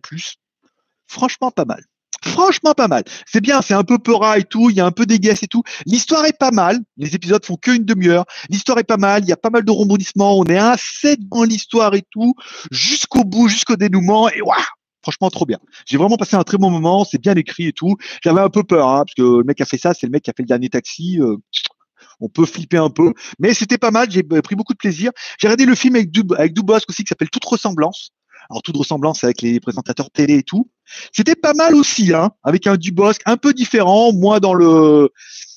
Franchement, 1.07 1.51
pas 1.51 1.65
mal. 1.65 1.83
Franchement, 2.23 2.73
pas 2.73 2.88
mal. 2.88 3.03
C'est 3.25 3.41
bien, 3.41 3.62
c'est 3.62 3.73
un 3.73 3.84
peu 3.84 3.97
peura 3.97 4.38
et 4.38 4.43
tout, 4.43 4.69
il 4.69 4.75
y 4.75 4.80
a 4.80 4.86
un 4.86 4.91
peu 4.91 5.06
des 5.06 5.19
guesses 5.19 5.43
et 5.43 5.47
tout. 5.47 5.63
L'histoire 5.86 6.25
est 6.25 6.38
pas 6.38 6.51
mal. 6.51 6.80
Les 6.97 7.15
épisodes 7.15 7.43
font 7.45 7.56
qu'une 7.56 7.86
demi-heure. 7.86 8.25
L'histoire 8.49 8.80
est 8.80 8.84
pas 8.84 8.97
mal. 8.97 9.23
Il 9.23 9.30
y 9.30 9.34
a 9.34 9.38
pas 9.38 9.49
mal 9.49 9.63
de 9.63 9.71
rebondissements. 9.71 10.38
On 10.38 10.45
est 10.45 10.58
assez 10.58 11.17
dans 11.17 11.43
l'histoire 11.43 11.93
et 11.95 12.03
tout, 12.10 12.34
jusqu'au 12.71 13.23
bout, 13.23 13.47
jusqu'au 13.47 13.75
dénouement. 13.75 14.30
Et 14.30 14.41
waouh, 14.41 14.58
franchement 15.01 15.30
trop 15.30 15.45
bien. 15.45 15.60
J'ai 15.86 15.97
vraiment 15.97 16.17
passé 16.17 16.36
un 16.36 16.43
très 16.43 16.58
bon 16.58 16.69
moment, 16.69 17.06
c'est 17.06 17.21
bien 17.21 17.36
écrit 17.36 17.67
et 17.67 17.73
tout. 17.73 17.95
J'avais 18.23 18.41
un 18.41 18.49
peu 18.49 18.63
peur, 18.63 18.88
hein, 18.88 19.06
parce 19.06 19.15
que 19.15 19.39
le 19.39 19.43
mec 19.43 19.62
a 19.62 19.65
fait 19.65 19.77
ça, 19.77 19.93
c'est 19.93 20.08
le 20.08 20.12
mec 20.12 20.23
qui 20.23 20.30
a 20.30 20.34
fait 20.36 20.43
le 20.43 20.47
dernier 20.47 20.69
taxi. 20.69 21.19
Euh, 21.21 21.38
on 22.19 22.30
peut 22.30 22.45
flipper 22.45 22.77
un 22.77 22.89
peu, 22.89 23.13
mais 23.39 23.53
c'était 23.53 23.77
pas 23.77 23.91
mal. 23.91 24.10
J'ai 24.10 24.23
pris 24.23 24.56
beaucoup 24.56 24.73
de 24.73 24.77
plaisir. 24.77 25.12
J'ai 25.38 25.47
regardé 25.47 25.65
le 25.65 25.75
film 25.75 25.95
avec, 25.95 26.10
avec 26.38 26.53
Dubosc 26.53 26.89
aussi 26.89 27.03
qui 27.03 27.10
s'appelle 27.10 27.30
Toute 27.30 27.45
ressemblance 27.45 28.12
alors 28.49 28.62
toute 28.63 28.77
ressemblance 28.77 29.23
avec 29.23 29.41
les 29.41 29.60
présentateurs 29.60 30.10
télé 30.12 30.36
et 30.36 30.43
tout. 30.43 30.69
C'était 31.12 31.36
pas 31.36 31.53
mal 31.53 31.75
aussi, 31.75 32.13
hein, 32.13 32.31
avec 32.43 32.67
un 32.67 32.77
Dubosc 32.77 33.21
un 33.25 33.38
peu 33.38 33.53
différent, 33.53 34.13
moi 34.13 34.39
dans 34.39 34.53
le, 34.53 35.10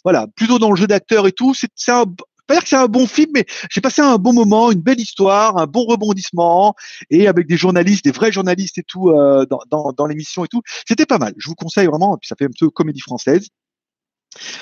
voilà, 0.05 0.27
plutôt 0.35 0.59
dans 0.59 0.71
le 0.71 0.77
jeu 0.77 0.87
d'acteur 0.87 1.27
et 1.27 1.33
tout. 1.33 1.55
C'est 1.55 1.71
un, 1.91 2.05
pas 2.51 2.57
dire 2.57 2.63
que 2.65 2.69
c'est 2.69 2.77
un 2.77 2.87
bon 2.87 3.07
film, 3.07 3.31
mais 3.33 3.47
j'ai 3.71 3.81
passé 3.81 4.03
un 4.03 4.17
bon 4.17 4.33
moment, 4.33 4.73
une 4.73 4.81
belle 4.81 4.99
histoire, 4.99 5.57
un 5.57 5.67
bon 5.67 5.85
rebondissement, 5.85 6.75
et 7.09 7.29
avec 7.29 7.47
des 7.47 7.57
journalistes, 7.57 8.05
des 8.05 8.11
vrais 8.11 8.33
journalistes 8.33 8.77
et 8.79 8.83
tout 8.83 9.11
euh, 9.11 9.47
dans, 9.47 9.61
dans, 9.71 9.93
dans 9.93 10.07
l'émission 10.07 10.45
et 10.45 10.49
tout. 10.49 10.61
C'était 10.87 11.07
pas 11.07 11.19
mal. 11.19 11.33
Je 11.37 11.49
vous 11.49 11.55
conseille 11.55 11.87
vraiment. 11.87 12.17
Et 12.17 12.19
puis 12.19 12.27
ça 12.27 12.35
fait 12.37 12.47
un 12.47 12.51
peu 12.59 12.69
comédie 12.71 13.01
française. 13.01 13.47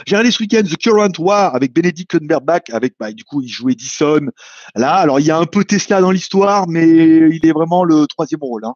J'ai 0.07 0.17
regardé 0.17 0.31
ce 0.31 0.43
week-end 0.43 0.63
The 0.63 0.77
Current 0.77 1.13
War 1.19 1.55
avec 1.55 1.75
Benedict 1.75 2.11
Cumberbatch, 2.11 2.71
avec 2.71 2.95
bah, 2.99 3.13
du 3.13 3.25
coup 3.25 3.43
il 3.43 3.49
jouait 3.49 3.73
Edison. 3.73 4.29
Là, 4.75 4.95
alors 4.95 5.21
il 5.21 5.27
y 5.27 5.31
a 5.31 5.39
un 5.39 5.47
peu 5.47 5.65
Tesla 5.65 6.01
dans 6.01 6.11
l'histoire, 6.11 6.69
mais 6.69 6.89
il 6.89 7.45
est 7.45 7.53
vraiment 7.53 7.85
le 7.85 8.07
troisième 8.07 8.41
rôle. 8.41 8.65
Hein. 8.65 8.75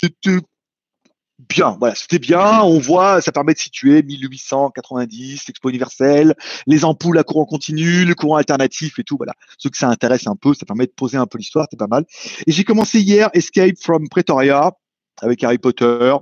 C'était 0.00 0.38
bien, 1.48 1.76
voilà, 1.78 1.94
c'était 1.94 2.18
bien. 2.18 2.62
On 2.62 2.78
voit, 2.78 3.20
ça 3.20 3.32
permet 3.32 3.54
de 3.54 3.58
situer 3.58 4.02
1890, 4.02 5.46
l'expo 5.48 5.68
universelle, 5.68 6.34
les 6.66 6.84
ampoules 6.84 7.18
à 7.18 7.24
courant 7.24 7.44
continu, 7.44 8.04
le 8.04 8.14
courant 8.14 8.36
alternatif 8.36 8.98
et 8.98 9.04
tout. 9.04 9.16
Voilà, 9.16 9.34
ceux 9.58 9.70
que 9.70 9.76
ça 9.76 9.88
intéresse 9.88 10.26
un 10.26 10.36
peu, 10.36 10.54
ça 10.54 10.66
permet 10.66 10.86
de 10.86 10.92
poser 10.92 11.16
un 11.16 11.26
peu 11.26 11.38
l'histoire, 11.38 11.66
c'est 11.70 11.78
pas 11.78 11.86
mal. 11.86 12.04
Et 12.46 12.52
j'ai 12.52 12.64
commencé 12.64 13.00
hier 13.00 13.30
Escape 13.34 13.78
from 13.80 14.08
Pretoria 14.08 14.72
avec 15.20 15.42
Harry 15.44 15.58
Potter. 15.58 16.14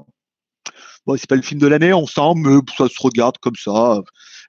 C'est 1.17 1.29
pas 1.29 1.37
le 1.37 1.43
film 1.43 1.61
de 1.61 1.67
l'année 1.67 1.93
ensemble, 1.93 2.49
mais 2.49 2.61
ça 2.77 2.89
se 2.89 3.01
regarde 3.01 3.39
comme 3.39 3.57
ça. 3.57 4.01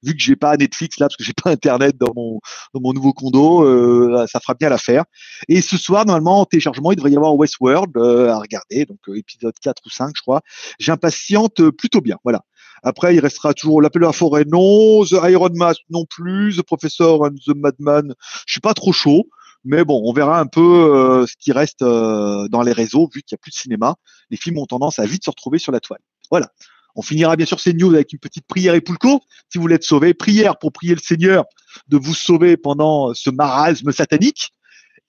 Vu 0.04 0.14
que 0.14 0.20
j'ai 0.20 0.36
pas 0.36 0.58
Netflix 0.58 0.98
là, 1.00 1.08
parce 1.08 1.16
que 1.16 1.24
j'ai 1.24 1.34
pas 1.34 1.52
Internet 1.52 1.96
dans 1.98 2.12
mon 2.16 2.40
dans 2.74 2.82
mon 2.82 2.94
nouveau 2.94 3.14
condo, 3.14 3.64
euh, 3.64 4.26
ça 4.28 4.40
fera 4.40 4.56
bien 4.56 4.70
l'affaire. 4.70 5.04
Et 5.48 5.62
ce 5.62 5.78
soir, 5.78 6.06
normalement, 6.06 6.42
en 6.42 6.46
téléchargement, 6.46 6.92
il 6.92 6.96
devrait 6.96 7.12
y 7.12 7.16
avoir 7.16 7.36
Westworld 7.36 7.96
euh, 7.98 8.30
à 8.30 8.40
regarder, 8.40 8.86
donc 8.86 9.00
euh, 9.10 9.18
épisode 9.18 9.54
4 9.62 9.82
ou 9.86 9.90
5, 9.90 10.12
je 10.16 10.22
crois. 10.22 10.42
J'impatiente 10.80 11.70
plutôt 11.72 12.02
bien. 12.02 12.18
Voilà. 12.24 12.42
Après, 12.84 13.16
il 13.16 13.20
restera 13.20 13.54
toujours 13.54 13.82
l'appel 13.82 14.04
à 14.04 14.08
la 14.08 14.14
forêt, 14.14 14.44
non. 14.48 15.06
The 15.06 15.18
Iron 15.30 15.52
Mask, 15.54 15.82
non 15.92 16.06
plus. 16.10 16.58
The 16.58 16.64
Professor 16.64 17.24
and 17.26 17.36
the 17.46 17.56
Madman, 17.56 18.16
je 18.48 18.54
suis 18.54 18.62
pas 18.62 18.74
trop 18.74 18.92
chaud. 18.92 19.28
Mais 19.64 19.84
bon, 19.84 20.02
on 20.04 20.14
verra 20.14 20.40
un 20.40 20.48
peu 20.48 20.62
euh, 20.62 21.28
ce 21.28 21.36
qui 21.38 21.52
reste 21.52 21.84
euh, 21.84 22.48
dans 22.48 22.64
les 22.64 22.72
réseaux, 22.72 23.08
vu 23.14 23.22
qu'il 23.22 23.36
n'y 23.36 23.40
a 23.40 23.42
plus 23.42 23.52
de 23.52 23.56
cinéma. 23.56 23.96
Les 24.32 24.38
films 24.38 24.58
ont 24.58 24.66
tendance 24.66 24.98
à 24.98 25.06
vite 25.06 25.24
se 25.24 25.30
retrouver 25.30 25.60
sur 25.60 25.72
la 25.72 25.80
toile. 25.80 26.00
Voilà. 26.32 26.52
On 26.96 27.02
finira 27.02 27.36
bien 27.36 27.46
sûr 27.46 27.60
ces 27.60 27.74
news 27.74 27.94
avec 27.94 28.12
une 28.14 28.20
petite 28.20 28.46
prière 28.48 28.74
et 28.74 28.82
poulco. 28.82 29.22
Si 29.50 29.58
vous 29.58 29.62
voulez 29.62 29.76
être 29.76 29.84
sauvé, 29.84 30.14
prière 30.14 30.58
pour 30.58 30.72
prier 30.72 30.96
le 30.96 31.02
Seigneur 31.02 31.46
de 31.88 31.98
vous 31.98 32.14
sauver 32.14 32.58
pendant 32.58 33.14
ce 33.14 33.30
marasme 33.30 33.92
satanique. 33.92 34.52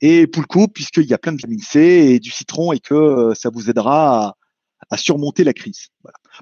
Et 0.01 0.27
poulco, 0.27 0.67
puisqu'il 0.67 1.05
y 1.05 1.15
a 1.15 1.19
plein 1.19 1.33
de 1.33 1.37
vitamine 1.37 1.61
C 1.61 1.81
et 1.81 2.19
du 2.19 2.31
citron 2.31 2.73
et 2.73 2.81
que 2.81 2.95
euh, 2.95 3.35
ça 3.35 3.51
vous 3.51 3.71
aidera 3.71 4.37
à, 4.91 4.97
surmonter 4.97 5.45
la 5.45 5.53
crise. 5.53 5.89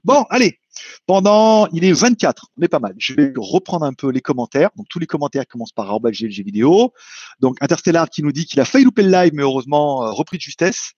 Bon, 0.02 0.24
allez, 0.30 0.58
pendant, 1.06 1.66
il 1.68 1.84
est 1.84 1.92
24, 1.92 2.46
on 2.56 2.62
est 2.62 2.68
pas 2.68 2.78
mal. 2.78 2.94
Je 2.96 3.12
vais 3.12 3.32
reprendre 3.36 3.84
un 3.84 3.92
peu 3.92 4.10
les 4.10 4.22
commentaires. 4.22 4.70
Donc 4.76 4.86
tous 4.88 4.98
les 4.98 5.06
commentaires 5.06 5.46
commencent 5.46 5.72
par 5.72 6.00
GLG 6.00 6.42
vidéo. 6.42 6.94
Donc 7.40 7.58
Interstellar 7.60 8.08
qui 8.08 8.22
nous 8.22 8.32
dit 8.32 8.46
qu'il 8.46 8.60
a 8.60 8.64
failli 8.64 8.86
louper 8.86 9.02
le 9.02 9.10
live, 9.10 9.32
mais 9.34 9.42
heureusement 9.42 10.04
euh, 10.04 10.10
repris 10.10 10.38
de 10.38 10.42
justesse. 10.42 10.92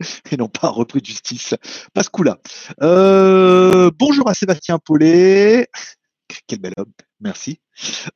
Et 0.30 0.36
non 0.36 0.48
pas 0.48 0.68
repris 0.68 1.00
de 1.00 1.06
justice. 1.06 1.54
Pas 1.94 2.02
ce 2.02 2.10
coup-là. 2.10 2.38
Euh, 2.82 3.90
bonjour 3.98 4.28
à 4.28 4.34
Sébastien 4.34 4.78
Paulet. 4.78 5.68
Quel 6.46 6.60
bel 6.60 6.74
homme. 6.76 6.92
Merci. 7.20 7.60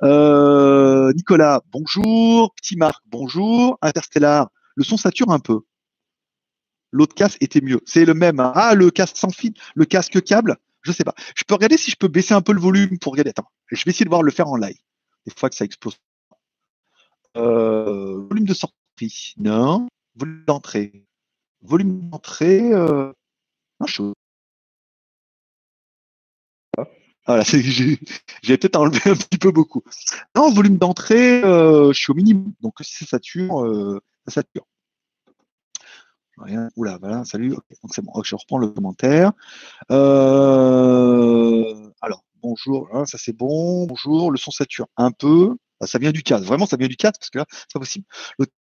Euh, 0.03 1.13
Nicolas, 1.15 1.63
bonjour. 1.71 2.55
Petit 2.55 2.77
Marc, 2.77 3.03
bonjour. 3.07 3.79
Interstellar, 3.83 4.49
le 4.77 4.85
son 4.85 4.97
sature 4.97 5.31
un 5.31 5.41
peu 5.41 5.61
l'autre 6.93 7.15
casque 7.15 7.39
était 7.41 7.61
mieux. 7.61 7.81
C'est 7.87 8.05
le 8.05 8.15
même. 8.15 8.39
Hein. 8.39 8.53
Ah, 8.55 8.75
le 8.75 8.91
casque 8.91 9.17
sans 9.17 9.31
fil, 9.31 9.55
le 9.75 9.85
casque 9.85 10.23
câble, 10.23 10.57
je 10.83 10.93
sais 10.93 11.05
pas. 11.05 11.15
Je 11.35 11.43
peux 11.45 11.55
regarder 11.55 11.77
si 11.77 11.91
je 11.91 11.97
peux 11.97 12.09
baisser 12.09 12.35
un 12.35 12.43
peu 12.43 12.53
le 12.53 12.61
volume 12.61 12.99
pour 12.99 13.13
regarder. 13.13 13.31
Attends, 13.31 13.49
je 13.67 13.85
vais 13.85 13.91
essayer 13.91 14.05
de 14.05 14.11
voir 14.11 14.23
le 14.23 14.31
faire 14.31 14.49
en 14.49 14.57
live. 14.57 14.79
Des 15.27 15.33
fois 15.37 15.49
que 15.49 15.57
ça 15.57 15.65
explose. 15.65 15.97
Euh, 17.37 18.27
volume 18.29 18.45
de 18.45 18.55
sortie, 18.55 19.35
non. 19.39 19.89
Volume 20.15 20.45
d'entrée. 20.47 21.07
Volume 21.63 22.11
d'entrée, 22.11 22.73
euh... 22.73 23.13
non, 23.81 23.87
chaud. 23.87 24.15
Voilà, 27.27 27.45
j'ai 28.43 28.59
peut-être 28.59 28.77
enlevé 28.77 29.01
un 29.07 29.15
petit 29.15 29.39
peu 29.39 29.53
beaucoup. 29.53 29.83
Non, 30.35 30.51
volume 30.53 30.79
d'entrée, 30.79 31.43
euh, 31.45 31.93
je 31.93 31.99
suis 32.01 32.11
au 32.11 32.15
minimum. 32.15 32.53
Donc 32.61 32.75
si 32.81 33.05
ça 33.05 33.07
sature, 33.07 33.65
euh, 33.65 34.01
ça 34.27 34.43
sature. 34.43 34.67
Oula, 36.77 36.99
voilà, 36.99 37.25
salut. 37.25 37.51
donc 37.51 37.95
c'est 37.95 38.03
bon. 38.03 38.13
je 38.25 38.35
reprends 38.35 38.59
le 38.59 38.69
commentaire. 38.69 39.33
Euh, 39.93 41.63
alors, 42.01 42.25
bonjour, 42.43 42.89
hein, 42.93 43.05
ça 43.07 43.19
c'est 43.19 43.33
bon. 43.37 43.87
Bonjour, 43.87 44.33
le 44.33 44.39
son 44.39 44.51
sature 44.51 44.89
un 44.97 45.13
peu. 45.13 45.57
Ah, 45.81 45.87
ça 45.87 45.99
vient 45.99 46.11
du 46.11 46.25
casque. 46.25 46.45
Vraiment, 46.45 46.67
ça 46.67 46.77
vient 46.77 46.89
du 46.89 46.97
casque 46.97 47.21
parce 47.21 47.31
que 47.31 47.39
là, 47.39 47.47
c'est 47.51 47.73
pas 47.75 47.81
possible. 47.81 48.07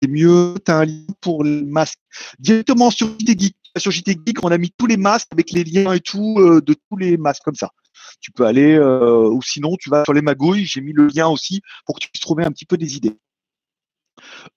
C'est 0.02 0.08
mieux, 0.08 0.54
tu 0.64 0.70
as 0.70 0.78
un 0.78 0.84
lien 0.84 1.06
pour 1.20 1.42
le 1.42 1.62
masque. 1.64 1.98
Directement 2.38 2.90
sur 2.90 3.08
JT 3.18 3.38
Geek. 3.38 3.56
Sur 3.78 3.90
JT 3.90 4.18
Geek, 4.26 4.44
on 4.44 4.48
a 4.48 4.58
mis 4.58 4.70
tous 4.70 4.86
les 4.86 4.96
masques 4.96 5.28
avec 5.32 5.50
les 5.52 5.64
liens 5.64 5.92
et 5.92 6.00
tout 6.00 6.36
euh, 6.38 6.60
de 6.60 6.74
tous 6.74 6.96
les 6.96 7.16
masques 7.16 7.42
comme 7.44 7.54
ça. 7.54 7.70
Tu 8.20 8.30
peux 8.30 8.44
aller, 8.44 8.74
euh, 8.74 9.28
ou 9.28 9.40
sinon, 9.42 9.76
tu 9.78 9.90
vas 9.90 10.04
sur 10.04 10.12
les 10.12 10.22
magouilles. 10.22 10.66
J'ai 10.66 10.80
mis 10.80 10.92
le 10.92 11.06
lien 11.06 11.28
aussi 11.28 11.62
pour 11.86 11.96
que 11.96 12.00
tu 12.00 12.10
puisses 12.10 12.20
trouver 12.20 12.44
un 12.44 12.50
petit 12.50 12.66
peu 12.66 12.76
des 12.76 12.96
idées. 12.96 13.16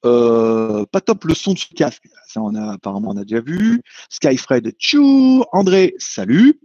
Euh, 0.05 0.85
pas 0.85 1.01
top 1.01 1.25
le 1.25 1.33
son 1.33 1.53
de 1.53 1.59
ce 1.59 1.73
casque. 1.73 2.03
Ça, 2.27 2.41
on 2.41 2.55
a, 2.55 2.73
apparemment, 2.73 3.11
on 3.11 3.17
a 3.17 3.23
déjà 3.23 3.41
vu. 3.41 3.81
Skyfred, 4.09 4.73
tchou. 4.77 5.43
André, 5.51 5.95
salut. 5.99 6.59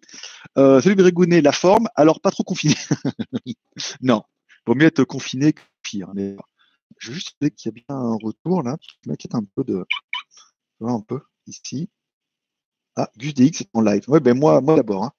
Salut 0.57 0.97
Grégounet, 0.97 1.43
la 1.43 1.53
forme. 1.53 1.89
Alors, 1.95 2.21
pas 2.21 2.31
trop 2.31 2.45
confiné. 2.45 2.75
non. 4.01 4.23
Vaut 4.67 4.75
mieux 4.75 4.87
être 4.87 5.05
confiné 5.05 5.53
que 5.53 5.61
pire. 5.83 6.13
Je 7.05 7.11
veux 7.11 7.15
juste 7.15 7.37
qu'il 7.39 7.51
y 7.67 7.69
a 7.69 7.73
bien 7.73 7.97
un 7.97 8.17
retour 8.23 8.63
là. 8.63 8.79
Je 9.03 9.11
m'inquiète 9.11 9.35
un 9.35 9.45
peu 9.55 9.63
de. 9.63 9.85
un 10.81 11.01
peu 11.01 11.21
ici. 11.47 11.91
Ah, 12.97 13.11
Gus 13.19 13.35
DX 13.35 13.61
est 13.61 13.69
en 13.75 13.83
live. 13.83 14.05
Ouais, 14.09 14.21
ben 14.21 14.39
moi, 14.39 14.61
moi 14.63 14.77
d'abord. 14.77 15.05
Hein. 15.05 15.13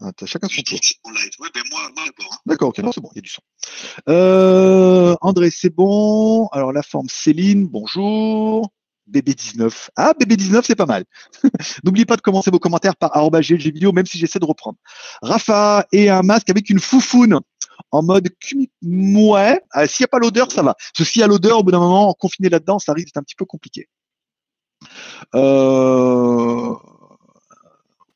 Ah, 0.00 0.10
chacun 0.26 0.48
son 0.48 0.62
tour. 0.62 0.78
Ben, 1.04 1.62
hein. 1.66 2.36
D'accord, 2.44 2.68
ok, 2.70 2.80
c'est 2.92 3.00
bon, 3.00 3.08
il 3.12 3.16
y 3.16 3.18
a 3.20 3.22
du 3.22 3.30
son. 3.30 3.42
Euh, 4.08 5.14
André, 5.20 5.50
c'est 5.50 5.70
bon. 5.70 6.48
Alors 6.48 6.72
la 6.72 6.82
forme 6.82 7.08
Céline, 7.08 7.66
bonjour. 7.66 8.70
BB19. 9.10 9.88
Ah, 9.96 10.12
BB19, 10.18 10.62
c'est 10.64 10.76
pas 10.76 10.86
mal. 10.86 11.04
N'oubliez 11.84 12.04
pas 12.04 12.16
de 12.16 12.20
commencer 12.20 12.50
vos 12.50 12.58
commentaires 12.58 12.96
par 12.96 13.16
vidéo, 13.40 13.92
même 13.92 14.06
si 14.06 14.18
j'essaie 14.18 14.38
de 14.38 14.44
reprendre. 14.44 14.78
Rafa 15.22 15.86
et 15.92 16.10
un 16.10 16.22
masque 16.22 16.50
avec 16.50 16.68
une 16.68 16.80
foufoune 16.80 17.40
en 17.92 18.02
mode 18.02 18.28
ouais. 18.82 19.60
Ah, 19.70 19.86
s'il 19.86 20.02
n'y 20.02 20.06
a 20.06 20.08
pas 20.08 20.18
l'odeur, 20.18 20.50
ça 20.50 20.62
va. 20.62 20.74
Parce 20.96 21.10
que 21.10 21.22
a 21.22 21.26
l'odeur, 21.26 21.58
au 21.58 21.62
bout 21.62 21.70
d'un 21.70 21.78
moment, 21.78 22.12
confiné 22.14 22.48
là-dedans, 22.48 22.78
ça 22.78 22.92
risque 22.92 23.08
d'être 23.08 23.18
un 23.18 23.22
petit 23.22 23.36
peu 23.36 23.44
compliqué. 23.44 23.88
Euh, 25.34 26.74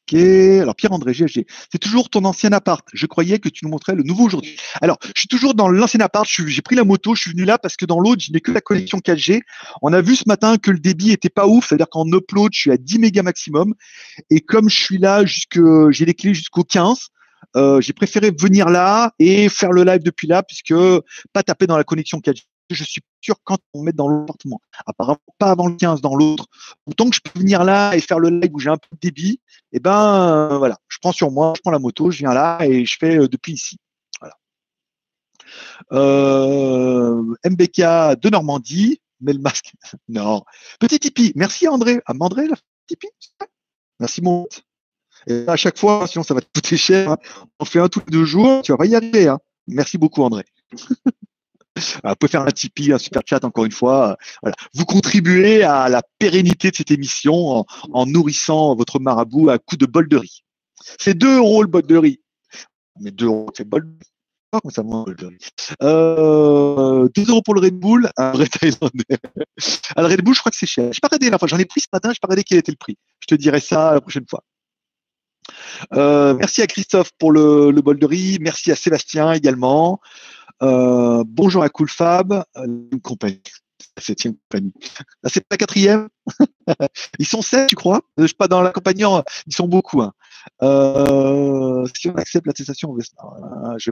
Ok. 0.09 0.15
Alors 0.15 0.77
Pierre-André 0.77 1.13
GG, 1.13 1.47
c'est 1.73 1.79
toujours 1.79 2.11
ton 2.11 2.25
ancien 2.25 2.53
appart. 2.53 2.87
Je 2.93 3.07
croyais 3.07 3.41
que 3.41 3.49
tu 3.49 3.65
nous 3.65 3.71
montrais 3.71 3.97
le 3.97 4.05
nouveau 4.05 4.25
aujourd'hui. 4.25 4.57
Alors, 4.81 4.99
je 5.03 5.21
suis 5.21 5.29
toujours 5.29 5.55
dans 5.55 5.69
l'ancien 5.69 5.99
appart. 6.01 6.29
J'ai 6.29 6.63
pris 6.63 6.77
la 6.77 6.85
moto, 6.85 7.17
je 7.17 7.23
suis 7.23 7.33
venu 7.33 7.45
là 7.45 7.59
parce 7.59 7.77
que 7.77 7.87
dans 7.87 7.99
l'autre, 7.99 8.23
je 8.23 8.31
n'ai 8.31 8.41
que 8.41 8.53
la 8.53 8.61
connexion 8.61 8.99
4G. 8.99 9.41
On 9.83 9.93
a 9.93 10.01
vu 10.01 10.15
ce 10.15 10.25
matin 10.27 10.59
que 10.59 10.71
le 10.71 10.79
débit 10.79 11.11
était 11.11 11.29
pas 11.29 11.49
ouf, 11.49 11.69
c'est-à-dire 11.69 11.89
qu'en 11.89 12.07
upload, 12.07 12.53
je 12.53 12.61
suis 12.61 12.71
à 12.71 12.77
10 12.77 13.01
mégas 13.01 13.23
maximum. 13.23 13.75
Et 14.31 14.41
comme 14.41 14.71
je 14.71 14.77
suis 14.77 14.99
là 14.99 15.25
j'ai 15.27 16.05
les 16.05 16.15
clés 16.15 16.35
jusqu'au 16.35 16.63
15. 16.63 17.09
Euh, 17.57 17.81
j'ai 17.81 17.93
préféré 17.93 18.31
venir 18.31 18.69
là 18.69 19.13
et 19.19 19.49
faire 19.49 19.73
le 19.73 19.83
live 19.85 20.03
depuis 20.03 20.27
là 20.27 20.43
puisque 20.43 20.75
pas 21.33 21.43
taper 21.43 21.67
dans 21.67 21.77
la 21.77 21.85
connexion 21.85 22.19
4G 22.19 22.43
je 22.71 22.85
suis 22.85 23.03
sûr 23.21 23.37
quand 23.45 23.59
on 23.75 23.83
met 23.83 23.93
dans 23.93 24.09
l'appartement. 24.09 24.61
Apparemment, 24.87 25.19
pas 25.39 25.51
avant 25.51 25.69
le 25.69 25.77
15 25.77 26.01
dans 26.01 26.15
l'autre. 26.15 26.47
Autant 26.87 27.09
que 27.09 27.17
je 27.17 27.21
peux 27.21 27.39
venir 27.39 27.65
là 27.65 27.95
et 27.95 28.01
faire 28.01 28.19
le 28.19 28.31
live 28.31 28.51
où 28.53 28.59
j'ai 28.59 28.71
un 28.71 28.77
peu 28.77 28.89
de 28.93 28.99
débit, 29.01 29.41
et 29.73 29.77
eh 29.77 29.81
ben 29.81 30.51
euh, 30.51 30.59
voilà, 30.59 30.79
je 30.89 30.99
prends 31.01 31.13
sur 31.13 31.31
moi, 31.31 31.53
je 31.57 31.63
prends 31.63 31.71
la 31.71 31.79
moto, 31.79 32.11
je 32.11 32.19
viens 32.19 32.33
là 32.33 32.59
et 32.63 32.85
je 32.85 32.97
fais 32.99 33.19
euh, 33.19 33.29
depuis 33.29 33.53
ici. 33.53 33.79
Voilà. 34.21 34.35
MBK 37.45 38.21
de 38.21 38.31
Normandie, 38.31 39.01
mais 39.21 39.33
le 39.33 39.39
masque. 39.39 39.73
non. 40.09 40.43
Petit 40.81 40.99
Tipeee. 40.99 41.33
Merci 41.37 41.69
André. 41.69 42.01
À 42.07 42.13
André, 42.19 42.47
la 42.49 42.57
Tipeee. 42.87 43.11
Merci 44.01 44.23
mon. 44.23 44.47
Et 45.27 45.45
à 45.47 45.57
chaque 45.57 45.79
fois, 45.79 46.07
sinon 46.07 46.23
ça 46.23 46.35
va 46.35 46.41
te 46.41 46.47
coûter 46.55 46.77
cher. 46.77 47.11
Hein. 47.11 47.19
On 47.59 47.65
fait 47.65 47.81
un 47.81 47.89
tous 47.89 48.01
les 48.01 48.13
deux 48.13 48.25
jours, 48.25 48.63
tu 48.63 48.73
vas 48.73 48.79
pas 48.79 48.87
y 48.87 48.95
arriver. 48.95 49.29
Hein. 49.29 49.39
Merci 49.67 49.99
beaucoup 49.99 50.23
André. 50.23 50.45
Vous 52.05 52.15
pouvez 52.19 52.31
faire 52.31 52.43
un 52.43 52.51
Tipeee, 52.51 52.93
un 52.93 52.99
super 52.99 53.23
chat 53.27 53.45
encore 53.45 53.65
une 53.67 53.73
fois. 53.73 54.17
Voilà. 54.43 54.57
Vous 54.75 54.85
contribuez 54.85 55.63
à 55.63 55.89
la 55.89 56.03
pérennité 56.19 56.71
de 56.71 56.77
cette 56.77 56.91
émission 56.91 57.65
en, 57.93 58.07
nourrissant 58.07 58.75
votre 58.75 58.99
marabout 58.99 59.51
à 59.51 59.59
coups 59.59 59.81
de 59.81 59.87
bol 59.87 60.09
de 60.09 60.17
riz. 60.17 60.43
C'est 60.99 61.15
2 61.15 61.39
euros 61.39 61.63
le 61.63 61.69
bol 61.69 61.83
de 61.83 61.97
riz. 61.97 62.21
Mais 63.01 63.11
2 63.11 63.27
euros, 63.27 63.51
c'est 63.55 63.69
bol 63.69 63.85
de 63.85 63.91
riz. 63.91 64.11
Comment 64.53 64.73
ça 64.73 64.83
bol 64.83 65.17
de 65.17 65.27
riz 65.27 65.39
euh, 65.83 67.09
2 67.15 67.29
euros 67.29 67.43
pour 67.43 67.55
le 67.55 67.61
Red 67.61 67.75
Bull, 67.75 68.09
un 68.17 68.31
vrai 68.31 68.47
Thaïlandais. 68.47 69.19
Ah, 69.97 70.03
le 70.03 70.09
Red 70.09 70.23
Bull, 70.23 70.35
je 70.35 70.41
crois 70.41 70.51
que 70.51 70.57
c'est 70.57 70.67
cher. 70.67 70.91
Je 70.93 71.01
pas 71.01 71.09
regardé 71.09 71.29
la 71.29 71.39
fois. 71.39 71.49
J'en 71.49 71.59
ai 71.59 71.67
pris 71.67 71.81
ce 71.81 71.89
matin, 71.93 72.11
je 72.15 72.21
pas 72.21 72.29
regardé 72.29 72.45
quel 72.45 72.59
était 72.59 72.73
le 72.73 72.79
prix. 72.79 72.97
Je 73.21 73.27
te 73.27 73.35
dirai 73.35 73.61
ça 73.61 73.93
la 73.93 74.01
prochaine 74.01 74.25
fois. 74.29 74.43
Euh, 75.95 76.35
merci 76.35 76.63
à 76.63 76.67
Christophe 76.67 77.11
pour 77.19 77.33
le, 77.33 77.71
le 77.71 77.83
bol 77.83 77.99
de 77.99 78.07
riz. 78.07 78.39
Merci 78.41 78.73
à 78.73 78.77
Sébastien 78.77 79.33
également. 79.33 80.01
Euh, 80.63 81.23
bonjour 81.27 81.63
à 81.63 81.69
Cool 81.69 81.89
Fab, 81.89 82.45
euh, 82.57 82.67
compagnie. 83.03 83.43
La 83.97 84.03
septième 84.03 84.35
compagnie. 84.35 84.73
c'est 85.25 85.45
la 85.51 85.57
quatrième? 85.57 86.09
ils 87.19 87.27
sont 87.27 87.43
sept, 87.43 87.69
tu 87.69 87.77
crois? 87.77 88.01
Je 88.19 88.27
suis 88.27 88.35
pas 88.35 88.49
dans 88.49 88.63
l'accompagnant, 88.63 89.23
ils 89.47 89.55
sont 89.55 89.69
beaucoup. 89.69 90.03
Hein. 90.03 90.13
Euh, 90.63 91.87
si 91.95 92.09
on 92.09 92.15
accepte 92.15 92.47
l'attestation, 92.47 92.95
je, 92.99 93.09
je, 93.79 93.91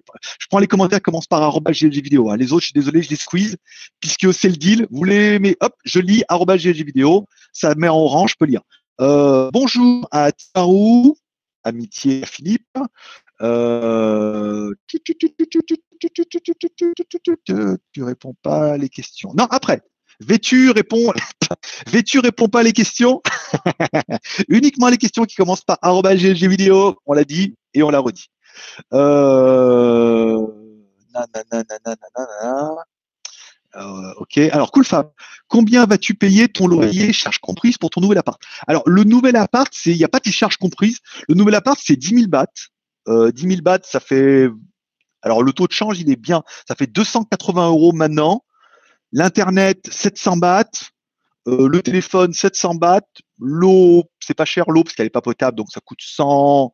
prends 0.49 0.59
les 0.59 0.67
commentaires, 0.67 1.03
commence 1.03 1.27
par 1.27 1.43
arrobas 1.43 1.73
GLG 1.73 2.03
vidéo. 2.03 2.31
Hein. 2.31 2.37
Les 2.37 2.53
autres, 2.53 2.63
je 2.63 2.67
suis 2.67 2.75
désolé, 2.81 3.03
je 3.03 3.11
les 3.11 3.17
squeeze, 3.17 3.57
puisque 4.01 4.33
c'est 4.33 4.49
le 4.49 4.57
deal. 4.57 4.87
Vous 4.91 5.05
les 5.05 5.39
mais 5.39 5.57
hop, 5.61 5.75
je 5.85 6.01
lis 6.01 6.23
arrobas 6.29 6.57
GLG 6.57 6.85
vidéo, 6.85 7.27
ça 7.53 7.75
met 7.75 7.89
en 7.89 7.97
orange, 7.97 8.33
je 8.33 8.37
peux 8.39 8.47
lire. 8.47 8.63
Euh, 9.01 9.51
bonjour 9.53 10.07
à 10.13 10.31
Tarou, 10.53 11.17
amitié 11.65 12.23
à 12.23 12.27
Philippe. 12.27 12.79
Euh, 13.43 14.73
tu 17.93 18.03
réponds 18.03 18.35
pas 18.43 18.73
à 18.73 18.77
les 18.77 18.89
questions. 18.89 19.33
Non, 19.37 19.47
après. 19.51 19.81
Vêtu 20.21 20.71
répond, 20.71 21.13
Vêtu 21.89 22.21
répond 22.21 22.49
pas 22.49 22.61
à 22.61 22.63
les 22.63 22.73
questions. 22.73 23.21
Uniquement 24.49 24.89
les 24.89 24.97
questions 24.97 25.25
qui 25.25 25.35
commencent 25.35 25.65
par 25.65 25.79
GLG 25.83 26.49
vidéo. 26.49 26.97
On 27.07 27.15
l'a 27.15 27.25
dit 27.25 27.57
et 27.75 27.83
on 27.83 27.91
l'a 27.91 27.99
redit. 27.99 28.29
Euh... 28.93 30.47
Euh, 33.77 34.15
ok. 34.19 34.39
Alors, 34.39 34.71
cool 34.71 34.85
Fab. 34.85 35.11
Combien 35.49 35.87
vas-tu 35.87 36.15
payer 36.15 36.49
ton 36.49 36.67
loyer, 36.67 37.13
charges 37.13 37.39
comprises 37.39 37.79
pour 37.79 37.91
ton 37.91 38.01
nouvel 38.01 38.19
appart? 38.19 38.41
Alors, 38.67 38.83
le 38.87 39.05
nouvel 39.05 39.37
appart, 39.37 39.73
il 39.87 39.97
n'y 39.97 40.05
a 40.05 40.09
pas 40.09 40.21
de 40.21 40.31
charges 40.31 40.57
comprises. 40.57 40.99
Le 41.29 41.35
nouvel 41.35 41.55
appart, 41.55 41.79
c'est 41.83 41.97
10 41.97 42.15
000 42.15 42.29
bahts. 42.29 42.47
Euh, 43.09 43.31
10 43.33 43.49
000 43.49 43.63
bahts, 43.63 43.81
ça 43.85 44.01
fait. 44.01 44.49
Alors, 45.23 45.43
le 45.43 45.53
taux 45.53 45.67
de 45.67 45.73
change, 45.73 46.01
il 46.01 46.11
est 46.11 46.21
bien. 46.21 46.43
Ça 46.69 46.75
fait 46.75 46.87
280 46.87 47.69
euros 47.69 47.93
maintenant. 47.93 48.45
L'internet, 49.13 49.89
700 49.91 50.37
bahts. 50.37 50.65
Euh, 51.47 51.69
le 51.69 51.83
téléphone, 51.83 52.33
700 52.33 52.77
bahts. 52.77 53.01
L'eau, 53.39 54.05
c'est 54.21 54.35
pas 54.35 54.45
cher 54.45 54.65
l'eau 54.69 54.83
parce 54.83 54.95
qu'elle 54.95 55.07
est 55.07 55.11
pas 55.11 55.21
potable, 55.21 55.57
donc 55.57 55.71
ça 55.71 55.81
coûte 55.81 56.01
100. 56.01 56.73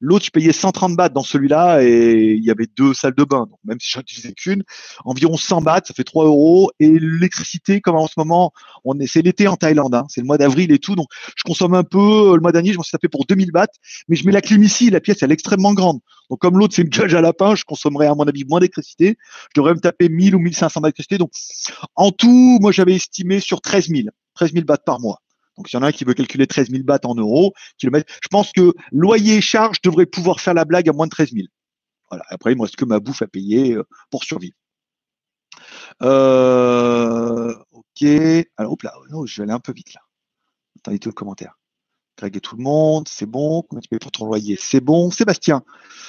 L'autre, 0.00 0.24
je 0.24 0.30
payais 0.30 0.52
130 0.52 0.96
bahts 0.96 1.08
dans 1.08 1.22
celui-là 1.22 1.82
et 1.82 2.32
il 2.32 2.44
y 2.44 2.50
avait 2.50 2.66
deux 2.76 2.94
salles 2.94 3.14
de 3.14 3.24
bain. 3.24 3.46
Donc, 3.50 3.58
même 3.64 3.78
si 3.80 3.90
j'en 3.90 4.00
utilisais 4.00 4.32
qu'une, 4.32 4.62
environ 5.04 5.36
100 5.36 5.62
bahts, 5.62 5.82
ça 5.84 5.94
fait 5.94 6.04
3 6.04 6.24
euros. 6.24 6.70
Et 6.80 6.88
l'électricité, 6.88 7.80
comme 7.80 7.96
en 7.96 8.06
ce 8.06 8.14
moment, 8.16 8.52
on 8.84 8.98
est, 8.98 9.06
c'est 9.06 9.22
l'été 9.22 9.48
en 9.48 9.56
Thaïlande, 9.56 9.94
hein, 9.94 10.04
c'est 10.08 10.20
le 10.20 10.26
mois 10.26 10.38
d'avril 10.38 10.72
et 10.72 10.78
tout. 10.78 10.96
Donc, 10.96 11.08
je 11.36 11.42
consomme 11.44 11.74
un 11.74 11.84
peu. 11.84 12.34
Le 12.34 12.40
mois 12.40 12.52
dernier, 12.52 12.72
je 12.72 12.76
m'en 12.76 12.82
suis 12.82 12.92
tapé 12.92 13.08
pour 13.08 13.26
2000 13.26 13.52
bahts. 13.52 13.66
Mais 14.08 14.16
je 14.16 14.26
mets 14.26 14.32
la 14.32 14.40
clim 14.40 14.62
ici, 14.62 14.90
la 14.90 15.00
pièce, 15.00 15.22
elle 15.22 15.30
est 15.30 15.34
extrêmement 15.34 15.74
grande. 15.74 16.00
Donc, 16.30 16.38
comme 16.40 16.58
l'autre, 16.58 16.74
c'est 16.74 16.82
une 16.82 16.90
cage 16.90 17.14
à 17.14 17.20
lapin, 17.20 17.54
je 17.54 17.64
consommerais, 17.64 18.06
à 18.06 18.14
mon 18.14 18.24
avis, 18.24 18.44
moins 18.44 18.60
d'électricité. 18.60 19.16
Je 19.54 19.60
devrais 19.60 19.74
me 19.74 19.80
taper 19.80 20.08
1000 20.08 20.34
ou 20.34 20.38
1500 20.38 20.80
bahts 20.80 20.88
d'électricité. 20.88 21.18
Donc, 21.18 21.32
en 21.96 22.12
tout, 22.12 22.58
moi, 22.60 22.72
j'avais 22.72 22.94
estimé 22.94 23.40
sur 23.40 23.60
13 23.60 23.88
000. 23.88 24.08
13 24.34 24.52
000 24.52 24.64
bahts 24.64 24.78
par 24.78 25.00
mois. 25.00 25.20
Donc, 25.60 25.68
s'il 25.68 25.78
y 25.78 25.82
en 25.82 25.84
a 25.84 25.88
un 25.88 25.92
qui 25.92 26.04
veut 26.04 26.14
calculer 26.14 26.46
13 26.46 26.70
000 26.70 26.84
bahts 26.84 27.00
en 27.04 27.14
euros, 27.14 27.52
kilomètres, 27.76 28.10
je 28.22 28.28
pense 28.28 28.50
que 28.50 28.72
loyer 28.92 29.36
et 29.36 29.40
charges 29.42 29.82
devraient 29.82 30.06
pouvoir 30.06 30.40
faire 30.40 30.54
la 30.54 30.64
blague 30.64 30.88
à 30.88 30.92
moins 30.94 31.04
de 31.04 31.10
13 31.10 31.32
000. 31.34 31.48
Voilà. 32.10 32.24
Après, 32.30 32.54
moi, 32.54 32.66
ce 32.66 32.78
que 32.78 32.86
ma 32.86 32.98
bouffe 32.98 33.20
à 33.20 33.26
payer 33.26 33.74
euh, 33.74 33.84
pour 34.10 34.24
survivre. 34.24 34.56
Euh, 36.00 37.54
ok. 37.72 38.08
Alors, 38.56 38.72
hop 38.72 38.82
là, 38.84 38.94
oh, 39.12 39.26
je 39.26 39.36
vais 39.36 39.42
aller 39.42 39.52
un 39.52 39.60
peu 39.60 39.74
vite 39.74 39.92
là. 39.92 40.00
Attendez 40.78 40.98
tout 40.98 41.10
le 41.10 41.14
commentaire. 41.14 41.52
Greg 42.16 42.34
et 42.34 42.40
tout 42.40 42.56
le 42.56 42.62
monde, 42.62 43.06
c'est 43.06 43.26
bon. 43.26 43.62
Comment 43.68 43.82
tu 43.82 43.90
payes 43.90 43.98
pour 43.98 44.12
ton 44.12 44.24
loyer? 44.24 44.56
C'est 44.58 44.80
bon. 44.80 45.10
Sébastien, 45.10 45.62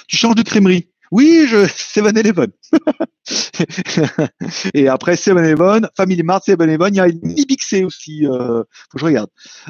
tu 0.08 0.16
changes 0.16 0.34
de 0.34 0.42
crèmerie. 0.42 0.88
Oui, 1.12 1.46
je, 1.46 1.56
7-Eleven. 1.66 2.50
et 4.74 4.88
après 4.88 5.14
7-Eleven, 5.14 5.88
Family 5.94 6.22
Mart, 6.22 6.42
7-Eleven, 6.44 6.94
il 6.94 6.96
y 6.96 7.00
a 7.00 7.08
Ibixé 7.08 7.84
aussi. 7.84 8.26
Euh, 8.26 8.64
faut 8.90 8.94
que 8.94 8.98
je 8.98 9.04
regarde. 9.04 9.28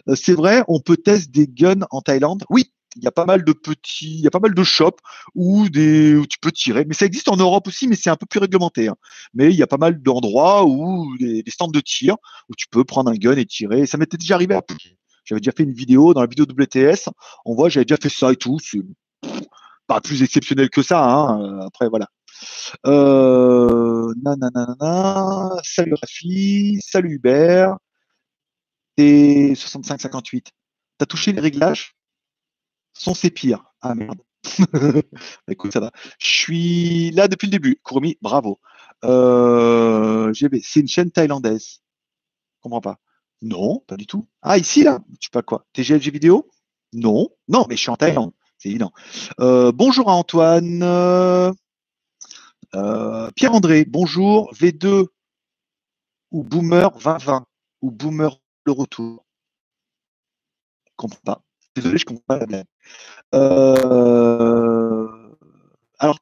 Euh, 0.09 0.15
c'est 0.15 0.35
vrai, 0.35 0.63
on 0.69 0.79
peut 0.79 0.97
tester 0.97 1.33
des 1.33 1.49
guns 1.49 1.85
en 1.91 2.01
Thaïlande. 2.01 2.45
Oui, 2.49 2.73
il 2.95 3.03
y 3.03 3.09
a 3.09 3.11
pas 3.11 3.25
mal 3.25 3.45
de 3.45 3.53
petits, 3.53 4.19
il 4.19 4.21
y 4.21 4.27
a 4.29 4.31
pas 4.31 4.39
mal 4.39 4.55
de 4.55 4.63
shops 4.63 5.01
où, 5.35 5.69
des, 5.69 6.17
tu 6.31 6.39
peux 6.39 6.53
tirer. 6.53 6.85
Mais 6.85 6.95
ça 6.95 7.07
existe 7.07 7.29
en 7.29 7.37
Europe 7.37 7.67
aussi, 7.67 7.89
mais 7.89 7.97
c'est 7.97 8.11
un 8.11 8.17
peu 8.17 8.27
plus 8.27 8.39
réglementé. 8.39 8.87
Hein. 8.87 8.95
Mais 9.35 9.51
il 9.51 9.57
y 9.57 9.65
a 9.65 9.67
pas 9.67 9.79
mal 9.79 10.01
d'endroits 10.01 10.65
où 10.65 11.17
des, 11.19 11.43
stands 11.49 11.67
de 11.67 11.81
tir 11.81 12.19
où 12.51 12.55
tu 12.57 12.69
peux 12.69 12.85
prendre 12.85 13.11
un 13.11 13.15
gun 13.15 13.37
et 13.37 13.47
tirer. 13.47 13.87
Ça 13.87 13.99
m'était 13.99 14.17
déjà 14.17 14.37
arrivé 14.37 14.57
J'avais 15.25 15.41
déjà 15.41 15.53
fait 15.57 15.65
une 15.65 15.73
vidéo 15.73 16.15
dans 16.15 16.21
la 16.21 16.29
vidéo 16.29 16.45
WTS. 16.45 17.09
On 17.45 17.57
voit, 17.57 17.69
j'avais 17.69 17.85
déjà 17.85 17.99
fait 18.01 18.11
ça 18.11 18.31
et 18.31 18.37
tout 18.37 18.61
pas 19.93 20.01
plus 20.01 20.23
exceptionnel 20.23 20.71
que 20.71 20.83
ça. 20.83 21.05
Hein. 21.05 21.61
Après, 21.67 21.89
voilà. 21.89 22.09
Euh, 22.87 24.13
nanana, 24.23 25.51
salut 25.63 25.95
Rafi, 26.01 26.81
salut 26.83 27.17
Hubert. 27.17 27.77
Et 28.97 29.53
65-58. 29.55 30.47
T'as 30.99 31.07
touché 31.07 31.33
les 31.33 31.41
réglages? 31.41 31.95
Sont 32.95 33.15
ces 33.15 33.31
pires. 33.31 33.65
Ah 33.81 33.95
merde. 33.95 34.21
Écoute, 35.49 35.73
ça 35.73 35.81
va. 35.81 35.91
Je 36.19 36.27
suis 36.27 37.11
là 37.11 37.29
depuis 37.29 37.47
le 37.47 37.53
début. 37.53 37.81
Kurumi, 37.85 38.17
bravo. 38.23 38.61
Euh, 39.05 40.33
c'est 40.63 40.81
une 40.81 40.89
chaîne 40.89 41.11
thaïlandaise. 41.11 41.81
Je 42.57 42.63
comprends 42.63 42.81
pas. 42.81 42.99
Non, 43.43 43.81
pas 43.87 43.97
du 43.97 44.07
tout. 44.07 44.29
Ah, 44.41 44.57
ici, 44.57 44.85
là 44.85 45.01
Tu 45.21 45.27
sais 45.27 45.31
pas 45.33 45.43
quoi? 45.43 45.67
TGLG 45.73 46.11
vidéo? 46.11 46.49
Non. 46.93 47.29
Non, 47.49 47.67
mais 47.69 47.77
je 47.77 47.81
suis 47.83 47.91
en 47.91 47.97
Thaïlande 47.97 48.33
c'est 48.63 48.69
évident. 48.69 48.93
Euh, 49.41 49.73
bonjour 49.73 50.09
à 50.09 50.15
Antoine. 50.15 50.83
Euh, 50.83 51.53
Pierre-André, 53.35 53.85
bonjour. 53.85 54.53
V2 54.55 55.07
ou 56.31 56.45
Boomer 56.45 56.91
2020 56.93 57.45
ou 57.83 57.91
Boomer 57.91 58.39
le 58.65 58.73
retour. 58.73 59.25
Je 60.87 60.93
comprends 60.97 61.21
pas. 61.25 61.43
Désolé, 61.75 61.99
je 61.99 62.05
comprends 62.05 62.23
pas 62.29 62.39
la 62.39 62.47
blague. 62.47 62.65
Euh, 63.35 65.09
alors, 65.99 66.19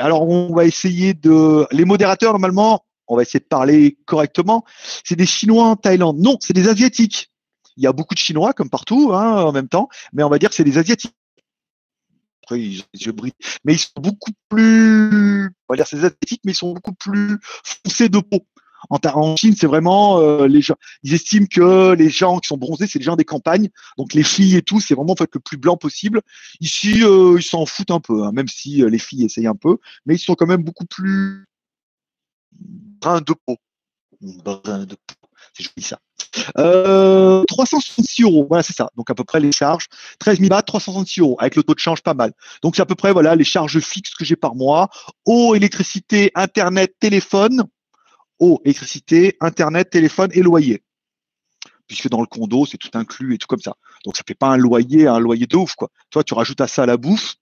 alors 0.00 0.28
on 0.28 0.54
va 0.54 0.66
essayer 0.66 1.14
de. 1.14 1.66
Les 1.70 1.86
modérateurs, 1.86 2.32
normalement, 2.32 2.84
on 3.08 3.16
va 3.16 3.22
essayer 3.22 3.40
de 3.40 3.46
parler 3.46 3.96
correctement. 4.04 4.64
C'est 5.04 5.16
des 5.16 5.26
Chinois 5.26 5.64
en 5.64 5.76
Thaïlande. 5.76 6.18
Non, 6.18 6.36
c'est 6.40 6.52
des 6.52 6.68
Asiatiques. 6.68 7.31
Il 7.76 7.84
y 7.84 7.86
a 7.86 7.92
beaucoup 7.92 8.14
de 8.14 8.18
Chinois, 8.18 8.52
comme 8.52 8.70
partout, 8.70 9.12
hein, 9.12 9.42
en 9.42 9.52
même 9.52 9.68
temps, 9.68 9.88
mais 10.12 10.22
on 10.22 10.28
va 10.28 10.38
dire 10.38 10.50
que 10.50 10.54
c'est 10.54 10.64
des 10.64 10.78
Asiatiques. 10.78 11.14
Après, 12.44 12.60
ils, 12.60 12.82
mais 13.64 13.74
ils 13.74 13.78
sont 13.78 14.00
beaucoup 14.00 14.32
plus, 14.48 15.46
on 15.68 15.72
va 15.72 15.76
dire 15.76 15.86
c'est 15.86 15.96
des 15.96 16.04
Asiatiques, 16.04 16.42
mais 16.44 16.52
ils 16.52 16.56
sont 16.56 16.72
beaucoup 16.72 16.94
plus 16.94 17.38
foncés 17.84 18.08
de 18.08 18.18
peau. 18.18 18.46
En, 18.90 19.36
Chine, 19.36 19.54
c'est 19.56 19.66
vraiment 19.66 20.18
euh, 20.18 20.46
les 20.46 20.60
gens. 20.60 20.76
Ils 21.02 21.14
estiment 21.14 21.46
que 21.46 21.94
les 21.94 22.10
gens 22.10 22.38
qui 22.38 22.48
sont 22.48 22.56
bronzés, 22.56 22.86
c'est 22.86 22.98
les 22.98 23.04
gens 23.04 23.16
des 23.16 23.24
campagnes. 23.24 23.68
Donc 23.96 24.14
les 24.14 24.22
filles 24.22 24.56
et 24.56 24.62
tout, 24.62 24.80
c'est 24.80 24.94
vraiment 24.94 25.12
en 25.12 25.16
fait 25.16 25.30
le 25.34 25.40
plus 25.40 25.56
blanc 25.56 25.76
possible. 25.76 26.20
Ici, 26.60 27.04
euh, 27.04 27.36
ils 27.38 27.44
s'en 27.44 27.66
foutent 27.66 27.90
un 27.90 28.00
peu, 28.00 28.24
hein, 28.24 28.32
même 28.32 28.48
si 28.48 28.82
euh, 28.82 28.88
les 28.88 28.98
filles 28.98 29.24
essayent 29.24 29.46
un 29.46 29.54
peu, 29.54 29.78
mais 30.06 30.16
ils 30.16 30.18
sont 30.18 30.34
quand 30.34 30.46
même 30.46 30.62
beaucoup 30.62 30.86
plus 30.86 31.46
brun 32.50 33.20
de 33.20 33.34
peau. 33.46 33.56
Brun 34.20 34.84
de 34.84 34.94
peau. 34.94 35.28
C'est 35.54 35.64
joli 35.64 35.82
ça. 35.82 35.98
Euh, 36.58 37.44
366 37.48 38.22
euros, 38.22 38.46
voilà, 38.48 38.62
c'est 38.62 38.72
ça. 38.74 38.90
Donc 38.96 39.10
à 39.10 39.14
peu 39.14 39.24
près 39.24 39.40
les 39.40 39.52
charges. 39.52 39.86
13 40.18 40.38
000 40.38 40.48
bahts, 40.48 40.62
366 40.62 41.20
euros, 41.20 41.36
avec 41.38 41.56
le 41.56 41.62
taux 41.62 41.74
de 41.74 41.78
change 41.78 42.02
pas 42.02 42.14
mal. 42.14 42.32
Donc 42.62 42.76
c'est 42.76 42.82
à 42.82 42.86
peu 42.86 42.94
près 42.94 43.12
voilà 43.12 43.34
les 43.36 43.44
charges 43.44 43.80
fixes 43.80 44.14
que 44.14 44.24
j'ai 44.24 44.36
par 44.36 44.54
mois. 44.54 44.88
Eau, 45.26 45.54
électricité, 45.54 46.30
internet, 46.34 46.94
téléphone. 46.98 47.64
Eau, 48.38 48.60
électricité, 48.64 49.36
internet, 49.40 49.90
téléphone 49.90 50.30
et 50.32 50.42
loyer. 50.42 50.82
Puisque 51.86 52.08
dans 52.08 52.20
le 52.20 52.26
condo, 52.26 52.64
c'est 52.66 52.78
tout 52.78 52.90
inclus 52.94 53.34
et 53.34 53.38
tout 53.38 53.46
comme 53.46 53.60
ça. 53.60 53.74
Donc 54.04 54.16
ça 54.16 54.22
fait 54.26 54.34
pas 54.34 54.48
un 54.48 54.56
loyer, 54.56 55.06
un 55.06 55.18
loyer 55.18 55.46
de 55.46 55.56
ouf, 55.56 55.74
quoi. 55.74 55.88
Toi, 56.10 56.24
tu 56.24 56.34
rajoutes 56.34 56.60
à 56.60 56.68
ça 56.68 56.86
la 56.86 56.96
bouffe. 56.96 57.36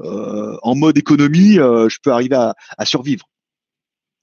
Euh, 0.00 0.56
en 0.62 0.74
mode 0.74 0.96
économie, 0.96 1.58
euh, 1.58 1.88
je 1.90 1.98
peux 2.02 2.10
arriver 2.10 2.36
à 2.36 2.84
survivre. 2.86 3.29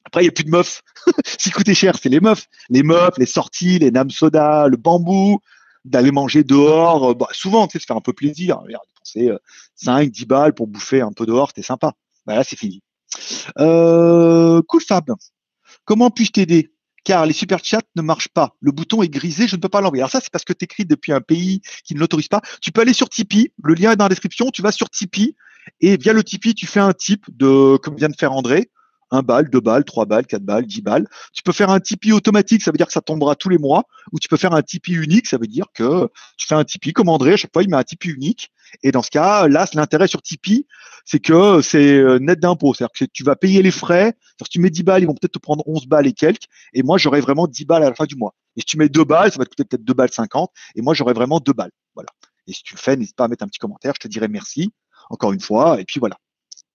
Après, 0.08 0.22
il 0.22 0.26
n'y 0.26 0.30
a 0.30 0.32
plus 0.32 0.46
de 0.46 0.50
meufs. 0.50 0.82
Ce 1.26 1.38
qui 1.38 1.52
coûtait 1.52 1.76
cher, 1.76 1.96
c'est 2.02 2.10
les 2.10 2.22
meufs. 2.22 2.48
Les 2.70 2.82
meufs, 2.82 3.17
les 3.17 3.26
sorties, 3.26 3.78
les 3.78 3.91
names 3.91 4.10
soda, 4.10 4.67
le 4.67 4.78
bambou, 4.78 5.39
d'aller 5.84 6.12
manger 6.12 6.43
dehors. 6.43 7.12
Euh, 7.12 7.13
bah, 7.13 7.28
souvent, 7.34 7.67
tu 7.67 7.74
sais, 7.74 7.82
se 7.82 7.86
faire 7.86 7.98
un 7.98 8.02
peu 8.02 8.13
plaisir. 8.13 8.60
Dépenser 8.67 9.38
5, 9.76 10.10
10 10.10 10.26
balles 10.26 10.54
pour 10.54 10.67
bouffer 10.67 11.02
un 11.02 11.12
peu 11.12 11.26
dehors, 11.26 11.50
c'était 11.50 11.62
sympa. 11.62 11.93
Bah, 12.26 12.36
là, 12.36 12.43
c'est 12.46 12.58
fini. 12.58 12.82
Euh, 13.60 14.62
cool 14.67 14.82
Fab. 14.82 15.12
Comment 15.84 16.10
puis-je 16.10 16.32
t'aider? 16.32 16.72
Car 17.04 17.26
les 17.26 17.34
super 17.34 17.63
chats 17.63 17.82
ne 17.96 18.02
marchent 18.02 18.30
pas. 18.30 18.56
Le 18.62 18.72
bouton 18.72 19.04
est 19.04 19.10
grisé, 19.10 19.48
je 19.48 19.58
ne 19.58 19.62
peux 19.62 19.70
pas 19.70 19.82
l'envoyer. 19.82 20.02
Alors 20.02 20.12
ça, 20.12 20.20
c'est 20.22 20.32
parce 20.32 20.43
que 20.46 20.54
tu 20.54 20.65
écris 20.65 20.86
depuis 20.86 21.12
un 21.12 21.22
pays 21.22 21.62
qui 21.86 21.96
ne 21.96 22.00
l'autorise 22.00 22.28
pas. 22.28 22.41
Tu 22.62 22.72
peux 22.72 22.82
aller 22.82 22.93
sur 22.93 23.10
Tipeee, 23.10 23.52
le 23.63 23.74
lien 23.74 23.91
est 23.91 23.96
dans 23.96 24.06
la 24.06 24.10
description, 24.10 24.52
tu 24.52 24.62
vas 24.62 24.72
sur 24.72 24.89
Tipeee 24.89 25.36
et 25.80 25.98
via 25.98 26.13
le 26.13 26.24
Tipeee, 26.24 26.54
tu 26.54 26.65
fais 26.65 26.80
un 26.80 26.93
type 26.93 27.26
de, 27.30 27.78
comme 27.78 27.96
vient 27.96 28.10
de 28.10 28.15
faire 28.15 28.34
André, 28.34 28.70
un 29.12 29.22
balle, 29.22 29.50
deux 29.50 29.60
balles, 29.60 29.84
trois 29.84 30.06
balles, 30.06 30.26
quatre 30.26 30.43
balles, 30.43 30.65
dix 30.65 30.82
balles. 30.82 31.08
Tu 31.34 31.43
peux 31.43 31.52
faire 31.52 31.70
un 31.70 31.80
Tipeee 31.80 32.13
automatique, 32.13 32.62
ça 32.62 32.72
veut 32.72 32.78
dire 32.78 32.88
que 32.88 32.93
ça 32.93 33.02
tombera 33.02 33.36
tous 33.36 33.50
les 33.50 33.58
mois, 33.58 33.84
ou 34.12 34.20
tu 34.20 34.28
peux 34.28 34.38
faire 34.38 34.54
un 34.54 34.62
Tipeee 34.62 34.96
unique, 34.96 35.28
ça 35.28 35.38
veut 35.38 35.48
dire 35.48 35.65
que 35.74 36.10
tu 36.38 36.48
fais 36.48 36.56
un 36.56 36.63
Tipeee 36.63 36.93
comme 36.93 37.10
André, 37.10 37.34
à 37.34 37.38
chaque 37.38 37.54
fois 37.54 37.63
il 37.63 37.70
met 37.70 37.78
un 37.78 37.84
Tipeee 37.84 38.12
unique. 38.12 38.52
Et 38.84 38.91
dans 38.91 39.02
ce 39.02 39.10
cas, 39.10 39.48
là, 39.48 39.65
l'intérêt 39.74 40.08
sur 40.08 40.22
Tipeee, 40.22 40.67
c'est 41.06 41.20
que 41.20 41.62
c'est 41.62 41.98
euh, 41.98 42.20
net 42.20 42.39
d'impôt. 42.39 42.74
C'est-à-dire 42.74 42.91
que 42.93 43.06
tu 43.06 43.24
vas 43.24 43.38
payer 43.38 43.62
les 43.62 43.72
frais. 43.72 44.13
Si 44.43 44.50
tu 44.50 44.60
mets 44.60 44.70
10 44.70 44.84
balles, 44.84 45.04
ils 45.04 45.06
vont 45.06 45.13
peut-être 45.13 45.32
te 45.32 45.39
prendre 45.39 45.63
11 45.65 45.88
balles 45.88 46.06
et 46.06 46.12
quelques. 46.12 46.43
Et 46.74 46.84
moi, 46.84 46.98
j'aurai 46.98 47.22
vraiment 47.22 47.48
10 47.48 47.65
balles 47.65 47.84
à 47.84 47.89
la 47.89 47.96
fin 47.96 48.04
du 48.04 48.15
mois. 48.15 48.34
Et 48.58 48.62
si 48.62 48.65
tu 48.65 48.78
mets 48.78 48.89
2 48.89 49.06
balles, 49.06 49.32
ça 49.32 49.39
va 49.39 49.46
te 49.46 49.50
coûter 49.52 49.63
peut-être 49.63 49.86
2 49.86 49.93
balles 49.93 50.12
50. 50.12 50.52
Et 50.76 50.82
moi, 50.82 50.93
j'aurai 50.93 51.13
vraiment 51.13 51.39
2 51.39 51.54
balles. 51.54 51.72
Voilà. 51.96 52.10
Et 52.46 52.52
si 52.52 52.62
tu 52.62 52.76
le 52.76 52.80
fais, 52.80 52.98
n'hésite 52.98 53.15
pas 53.15 53.24
à 53.24 53.28
mettre 53.30 53.43
un 53.43 53.48
petit 53.48 53.60
commentaire. 53.60 53.93
Je 53.96 54.02
te 54.06 54.08
dirai 54.10 54.28
merci 54.28 54.74
encore 55.10 55.32
une 55.32 55.39
fois. 55.39 55.80
Et 55.80 55.86
puis 55.86 56.00
voilà 56.02 56.17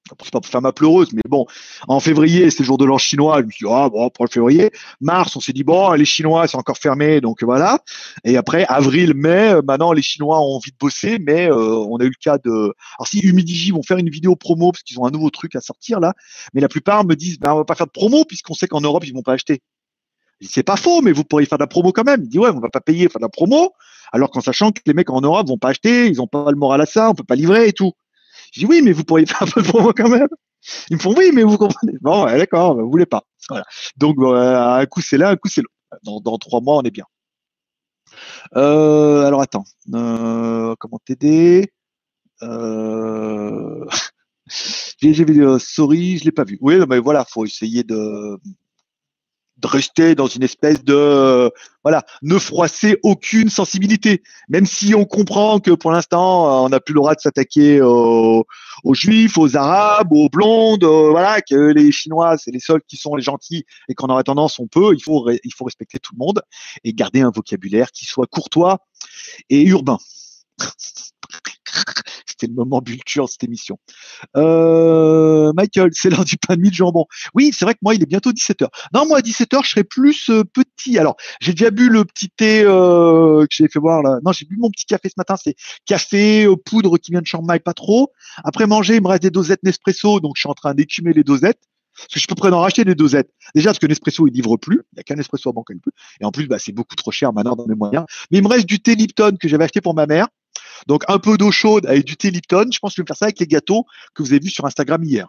c'est 0.09 0.33
pas 0.33 0.41
pour 0.41 0.51
faire 0.51 0.62
ma 0.62 0.73
pleureuse, 0.73 1.12
mais 1.12 1.23
bon, 1.29 1.47
en 1.88 2.01
février, 2.01 2.51
c'est 2.51 2.61
le 2.61 2.65
jour 2.65 2.79
de 2.79 2.85
l'an 2.85 2.99
chinois. 2.99 3.41
Je 3.41 3.47
me 3.47 3.51
suis 3.51 3.67
dit, 3.67 3.73
ah 3.73 3.88
bon, 3.88 4.11
pour 4.11 4.25
le 4.25 4.31
février. 4.31 4.71
Mars, 5.01 5.37
on 5.37 5.40
s'est 5.40 5.53
dit, 5.53 5.65
bon, 5.65 5.92
les 5.92 6.05
Chinois, 6.05 6.46
c'est 6.48 6.57
encore 6.57 6.79
fermé, 6.79 7.21
donc 7.21 7.42
voilà. 7.42 7.79
Et 8.25 8.37
après, 8.37 8.65
avril, 8.67 9.15
mai, 9.15 9.55
euh, 9.55 9.63
maintenant, 9.63 9.92
les 9.92 10.03
Chinois 10.03 10.40
ont 10.40 10.57
envie 10.57 10.73
de 10.73 10.77
bosser, 10.79 11.19
mais 11.21 11.50
euh, 11.50 11.77
on 11.77 11.96
a 11.98 12.05
eu 12.05 12.09
le 12.09 12.21
cas 12.21 12.38
de. 12.38 12.75
Alors, 12.98 13.07
si 13.07 13.21
Humidigi 13.21 13.71
vont 13.71 13.83
faire 13.83 13.98
une 13.98 14.11
vidéo 14.11 14.37
promo, 14.37 14.73
parce 14.73 14.83
qu'ils 14.83 14.98
ont 14.98 15.07
un 15.07 15.11
nouveau 15.11 15.31
truc 15.31 15.55
à 15.57 15.61
sortir 15.61 16.00
là, 16.00 16.15
mais 16.53 16.61
la 16.61 16.69
plupart 16.69 17.05
me 17.05 17.15
disent, 17.15 17.38
ben, 17.38 17.53
on 17.53 17.59
va 17.59 17.65
pas 17.65 17.75
faire 17.75 17.87
de 17.87 17.92
promo, 17.92 18.25
puisqu'on 18.25 18.55
sait 18.55 18.69
qu'en 18.69 18.81
Europe, 18.81 19.05
ils 19.07 19.15
vont 19.15 19.23
pas 19.23 19.35
acheter. 19.35 19.63
C'est 20.40 20.65
pas 20.65 20.77
faux, 20.77 21.03
mais 21.03 21.13
vous 21.13 21.23
pourriez 21.23 21.46
faire 21.46 21.59
de 21.59 21.63
la 21.63 21.69
promo 21.69 21.92
quand 21.92 22.05
même. 22.05 22.23
Il 22.25 22.29
dit, 22.29 22.38
ouais, 22.38 22.50
on 22.50 22.59
va 22.59 22.69
pas 22.69 22.81
payer, 22.81 23.09
faire 23.09 23.21
de 23.21 23.25
la 23.25 23.29
promo, 23.29 23.73
alors 24.13 24.31
qu'en 24.31 24.40
sachant 24.40 24.73
que 24.73 24.81
les 24.85 24.94
mecs 24.94 25.11
en 25.11 25.21
Europe 25.21 25.46
vont 25.46 25.59
pas 25.59 25.69
acheter, 25.69 26.09
ils 26.09 26.21
ont 26.21 26.27
pas 26.27 26.50
le 26.50 26.57
moral 26.57 26.81
à 26.81 26.87
ça, 26.87 27.09
on 27.11 27.15
peut 27.15 27.23
pas 27.23 27.37
livrer 27.37 27.69
et 27.69 27.73
tout. 27.73 27.92
Je 28.53 28.61
dis 28.61 28.67
oui, 28.67 28.83
mais 28.83 28.92
vous 28.92 29.03
pourriez 29.03 29.27
faire 29.27 29.42
un 29.42 29.46
peu 29.46 29.63
de 29.63 29.67
promo 29.67 29.92
quand 29.92 30.09
même. 30.09 30.29
Ils 30.90 30.96
me 30.96 31.03
font 31.03 31.15
oui, 31.17 31.33
mais 31.35 31.42
vous 31.42 31.59
comprenez. 31.59 31.94
Bon, 32.00 32.27
d'accord, 32.27 32.77
vous 32.77 32.90
voulez 32.90 33.07
pas. 33.07 33.25
Voilà. 33.48 33.65
Donc 33.96 34.17
un 34.21 34.87
coup 34.87 35.00
c'est 35.00 35.19
là, 35.19 35.31
un 35.31 35.37
coup 35.37 35.48
c'est 35.48 35.63
l'autre. 35.63 36.23
Dans, 36.23 36.38
trois 36.38 36.61
mois, 36.61 36.77
on 36.77 36.83
est 36.83 36.90
bien. 36.90 37.05
Euh, 38.57 39.25
alors 39.25 39.42
attends, 39.42 39.65
euh, 39.94 40.75
comment 40.79 40.98
t'aider? 41.05 41.73
Euh... 42.42 43.85
J'ai 45.00 45.25
vidéo, 45.25 45.59
sorry, 45.59 46.19
je 46.19 46.25
l'ai 46.25 46.33
pas 46.33 46.44
vu. 46.44 46.59
Oui, 46.61 46.77
mais 46.88 46.98
voilà, 46.98 47.25
faut 47.25 47.44
essayer 47.44 47.83
de 47.83 48.38
de 49.63 49.67
rester 49.69 50.15
dans 50.15 50.27
une 50.27 50.42
espèce 50.42 50.85
de 50.85 51.50
voilà, 51.83 52.04
ne 52.23 52.38
froisser 52.38 52.98
aucune 53.02 53.48
sensibilité. 53.48 54.23
Même 54.48 54.67
si 54.67 54.94
on 54.94 55.04
comprend 55.04 55.60
que 55.60 55.71
pour 55.71 55.90
l'instant, 55.92 56.65
on 56.65 56.69
n'a 56.69 56.81
plus 56.81 56.92
le 56.92 57.00
droit 57.00 57.15
de 57.15 57.21
s'attaquer 57.21 57.81
aux, 57.81 58.44
juifs, 58.92 59.38
aux 59.38 59.56
arabes, 59.56 60.13
aux 60.13 60.29
blondes, 60.29 60.85
voilà, 60.85 61.40
que 61.40 61.73
les 61.73 61.92
Chinois 61.92 62.37
c'est 62.38 62.50
les 62.50 62.60
seuls 62.60 62.83
qui 62.87 62.96
sont 62.96 63.15
les 63.15 63.23
gentils 63.23 63.65
et 63.88 63.94
qu'on 63.94 64.08
aurait 64.08 64.25
tendance 64.25 64.58
on 64.58 64.67
peut. 64.67 64.94
Il 64.94 65.02
faut 65.02 65.31
il 65.31 65.54
faut 65.54 65.65
respecter 65.65 65.98
tout 65.98 66.13
le 66.15 66.19
monde 66.19 66.42
et 66.85 66.92
garder 66.92 67.21
un 67.21 67.31
vocabulaire 67.31 67.90
qui 67.92 68.04
soit 68.04 68.27
courtois 68.27 68.79
et 69.48 69.63
urbain. 69.63 69.98
C'était 72.43 72.51
le 72.51 72.57
moment 72.57 72.81
bulture 72.81 73.27
de 73.27 73.31
cette 73.31 73.45
émission. 73.45 73.79
Euh, 74.37 75.53
Michael, 75.57 75.90
c'est 75.93 76.11
l'heure 76.11 76.25
du 76.25 76.37
pain 76.37 76.57
de 76.57 76.61
mie 76.61 76.71
de 76.71 76.75
jambon. 76.75 77.07
Oui, 77.35 77.53
c'est 77.57 77.65
vrai 77.65 77.75
que 77.75 77.79
moi, 77.83 77.95
il 77.95 78.03
est 78.03 78.07
bientôt 78.07 78.33
17h. 78.33 78.67
Non, 78.93 79.07
moi, 79.07 79.19
à 79.19 79.21
17h, 79.21 79.61
je 79.63 79.71
serai 79.71 79.85
plus 79.85 80.29
euh, 80.29 80.43
petit. 80.43 80.99
Alors, 80.99 81.17
j'ai 81.40 81.53
déjà 81.53 81.71
bu 81.71 81.88
le 81.88 82.05
petit 82.05 82.31
thé 82.31 82.65
euh, 82.65 83.43
que 83.43 83.55
j'ai 83.55 83.69
fait 83.69 83.79
voir 83.79 84.03
là. 84.03 84.19
Non, 84.25 84.33
j'ai 84.33 84.45
bu 84.45 84.57
mon 84.59 84.71
petit 84.71 84.87
café 84.87 85.09
ce 85.09 85.15
matin. 85.17 85.37
C'est 85.40 85.55
café 85.87 86.49
poudre 86.67 86.99
qui 86.99 87.13
vient 87.13 87.21
de 87.21 87.27
Shanghai, 87.27 87.61
pas 87.61 87.75
trop. 87.75 88.11
Après 88.43 88.67
manger, 88.67 88.97
il 88.97 89.03
me 89.03 89.09
reste 89.09 89.23
des 89.23 89.31
dosettes 89.31 89.63
Nespresso, 89.63 90.19
donc 90.19 90.33
je 90.35 90.40
suis 90.40 90.51
en 90.51 90.55
train 90.55 90.75
d'écumer 90.75 91.13
les 91.13 91.23
dosettes. 91.23 91.61
Parce 91.97 92.15
que 92.15 92.21
je 92.21 92.27
peux 92.27 92.35
prendre 92.35 92.57
en 92.57 92.61
racheter 92.61 92.85
des 92.85 92.95
dosettes. 92.95 93.31
Déjà 93.55 93.69
parce 93.69 93.79
que 93.79 93.87
Nespresso 93.87 94.27
il 94.27 94.33
livre 94.33 94.57
plus, 94.57 94.81
il 94.93 94.97
n'y 94.97 95.01
a 95.01 95.03
qu'un 95.05 95.15
Nespresso 95.15 95.51
à 95.51 95.53
banque 95.53 95.69
plus. 95.69 95.93
Et 96.21 96.25
en 96.25 96.33
plus, 96.33 96.47
bah, 96.47 96.59
c'est 96.59 96.73
beaucoup 96.73 96.97
trop 96.97 97.11
cher 97.11 97.33
maintenant 97.33 97.55
dans 97.55 97.67
mes 97.67 97.75
moyens. 97.75 98.05
Mais 98.31 98.38
il 98.38 98.43
me 98.43 98.49
reste 98.49 98.67
du 98.67 98.81
thé 98.81 98.95
Lipton 98.95 99.37
que 99.38 99.47
j'avais 99.47 99.65
acheté 99.65 99.81
pour 99.81 99.95
ma 99.95 100.07
mère. 100.07 100.27
Donc 100.87 101.05
un 101.09 101.19
peu 101.19 101.37
d'eau 101.37 101.50
chaude 101.50 101.87
avec 101.87 102.05
du 102.05 102.17
thé 102.17 102.31
Lipton. 102.31 102.67
Je 102.73 102.79
pense 102.79 102.92
que 102.92 102.96
je 102.96 103.03
vais 103.03 103.07
faire 103.07 103.17
ça 103.17 103.27
avec 103.27 103.40
les 103.40 103.46
gâteaux 103.46 103.85
que 104.15 104.23
vous 104.23 104.33
avez 104.33 104.40
vus 104.40 104.50
sur 104.50 104.65
Instagram 104.65 105.03
hier. 105.03 105.29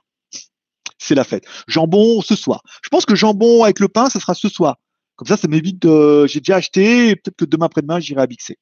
C'est 0.97 1.15
la 1.15 1.23
fête. 1.23 1.45
Jambon 1.67 2.21
ce 2.21 2.35
soir. 2.35 2.61
Je 2.83 2.89
pense 2.89 3.05
que 3.05 3.15
jambon 3.15 3.63
avec 3.63 3.79
le 3.79 3.87
pain, 3.87 4.09
ça 4.09 4.19
sera 4.19 4.33
ce 4.33 4.49
soir. 4.49 4.77
Comme 5.15 5.27
ça, 5.27 5.37
ça 5.37 5.47
m'évite 5.47 5.81
de. 5.81 6.25
J'ai 6.27 6.39
déjà 6.39 6.55
acheté. 6.55 7.15
Peut-être 7.15 7.35
que 7.35 7.45
demain 7.45 7.67
après-demain, 7.67 7.99
j'irai 7.99 8.21
à 8.21 8.27
Bixé. 8.27 8.57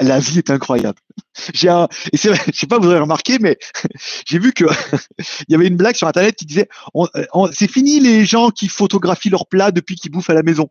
La 0.00 0.20
vie 0.20 0.38
est 0.38 0.50
incroyable. 0.50 0.98
J'ai 1.54 1.68
un, 1.68 1.88
sais 2.14 2.66
pas, 2.68 2.78
vous 2.78 2.88
avez 2.88 3.00
remarqué, 3.00 3.40
mais 3.40 3.58
j'ai 4.26 4.38
vu 4.38 4.52
que 4.52 4.64
il 5.48 5.52
y 5.52 5.54
avait 5.56 5.66
une 5.66 5.76
blague 5.76 5.96
sur 5.96 6.06
internet 6.06 6.36
qui 6.36 6.46
disait, 6.46 6.68
c'est 7.52 7.68
fini 7.68 7.98
les 7.98 8.24
gens 8.24 8.50
qui 8.50 8.68
photographient 8.68 9.30
leurs 9.30 9.48
plats 9.48 9.72
depuis 9.72 9.96
qu'ils 9.96 10.12
bouffent 10.12 10.30
à 10.30 10.34
la 10.34 10.44
maison 10.44 10.70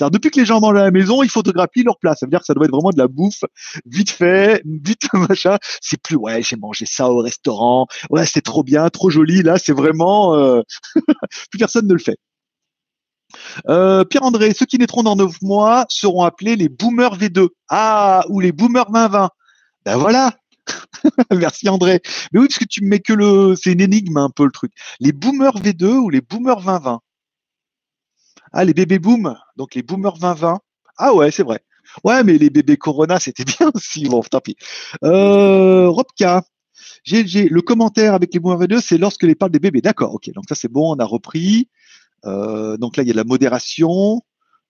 depuis 0.00 0.30
que 0.30 0.40
les 0.40 0.46
gens 0.46 0.60
mangent 0.60 0.78
à 0.78 0.84
la 0.84 0.90
maison, 0.90 1.22
ils 1.22 1.30
photographient 1.30 1.82
leur 1.82 1.98
plat. 1.98 2.14
Ça 2.14 2.26
veut 2.26 2.30
dire 2.30 2.40
que 2.40 2.46
ça 2.46 2.54
doit 2.54 2.64
être 2.64 2.72
vraiment 2.72 2.90
de 2.90 2.98
la 2.98 3.08
bouffe 3.08 3.44
vite 3.86 4.10
fait, 4.10 4.62
vite 4.64 5.08
machin. 5.12 5.56
C'est 5.80 6.00
plus 6.00 6.16
ouais, 6.16 6.42
j'ai 6.42 6.56
mangé 6.56 6.84
ça 6.86 7.10
au 7.10 7.18
restaurant. 7.18 7.86
Ouais, 8.10 8.26
c'est 8.26 8.42
trop 8.42 8.62
bien, 8.62 8.88
trop 8.90 9.10
joli. 9.10 9.42
Là, 9.42 9.58
c'est 9.58 9.72
vraiment 9.72 10.34
euh... 10.34 10.62
plus 11.50 11.58
personne 11.58 11.86
ne 11.86 11.94
le 11.94 12.00
fait. 12.00 12.18
Euh, 13.68 14.04
Pierre-André, 14.04 14.54
ceux 14.54 14.66
qui 14.66 14.78
naîtront 14.78 15.02
dans 15.02 15.16
9 15.16 15.42
mois 15.42 15.84
seront 15.88 16.22
appelés 16.22 16.56
les 16.56 16.68
boomers 16.68 17.18
V2. 17.18 17.48
Ah, 17.68 18.24
ou 18.28 18.40
les 18.40 18.52
boomers 18.52 18.90
2020. 18.90 19.30
Ben 19.84 19.96
voilà. 19.96 20.34
Merci 21.32 21.68
André. 21.68 22.00
Mais 22.32 22.40
oui, 22.40 22.48
parce 22.48 22.58
que 22.58 22.64
tu 22.64 22.82
me 22.82 22.88
mets 22.88 23.00
que 23.00 23.12
le, 23.12 23.54
c'est 23.56 23.72
une 23.72 23.80
énigme 23.80 24.16
un 24.16 24.30
peu 24.30 24.44
le 24.44 24.50
truc. 24.50 24.72
Les 25.00 25.12
boomers 25.12 25.58
V2 25.58 25.84
ou 25.96 26.10
les 26.10 26.20
boomers 26.20 26.62
2020. 26.62 27.00
Ah, 28.52 28.64
les 28.64 28.74
bébés 28.74 28.98
boom, 28.98 29.36
donc 29.56 29.74
les 29.74 29.82
boomers 29.82 30.18
2020. 30.18 30.58
Ah 30.98 31.14
ouais, 31.14 31.30
c'est 31.30 31.42
vrai. 31.42 31.60
Ouais, 32.04 32.22
mais 32.24 32.38
les 32.38 32.50
bébés 32.50 32.76
Corona, 32.76 33.18
c'était 33.20 33.44
bien 33.44 33.70
aussi. 33.74 34.08
Bon, 34.08 34.20
tant 34.22 34.40
pis. 34.40 34.56
Euh, 35.04 35.88
Robka, 35.88 36.42
GLG, 37.06 37.48
le 37.50 37.62
commentaire 37.62 38.14
avec 38.14 38.34
les 38.34 38.40
boomers 38.40 38.58
22, 38.58 38.80
c'est 38.80 38.98
lorsque 38.98 39.24
les 39.24 39.34
parle 39.34 39.52
des 39.52 39.58
bébés. 39.58 39.80
D'accord, 39.80 40.14
ok. 40.14 40.30
Donc 40.32 40.44
ça, 40.48 40.54
c'est 40.54 40.70
bon, 40.70 40.94
on 40.94 40.98
a 40.98 41.04
repris. 41.04 41.68
Euh, 42.24 42.76
donc 42.76 42.96
là, 42.96 43.02
il 43.02 43.06
y 43.06 43.10
a 43.10 43.12
de 43.12 43.18
la 43.18 43.24
modération. 43.24 44.22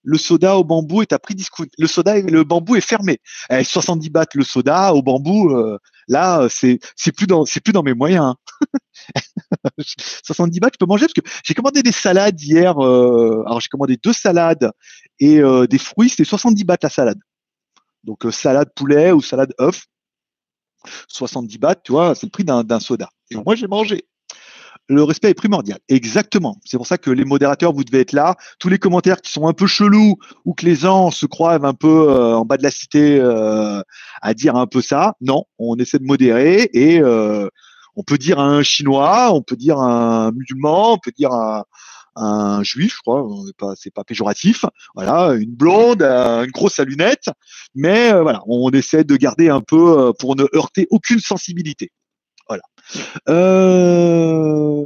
Le 0.03 0.17
soda 0.17 0.57
au 0.57 0.63
bambou 0.63 1.01
est 1.01 1.13
à 1.13 1.19
prix 1.19 1.35
discount. 1.35 1.67
Le 1.77 1.87
soda 1.87 2.17
et 2.17 2.21
le 2.21 2.43
bambou 2.43 2.75
est 2.75 2.81
fermé. 2.81 3.19
70 3.49 4.07
eh, 4.07 4.09
bahts 4.09 4.25
le 4.33 4.43
soda 4.43 4.93
au 4.93 5.01
bambou. 5.01 5.51
Euh, 5.51 5.77
là, 6.07 6.47
c'est 6.49 6.79
c'est 6.95 7.11
plus 7.11 7.27
dans 7.27 7.45
c'est 7.45 7.59
plus 7.59 7.73
mes 7.83 7.93
moyens. 7.93 8.23
Hein. 8.23 8.35
70 10.23 10.59
bahts, 10.59 10.69
je 10.73 10.77
peux 10.77 10.85
manger 10.85 11.05
parce 11.05 11.13
que 11.13 11.21
j'ai 11.43 11.53
commandé 11.53 11.83
des 11.83 11.91
salades 11.91 12.39
hier. 12.41 12.77
Euh, 12.79 13.43
alors 13.45 13.59
j'ai 13.59 13.69
commandé 13.69 13.97
deux 13.97 14.13
salades 14.13 14.71
et 15.19 15.39
euh, 15.39 15.67
des 15.67 15.77
fruits, 15.77 16.09
c'était 16.09 16.23
70 16.23 16.63
bahts 16.63 16.77
la 16.81 16.89
salade. 16.89 17.19
Donc 18.03 18.25
euh, 18.25 18.31
salade 18.31 18.69
poulet 18.75 19.11
ou 19.11 19.21
salade 19.21 19.53
œuf, 19.59 19.85
70 21.07 21.57
bahts, 21.57 21.75
tu 21.83 21.91
vois, 21.91 22.15
c'est 22.15 22.25
le 22.25 22.31
prix 22.31 22.43
d'un 22.43 22.79
soda. 22.79 23.09
Et 23.29 23.35
moi 23.35 23.55
j'ai 23.55 23.67
mangé. 23.67 24.05
Le 24.89 25.03
respect 25.03 25.29
est 25.29 25.35
primordial. 25.35 25.79
Exactement. 25.87 26.57
C'est 26.65 26.77
pour 26.77 26.87
ça 26.87 26.97
que 26.97 27.11
les 27.11 27.23
modérateurs, 27.23 27.73
vous 27.73 27.83
devez 27.83 28.01
être 28.01 28.11
là. 28.11 28.35
Tous 28.59 28.69
les 28.69 28.79
commentaires 28.79 29.21
qui 29.21 29.31
sont 29.31 29.47
un 29.47 29.53
peu 29.53 29.67
chelous 29.67 30.17
ou 30.45 30.53
que 30.53 30.65
les 30.65 30.75
gens 30.75 31.11
se 31.11 31.25
croient 31.25 31.53
un 31.53 31.73
peu 31.73 32.11
en 32.11 32.43
bas 32.43 32.57
de 32.57 32.63
la 32.63 32.71
cité 32.71 33.21
à 33.21 34.33
dire 34.33 34.55
un 34.55 34.65
peu 34.65 34.81
ça. 34.81 35.13
Non, 35.21 35.45
on 35.59 35.75
essaie 35.75 35.99
de 35.99 36.05
modérer 36.05 36.69
et 36.73 37.03
on 37.03 38.03
peut 38.03 38.17
dire 38.17 38.39
un 38.39 38.63
chinois, 38.63 39.31
on 39.31 39.43
peut 39.43 39.55
dire 39.55 39.77
un 39.77 40.31
musulman, 40.31 40.93
on 40.93 40.97
peut 40.97 41.11
dire 41.15 41.33
un, 41.33 41.63
un 42.19 42.63
juif, 42.63 42.95
je 42.95 43.01
crois, 43.01 43.27
c'est 43.75 43.93
pas, 43.93 44.01
pas 44.01 44.03
péjoratif. 44.03 44.65
Voilà, 44.95 45.33
une 45.33 45.55
blonde, 45.55 46.01
euh, 46.01 46.43
une 46.43 46.51
grosse 46.51 46.79
à 46.79 46.85
lunettes, 46.85 47.29
mais 47.75 48.13
euh, 48.13 48.21
voilà, 48.21 48.41
on 48.47 48.69
essaie 48.71 49.03
de 49.03 49.15
garder 49.15 49.49
un 49.49 49.61
peu 49.61 49.99
euh, 49.99 50.11
pour 50.17 50.35
ne 50.35 50.45
heurter 50.53 50.87
aucune 50.89 51.19
sensibilité. 51.19 51.91
Euh... 53.29 54.85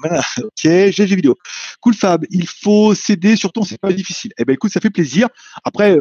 Voilà. 0.00 0.22
Ok, 0.38 0.64
vidéo. 0.64 1.36
Cool 1.80 1.94
Fab, 1.94 2.24
il 2.30 2.46
faut 2.46 2.94
céder 2.94 3.36
sur 3.36 3.52
ton, 3.52 3.62
c'est 3.62 3.80
pas 3.80 3.92
difficile. 3.92 4.32
Eh 4.38 4.44
ben 4.44 4.52
écoute, 4.52 4.72
ça 4.72 4.80
fait 4.80 4.90
plaisir. 4.90 5.28
Après, 5.64 5.98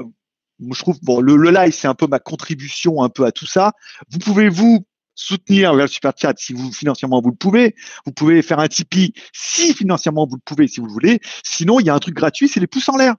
je 0.59 0.79
trouve 0.79 0.99
bon, 1.01 1.19
le, 1.19 1.35
le 1.35 1.51
live 1.51 1.73
c'est 1.73 1.87
un 1.87 1.95
peu 1.95 2.07
ma 2.07 2.19
contribution 2.19 3.03
un 3.03 3.09
peu 3.09 3.25
à 3.25 3.31
tout 3.31 3.45
ça. 3.45 3.73
Vous 4.09 4.19
pouvez 4.19 4.49
vous 4.49 4.85
soutenir 5.15 5.73
le 5.73 5.87
super 5.87 6.11
chat 6.15 6.33
si 6.37 6.53
vous 6.53 6.71
financièrement 6.71 7.21
vous 7.21 7.29
le 7.29 7.35
pouvez. 7.35 7.75
Vous 8.05 8.11
pouvez 8.11 8.41
faire 8.41 8.59
un 8.59 8.67
Tipeee 8.67 9.13
si 9.33 9.73
financièrement 9.73 10.27
vous 10.27 10.35
le 10.35 10.41
pouvez, 10.43 10.67
si 10.67 10.79
vous 10.79 10.87
le 10.87 10.91
voulez. 10.91 11.19
Sinon, 11.43 11.79
il 11.79 11.85
y 11.85 11.89
a 11.89 11.95
un 11.95 11.99
truc 11.99 12.15
gratuit, 12.15 12.47
c'est 12.47 12.59
les 12.59 12.67
pouces 12.67 12.89
en 12.89 12.97
l'air. 12.97 13.15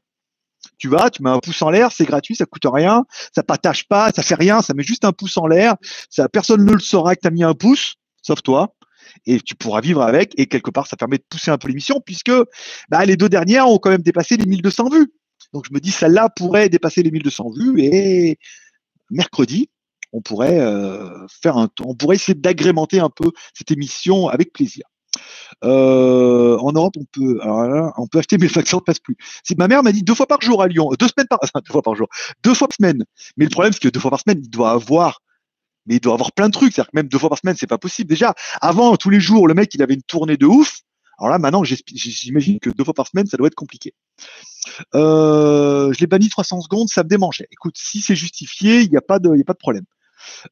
Tu 0.79 0.89
vas, 0.89 1.11
tu 1.11 1.23
mets 1.23 1.31
un 1.31 1.39
pouce 1.39 1.61
en 1.63 1.71
l'air, 1.71 1.93
c'est 1.93 2.05
gratuit, 2.05 2.35
ça 2.35 2.47
coûte 2.47 2.67
rien, 2.67 3.05
ça 3.35 3.43
partage 3.43 3.87
pas, 3.89 4.11
ça 4.13 4.23
fait 4.23 4.35
rien, 4.35 4.63
ça 4.63 4.75
met 4.75 4.83
juste 4.83 5.05
un 5.05 5.13
pouce 5.13 5.37
en 5.37 5.47
l'air. 5.47 5.77
Ça, 6.11 6.29
personne 6.29 6.65
ne 6.65 6.73
le 6.73 6.79
saura 6.79 7.17
que 7.17 7.27
tu 7.27 7.33
mis 7.33 7.45
un 7.45 7.55
pouce, 7.55 7.95
sauf 8.23 8.43
toi. 8.43 8.75
Et 9.25 9.41
tu 9.41 9.55
pourras 9.55 9.81
vivre 9.81 10.03
avec. 10.03 10.33
Et 10.39 10.47
quelque 10.47 10.71
part, 10.71 10.87
ça 10.87 10.97
permet 10.97 11.19
de 11.19 11.25
pousser 11.29 11.51
un 11.51 11.59
peu 11.59 11.69
l'émission 11.69 12.01
puisque 12.05 12.33
bah, 12.89 13.05
les 13.05 13.17
deux 13.17 13.29
dernières 13.29 13.69
ont 13.69 13.79
quand 13.79 13.91
même 13.91 14.03
dépassé 14.03 14.37
les 14.37 14.47
1200 14.47 14.91
vues. 14.91 15.13
Donc 15.53 15.65
je 15.69 15.73
me 15.73 15.81
dis, 15.81 15.91
celle-là 15.91 16.29
pourrait 16.29 16.69
dépasser 16.69 17.03
les 17.03 17.11
1200 17.11 17.51
vues. 17.57 17.83
Et 17.83 18.39
mercredi, 19.11 19.71
on 20.13 20.21
pourrait 20.21 20.59
euh, 20.61 21.27
faire 21.29 21.57
un, 21.57 21.69
on 21.85 21.95
pourrait 21.95 22.17
essayer 22.17 22.35
d'agrémenter 22.35 23.01
un 23.01 23.11
peu 23.11 23.31
cette 23.55 23.71
émission 23.71 24.29
avec 24.29 24.53
plaisir. 24.53 24.85
Euh, 25.65 26.57
en 26.59 26.73
Europe, 26.73 26.95
on 26.99 27.05
peut, 27.05 27.39
on 27.43 28.07
peut 28.07 28.19
acheter, 28.19 28.39
mais 28.39 28.49
le 28.49 28.61
ne 28.61 28.81
passe 28.81 28.99
plus. 28.99 29.17
Si 29.45 29.55
ma 29.57 29.69
mère 29.69 29.83
m'a 29.83 29.93
dit 29.93 30.03
deux 30.03 30.15
fois 30.15 30.27
par 30.27 30.41
jour 30.41 30.63
à 30.63 30.69
Lyon, 30.69 30.91
deux 30.99 31.09
semaines 31.09 31.29
par, 31.29 31.41
deux 31.55 31.73
fois 31.73 31.83
par 31.83 31.95
jour, 31.95 32.09
deux 32.43 32.55
fois 32.55 32.69
par 32.69 32.77
semaine. 32.77 33.05
Mais 33.37 33.45
le 33.45 33.51
problème, 33.51 33.73
c'est 33.73 33.81
que 33.81 33.89
deux 33.89 34.01
fois 34.01 34.11
par 34.11 34.21
semaine, 34.21 34.41
il 34.43 34.51
doit 34.51 34.71
avoir, 34.71 35.23
mais 35.87 35.97
il 35.97 36.01
doit 36.01 36.15
avoir 36.15 36.33
plein 36.33 36.49
de 36.49 36.53
trucs. 36.53 36.73
C'est-à-dire 36.73 36.91
que 36.91 36.97
même 36.97 37.09
deux 37.09 37.19
fois 37.19 37.29
par 37.29 37.39
semaine, 37.39 37.57
c'est 37.59 37.67
pas 37.67 37.79
possible. 37.79 38.09
Déjà, 38.09 38.35
avant, 38.61 38.97
tous 38.97 39.11
les 39.11 39.21
jours, 39.21 39.49
le 39.49 39.55
mec, 39.55 39.75
il 39.75 39.83
avait 39.83 39.95
une 39.95 40.03
tournée 40.03 40.37
de 40.37 40.47
ouf. 40.47 40.81
Alors 41.19 41.31
là, 41.31 41.39
maintenant, 41.39 41.65
j'imagine 41.65 42.61
que 42.61 42.69
deux 42.69 42.85
fois 42.85 42.93
par 42.93 43.07
semaine, 43.07 43.27
ça 43.27 43.39
doit 43.39 43.47
être 43.47 43.55
compliqué. 43.55 43.95
Euh, 44.95 45.93
je 45.93 46.01
l'ai 46.01 46.07
banni 46.07 46.29
300 46.29 46.61
secondes, 46.63 46.89
ça 46.89 47.05
me 47.05 47.09
démangeait. 47.09 47.47
Écoute, 47.51 47.77
si 47.79 48.03
c'est 48.03 48.17
justifié, 48.17 48.83
il 48.83 48.91
n'y 48.91 48.97
a 48.97 48.99
a 48.99 49.03
pas 49.03 49.19
de 49.19 49.59
problème. 49.59 49.85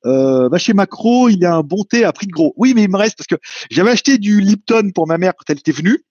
Euh, 0.05 0.49
bah, 0.49 0.59
chez 0.59 0.72
Macro, 0.72 1.29
il 1.29 1.39
y 1.39 1.45
a 1.45 1.55
un 1.55 1.62
bon 1.62 1.85
thé 1.85 2.05
à 2.05 2.12
prix 2.12 2.27
de 2.27 2.33
gros. 2.33 2.55
Oui, 2.57 2.72
mais 2.75 2.85
il 2.85 2.91
me 2.91 2.97
reste 2.97 3.16
parce 3.16 3.27
que 3.27 3.37
j'avais 3.70 3.91
acheté 3.91 4.18
du 4.18 4.41
Lipton 4.41 4.91
pour 4.95 5.07
ma 5.07 5.18
mère 5.18 5.33
quand 5.37 5.45
elle 5.49 5.59
était 5.59 5.72
venue. 5.72 6.05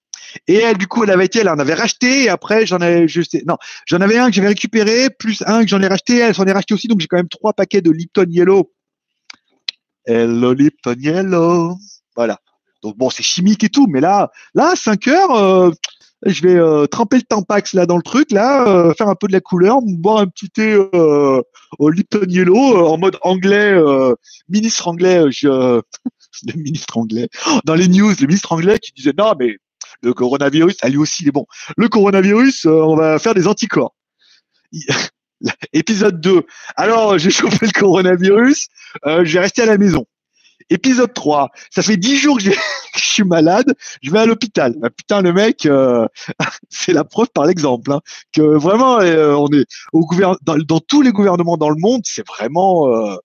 Et 0.47 0.55
elle, 0.55 0.78
du 0.78 0.88
coup, 0.88 1.03
elle 1.03 1.11
avait 1.11 1.26
été, 1.26 1.39
elle 1.39 1.49
en 1.49 1.59
avait 1.59 1.74
racheté. 1.74 2.24
Et 2.24 2.30
après, 2.30 2.66
j'en 2.66 2.78
avais, 2.78 3.07
je 3.07 3.22
sais, 3.22 3.43
non, 3.47 3.57
j'en 3.86 4.01
avais 4.01 4.18
un 4.18 4.30
que 4.30 4.36
j'avais 4.36 4.47
récupéré, 4.47 5.09
plus 5.09 5.43
un 5.45 5.64
que 5.64 5.70
j'en 5.70 5.82
ai 5.82 5.88
racheté. 5.88 6.18
Elle 6.18 6.36
s'en 6.36 6.45
est 6.45 6.51
racheté 6.51 6.74
aussi. 6.74 6.88
Donc, 6.88 7.01
j'ai 7.01 7.07
quand 7.07 7.18
même 7.18 7.30
trois 7.30 7.53
paquets 7.53 7.82
de 7.82 7.91
Lipton 7.91 8.28
Yellow. 8.30 8.72
Hello 10.05 10.53
Lipton 10.53 10.95
Yellow. 10.97 11.78
Voilà. 12.16 12.39
Donc, 12.82 12.97
bon, 12.97 13.09
c'est 13.09 13.24
chimique 13.24 13.64
et 13.64 13.70
tout. 13.70 13.88
Mais 13.88 14.01
là, 14.01 14.32
là, 14.53 14.74
5 14.76 15.07
heures, 15.07 15.36
euh, 15.36 15.72
je 16.26 16.41
vais 16.41 16.55
euh, 16.55 16.86
tremper 16.88 17.17
le 17.17 17.24
Tampax 17.24 17.74
là 17.74 17.86
dans 17.86 17.97
le 17.97 18.03
truc, 18.03 18.32
là, 18.32 18.67
euh, 18.67 18.93
faire 18.93 19.07
un 19.07 19.15
peu 19.15 19.28
de 19.28 19.34
la 19.34 19.41
couleur, 19.41 19.80
boire 19.82 20.19
un 20.19 20.28
petit 20.28 20.49
thé 20.49 20.74
euh, 20.74 21.41
au 21.80 21.89
Lipton 21.89 22.26
Yellow 22.28 22.88
en 22.88 22.97
mode 22.97 23.17
anglais, 23.21 23.74
ministre 24.49 24.88
anglais. 24.88 25.26
Je 25.32 25.82
le 26.47 26.53
ministre 26.61 26.97
anglais. 26.97 27.30
Dans 27.65 27.76
les 27.76 27.88
news, 27.88 28.13
le 28.19 28.28
ministre 28.28 28.51
anglais 28.51 28.80
qui 28.80 28.91
disait 28.93 29.13
non, 29.17 29.34
mais 29.38 29.57
le 30.01 30.13
coronavirus, 30.13 30.78
ah, 30.82 30.89
lui 30.89 30.97
aussi, 30.97 31.24
il 31.24 31.30
est 31.30 31.32
bon. 31.32 31.45
Le 31.78 31.88
coronavirus, 31.88 32.65
euh, 32.65 32.84
on 32.84 32.95
va 32.95 33.19
faire 33.19 33.34
des 33.34 33.47
anticorps. 33.47 33.95
Épisode 35.74 36.19
2. 36.21 36.45
Alors, 36.76 37.17
j'ai 37.17 37.30
chopé 37.32 37.57
le 37.61 37.71
coronavirus, 37.80 38.67
euh, 39.05 39.24
je 39.26 39.34
vais 39.34 39.39
rester 39.39 39.61
à 39.61 39.65
la 39.65 39.78
maison. 39.78 40.05
Épisode 40.70 41.14
3. 41.14 41.49
Ça 41.70 41.82
fait 41.82 41.97
10 41.97 42.18
jours 42.18 42.38
que, 42.43 42.43
je 42.43 43.03
suis 43.03 43.24
malade, 43.24 43.74
je 44.01 44.11
vais 44.11 44.20
à 44.20 44.26
l'hôpital. 44.26 44.76
Bah, 44.78 44.89
putain, 44.89 45.22
le 45.22 45.34
mec, 45.34 45.66
euh, 45.66 46.07
c'est 46.70 46.93
la 46.93 47.03
preuve 47.03 47.30
par 47.34 47.45
l'exemple. 47.45 47.91
Hein, 47.91 48.01
que 48.32 48.41
vraiment, 48.41 48.99
euh, 48.99 49.34
on 49.34 49.47
est 49.47 49.66
au 49.91 50.05
gouvernement, 50.05 50.38
dans, 50.41 50.80
tous 50.80 51.01
les 51.01 51.11
gouvernements 51.11 51.57
dans 51.57 51.70
le 51.70 51.80
monde, 51.80 52.01
c'est 52.05 52.26
vraiment... 52.28 52.88
Euh, 52.88 53.16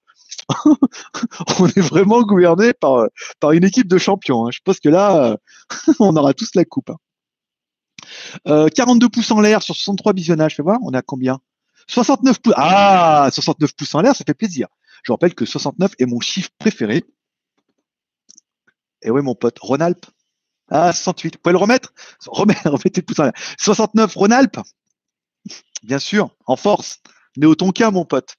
on 1.58 1.66
est 1.66 1.80
vraiment 1.80 2.22
gouverné 2.22 2.72
par, 2.72 3.06
par 3.38 3.52
une 3.52 3.64
équipe 3.64 3.88
de 3.88 3.98
champions. 3.98 4.46
Hein. 4.46 4.50
Je 4.50 4.60
pense 4.64 4.80
que 4.80 4.88
là, 4.88 5.36
on 5.98 6.16
aura 6.16 6.32
tous 6.32 6.50
la 6.54 6.64
coupe. 6.64 6.90
Hein. 8.46 8.68
42 8.74 9.10
pouces 9.10 9.30
en 9.30 9.40
l'air 9.40 9.62
sur 9.62 9.74
63 9.74 10.14
visionnages. 10.14 10.56
Fais 10.56 10.62
voir, 10.62 10.78
on 10.82 10.94
a 10.94 11.02
combien? 11.02 11.38
69 11.88 12.38
pouces. 12.40 12.54
Ah, 12.56 13.28
69 13.32 13.74
pouces 13.74 13.94
en 13.94 14.00
l'air, 14.00 14.14
ça 14.14 14.24
fait 14.26 14.34
plaisir. 14.34 14.68
Je 15.02 15.12
rappelle 15.12 15.34
que 15.34 15.44
69 15.44 15.92
est 15.98 16.06
mon 16.06 16.20
chiffre 16.20 16.50
préféré. 16.58 17.04
Et 19.02 19.10
oui, 19.10 19.22
mon 19.22 19.34
pote, 19.34 19.58
Rhône-Alpes. 19.58 20.06
Ah, 20.70 20.92
68. 20.92 21.34
Vous 21.34 21.40
pouvez 21.42 21.52
le 21.52 21.58
remettre? 21.58 21.92
Remettez, 22.26 22.60
le 23.00 23.02
pouce 23.02 23.18
en 23.18 23.24
l'air. 23.24 23.32
69, 23.58 24.14
Rhône-Alpes. 24.14 24.60
Bien 25.82 25.98
sûr, 25.98 26.34
en 26.46 26.56
force. 26.56 27.00
Néo-Tonkin, 27.36 27.90
mon 27.90 28.04
pote. 28.04 28.36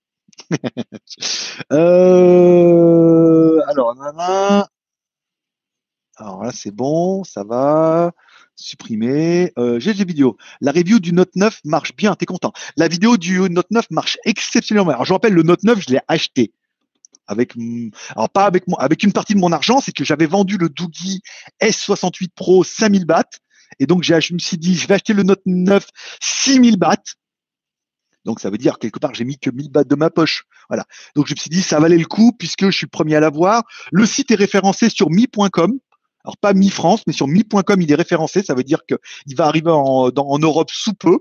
euh, 1.72 3.62
alors, 3.68 3.96
Alors 6.18 6.44
là, 6.44 6.52
c'est 6.54 6.72
bon, 6.72 7.24
ça 7.24 7.44
va. 7.44 8.12
Supprimer. 8.56 9.54
Euh, 9.58 9.80
des 9.80 10.06
vidéos. 10.06 10.38
La 10.60 10.72
review 10.72 11.00
du 11.00 11.14
Note 11.14 11.36
9 11.36 11.62
marche 11.64 11.96
bien, 11.96 12.16
t'es 12.16 12.26
content. 12.26 12.52
La 12.76 12.88
vidéo 12.88 13.18
du 13.18 13.40
Note 13.50 13.72
9 13.72 13.90
marche 13.90 14.18
exceptionnellement. 14.26 14.92
Alors, 14.92 15.06
je 15.06 15.14
rappelle, 15.14 15.34
le 15.34 15.44
Note 15.44 15.64
9, 15.64 15.80
je 15.80 15.94
l'ai 15.94 16.02
acheté 16.08 16.54
avec 17.30 17.54
alors 18.16 18.30
pas 18.30 18.46
avec 18.46 18.66
avec 18.80 19.04
une 19.04 19.14
partie 19.14 19.36
de 19.36 19.40
mon 19.40 19.52
argent, 19.52 19.80
c'est 19.80 19.94
que 19.94 20.04
j'avais 20.04 20.26
vendu 20.26 20.58
le 20.58 20.68
Doogie 20.68 21.22
S68 21.62 22.30
Pro 22.36 22.64
5000 22.64 23.06
bahts 23.06 23.40
et 23.80 23.86
donc 23.86 24.04
je 24.04 24.34
me 24.34 24.40
suis 24.40 24.58
dit 24.58 24.76
je 24.76 24.88
vais 24.88 24.96
acheter 24.96 25.14
le 25.14 25.24
Note 25.24 25.42
9 25.46 25.88
6000 26.22 26.78
bahts. 26.78 27.16
Donc 28.26 28.42
ça 28.42 28.50
veut 28.50 28.58
dire 28.58 28.80
quelque 28.80 29.00
part 29.00 29.14
j'ai 29.14 29.24
mis 29.26 29.38
que 29.38 29.52
1000 29.52 29.70
bahts 29.70 29.84
de 29.84 29.96
ma 29.96 30.10
poche. 30.10 30.44
Voilà. 30.68 30.86
Donc 31.16 31.28
je 31.28 31.34
me 31.34 31.38
suis 31.38 31.50
dit 31.50 31.62
ça 31.62 31.80
valait 31.80 31.98
le 31.98 32.06
coup 32.06 32.34
puisque 32.38 32.66
je 32.66 32.72
suis 32.72 32.86
le 32.86 32.90
premier 32.90 33.16
à 33.16 33.20
l'avoir. 33.20 33.64
Le 33.92 34.06
site 34.06 34.32
est 34.32 34.36
référencé 34.36 34.90
sur 34.90 35.10
mi.com 35.10 35.80
alors 36.26 36.38
pas 36.38 36.54
mi-France, 36.54 37.04
mais 37.08 37.14
sur 37.14 37.28
mi.com, 37.28 37.82
il 37.82 37.92
est 37.92 37.96
référencé. 37.96 38.44
Ça 38.44 38.54
veut 38.54 38.64
dire 38.64 38.80
qu'il 38.86 39.36
va 39.36 39.46
arriver 39.46 39.72
en, 39.72 40.40
Europe 40.40 40.70
sous 40.72 40.94
peu. 40.94 41.20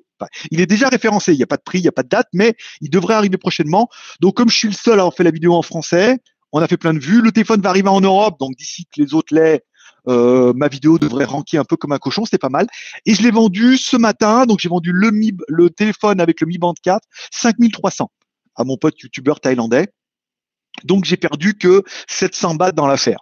il 0.51 0.61
est 0.61 0.67
déjà 0.67 0.89
référencé. 0.89 1.33
Il 1.33 1.37
n'y 1.37 1.43
a 1.43 1.47
pas 1.47 1.57
de 1.57 1.63
prix, 1.63 1.79
il 1.79 1.83
n'y 1.83 1.89
a 1.89 1.93
pas 1.93 2.03
de 2.03 2.09
date, 2.09 2.29
mais 2.33 2.55
il 2.81 2.91
devrait 2.91 3.15
arriver 3.15 3.39
prochainement. 3.39 3.89
Donc 4.21 4.37
comme 4.37 4.51
je 4.51 4.57
suis 4.57 4.69
le 4.69 4.75
seul 4.75 4.95
à 4.95 5.03
avoir 5.03 5.15
fait 5.15 5.25
la 5.25 5.31
vidéo 5.31 5.55
en 5.55 5.63
français, 5.63 6.19
on 6.53 6.61
a 6.61 6.67
fait 6.67 6.77
plein 6.77 6.95
de 6.95 6.99
vues. 6.99 7.23
Le 7.23 7.33
téléphone 7.33 7.61
va 7.61 7.71
arriver 7.71 7.89
en 7.89 8.01
Europe, 8.01 8.39
donc 8.41 8.57
d'ici 8.57 8.87
que 8.87 9.01
les 9.01 9.15
autres 9.15 9.35
l'aient, 9.35 9.63
euh, 10.09 10.53
ma 10.55 10.69
vidéo 10.69 10.99
devrait 10.99 11.25
ranker 11.25 11.59
un 11.59 11.65
peu 11.65 11.77
comme 11.77 11.93
un 11.93 11.99
cochon, 11.99 12.25
c'était 12.25 12.39
pas 12.39 12.49
mal. 12.49 12.67
Et 13.07 13.15
je 13.15 13.23
l'ai 13.23 13.31
vendu 13.31 13.77
ce 13.77 13.97
matin, 13.97 14.47
donc 14.47 14.59
j'ai 14.61 14.69
vendu 14.69 14.93
le, 14.93 15.71
téléphone 15.71 16.21
avec 16.21 16.41
le 16.41 16.47
Mi 16.47 16.59
Band 16.59 16.75
4, 16.83 17.07
5300 17.31 18.11
à 18.57 18.65
mon 18.65 18.77
pote 18.77 18.99
youtubeur 19.01 19.41
thaïlandais. 19.41 19.89
Donc 20.85 21.05
j'ai 21.05 21.17
perdu 21.17 21.57
que 21.57 21.83
700 22.09 22.55
bahts 22.55 22.73
dans 22.73 22.87
l'affaire 22.87 23.19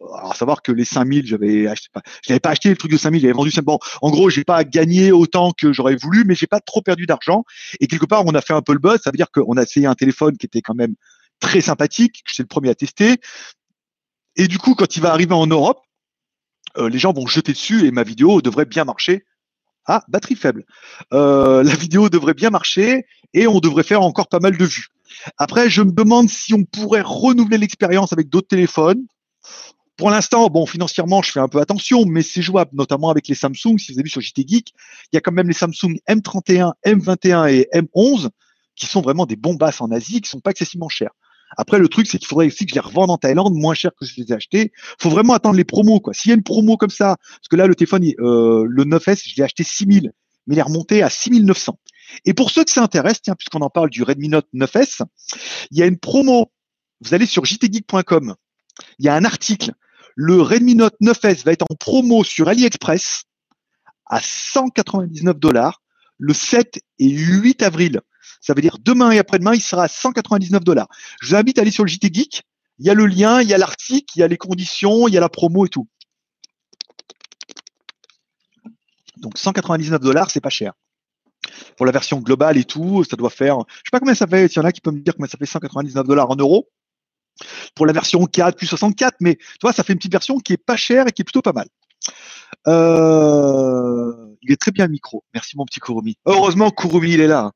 alors 0.00 0.36
savoir 0.36 0.62
que 0.62 0.72
les 0.72 0.84
5000, 0.84 1.26
j'avais 1.26 1.62
je 1.64 1.88
n'avais 2.28 2.40
pas 2.40 2.50
acheté 2.50 2.68
le 2.68 2.76
truc 2.76 2.90
de 2.90 2.96
5000, 2.96 3.20
j'avais 3.20 3.32
vendu 3.32 3.50
5 3.50 3.62
bon, 3.62 3.78
en 4.02 4.10
gros, 4.10 4.28
j'ai 4.30 4.44
pas 4.44 4.64
gagné 4.64 5.12
autant 5.12 5.52
que 5.52 5.72
j'aurais 5.72 5.96
voulu, 5.96 6.24
mais 6.24 6.34
j'ai 6.34 6.46
pas 6.46 6.60
trop 6.60 6.82
perdu 6.82 7.06
d'argent. 7.06 7.44
Et 7.80 7.86
quelque 7.86 8.06
part, 8.06 8.24
on 8.26 8.34
a 8.34 8.40
fait 8.40 8.52
un 8.52 8.62
peu 8.62 8.72
le 8.72 8.78
buzz. 8.78 9.00
Ça 9.02 9.10
veut 9.10 9.16
dire 9.16 9.30
qu'on 9.30 9.56
a 9.56 9.62
essayé 9.62 9.86
un 9.86 9.94
téléphone 9.94 10.36
qui 10.36 10.46
était 10.46 10.62
quand 10.62 10.74
même 10.74 10.94
très 11.40 11.60
sympathique. 11.60 12.22
J'étais 12.26 12.42
le 12.42 12.48
premier 12.48 12.70
à 12.70 12.74
tester. 12.74 13.16
Et 14.36 14.48
du 14.48 14.58
coup, 14.58 14.74
quand 14.74 14.96
il 14.96 15.00
va 15.02 15.12
arriver 15.12 15.34
en 15.34 15.46
Europe, 15.46 15.80
euh, 16.76 16.88
les 16.88 16.98
gens 16.98 17.12
vont 17.12 17.26
jeter 17.26 17.52
dessus 17.52 17.86
et 17.86 17.90
ma 17.90 18.02
vidéo 18.02 18.42
devrait 18.42 18.64
bien 18.64 18.84
marcher. 18.84 19.24
Ah, 19.86 20.02
batterie 20.08 20.34
faible. 20.34 20.64
Euh, 21.12 21.62
la 21.62 21.74
vidéo 21.74 22.08
devrait 22.08 22.34
bien 22.34 22.50
marcher 22.50 23.06
et 23.34 23.46
on 23.46 23.60
devrait 23.60 23.82
faire 23.82 24.02
encore 24.02 24.28
pas 24.28 24.40
mal 24.40 24.56
de 24.56 24.64
vues. 24.64 24.88
Après, 25.36 25.70
je 25.70 25.82
me 25.82 25.92
demande 25.92 26.28
si 26.28 26.54
on 26.54 26.64
pourrait 26.64 27.02
renouveler 27.04 27.58
l'expérience 27.58 28.12
avec 28.12 28.28
d'autres 28.28 28.48
téléphones. 28.48 29.06
Pour 29.96 30.10
l'instant, 30.10 30.48
bon, 30.48 30.66
financièrement, 30.66 31.22
je 31.22 31.30
fais 31.30 31.40
un 31.40 31.48
peu 31.48 31.60
attention, 31.60 32.04
mais 32.04 32.22
c'est 32.22 32.42
jouable, 32.42 32.72
notamment 32.74 33.10
avec 33.10 33.28
les 33.28 33.34
Samsung. 33.34 33.78
Si 33.78 33.92
vous 33.92 33.98
avez 33.98 34.04
vu 34.04 34.10
sur 34.10 34.20
JT 34.20 34.44
Geek, 34.46 34.74
il 35.12 35.16
y 35.16 35.16
a 35.16 35.20
quand 35.20 35.32
même 35.32 35.46
les 35.46 35.54
Samsung 35.54 35.98
M31, 36.08 36.72
M21 36.84 37.48
et 37.48 37.68
M11 37.72 38.28
qui 38.76 38.86
sont 38.86 39.00
vraiment 39.00 39.24
des 39.26 39.36
bombasses 39.36 39.80
en 39.80 39.90
Asie, 39.92 40.20
qui 40.20 40.28
sont 40.28 40.40
pas 40.40 40.50
excessivement 40.50 40.88
chers. 40.88 41.12
Après, 41.56 41.78
le 41.78 41.88
truc, 41.88 42.08
c'est 42.08 42.18
qu'il 42.18 42.26
faudrait 42.26 42.46
aussi 42.46 42.66
que 42.66 42.70
je 42.70 42.74
les 42.74 42.80
revende 42.80 43.10
en 43.10 43.16
Thaïlande 43.16 43.54
moins 43.54 43.74
cher 43.74 43.92
que 43.98 44.04
je 44.04 44.14
les 44.16 44.32
ai 44.32 44.34
achetés. 44.34 44.72
Faut 44.98 45.10
vraiment 45.10 45.34
attendre 45.34 45.56
les 45.56 45.64
promos, 45.64 46.00
quoi. 46.00 46.12
S'il 46.12 46.30
y 46.30 46.32
a 46.32 46.34
une 46.34 46.42
promo 46.42 46.76
comme 46.76 46.90
ça, 46.90 47.16
parce 47.30 47.48
que 47.48 47.54
là, 47.54 47.66
le 47.66 47.76
téléphone, 47.76 48.04
euh, 48.18 48.66
le 48.68 48.84
9S, 48.84 49.22
je 49.28 49.36
l'ai 49.36 49.44
acheté 49.44 49.62
6000, 49.62 50.12
mais 50.46 50.56
il 50.56 50.58
est 50.58 50.62
remonté 50.62 51.02
à 51.02 51.10
6900. 51.10 51.78
Et 52.24 52.34
pour 52.34 52.50
ceux 52.50 52.64
que 52.64 52.70
ça 52.70 52.82
intéresse, 52.82 53.22
tiens, 53.22 53.34
puisqu'on 53.36 53.60
en 53.60 53.70
parle 53.70 53.90
du 53.90 54.02
Redmi 54.02 54.28
Note 54.28 54.48
9S, 54.52 55.02
il 55.70 55.78
y 55.78 55.82
a 55.82 55.86
une 55.86 55.98
promo. 55.98 56.50
Vous 57.00 57.14
allez 57.14 57.26
sur 57.26 57.44
jtgeek.com. 57.44 58.34
Il 58.98 59.04
y 59.04 59.08
a 59.08 59.14
un 59.14 59.24
article 59.24 59.72
le 60.14 60.40
Redmi 60.40 60.74
Note 60.74 60.94
9S 61.02 61.44
va 61.44 61.52
être 61.52 61.66
en 61.68 61.74
promo 61.74 62.24
sur 62.24 62.48
AliExpress 62.48 63.24
à 64.06 64.20
199 64.20 65.38
dollars 65.38 65.82
le 66.18 66.32
7 66.32 66.80
et 66.98 67.08
8 67.08 67.62
avril. 67.62 68.00
Ça 68.40 68.54
veut 68.54 68.62
dire 68.62 68.78
demain 68.80 69.10
et 69.10 69.18
après-demain, 69.18 69.54
il 69.54 69.60
sera 69.60 69.84
à 69.84 69.88
199 69.88 70.62
dollars. 70.62 70.88
Je 71.20 71.28
vous 71.28 71.34
invite 71.34 71.58
à 71.58 71.62
aller 71.62 71.70
sur 71.70 71.84
le 71.84 71.88
JT 71.88 72.12
Geek. 72.12 72.42
Il 72.78 72.86
y 72.86 72.90
a 72.90 72.94
le 72.94 73.06
lien, 73.06 73.40
il 73.40 73.48
y 73.48 73.54
a 73.54 73.58
l'article, 73.58 74.12
il 74.16 74.20
y 74.20 74.22
a 74.22 74.28
les 74.28 74.36
conditions, 74.36 75.08
il 75.08 75.14
y 75.14 75.16
a 75.16 75.20
la 75.20 75.28
promo 75.28 75.64
et 75.66 75.68
tout. 75.68 75.88
Donc 79.16 79.38
199 79.38 80.00
dollars, 80.00 80.30
c'est 80.30 80.40
pas 80.40 80.50
cher. 80.50 80.72
Pour 81.76 81.86
la 81.86 81.92
version 81.92 82.20
globale 82.20 82.58
et 82.58 82.64
tout, 82.64 83.04
ça 83.04 83.16
doit 83.16 83.30
faire, 83.30 83.58
je 83.68 83.74
sais 83.76 83.90
pas 83.92 84.00
combien 84.00 84.14
ça 84.14 84.26
fait, 84.26 84.48
s'il 84.48 84.58
y 84.60 84.64
en 84.64 84.68
a 84.68 84.72
qui 84.72 84.80
peuvent 84.80 84.94
me 84.94 85.00
dire 85.00 85.14
combien 85.14 85.28
ça 85.28 85.38
fait 85.38 85.46
199 85.46 86.06
dollars 86.06 86.30
en 86.30 86.36
euros 86.36 86.68
pour 87.74 87.86
la 87.86 87.92
version 87.92 88.24
4 88.26 88.56
plus 88.56 88.66
64, 88.66 89.16
mais 89.20 89.36
tu 89.36 89.58
vois, 89.62 89.72
ça 89.72 89.82
fait 89.82 89.92
une 89.92 89.98
petite 89.98 90.12
version 90.12 90.38
qui 90.38 90.52
est 90.52 90.64
pas 90.64 90.76
chère 90.76 91.08
et 91.08 91.12
qui 91.12 91.22
est 91.22 91.24
plutôt 91.24 91.42
pas 91.42 91.52
mal. 91.52 91.68
Euh, 92.66 94.34
il 94.42 94.52
est 94.52 94.60
très 94.60 94.70
bien 94.70 94.86
le 94.86 94.92
micro. 94.92 95.24
Merci 95.34 95.56
mon 95.56 95.64
petit 95.64 95.80
Kurumi. 95.80 96.16
Heureusement, 96.26 96.70
Kurumi, 96.70 97.12
il 97.12 97.20
est 97.20 97.26
là 97.26 97.46
hein. 97.46 97.52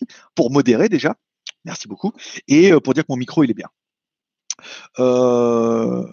pour 0.34 0.50
modérer 0.50 0.88
déjà. 0.88 1.16
Merci 1.64 1.88
beaucoup. 1.88 2.12
Et 2.48 2.72
euh, 2.72 2.80
pour 2.80 2.94
dire 2.94 3.04
que 3.04 3.12
mon 3.12 3.16
micro, 3.16 3.44
il 3.44 3.50
est 3.50 3.54
bien. 3.54 3.68
Euh, 4.98 6.06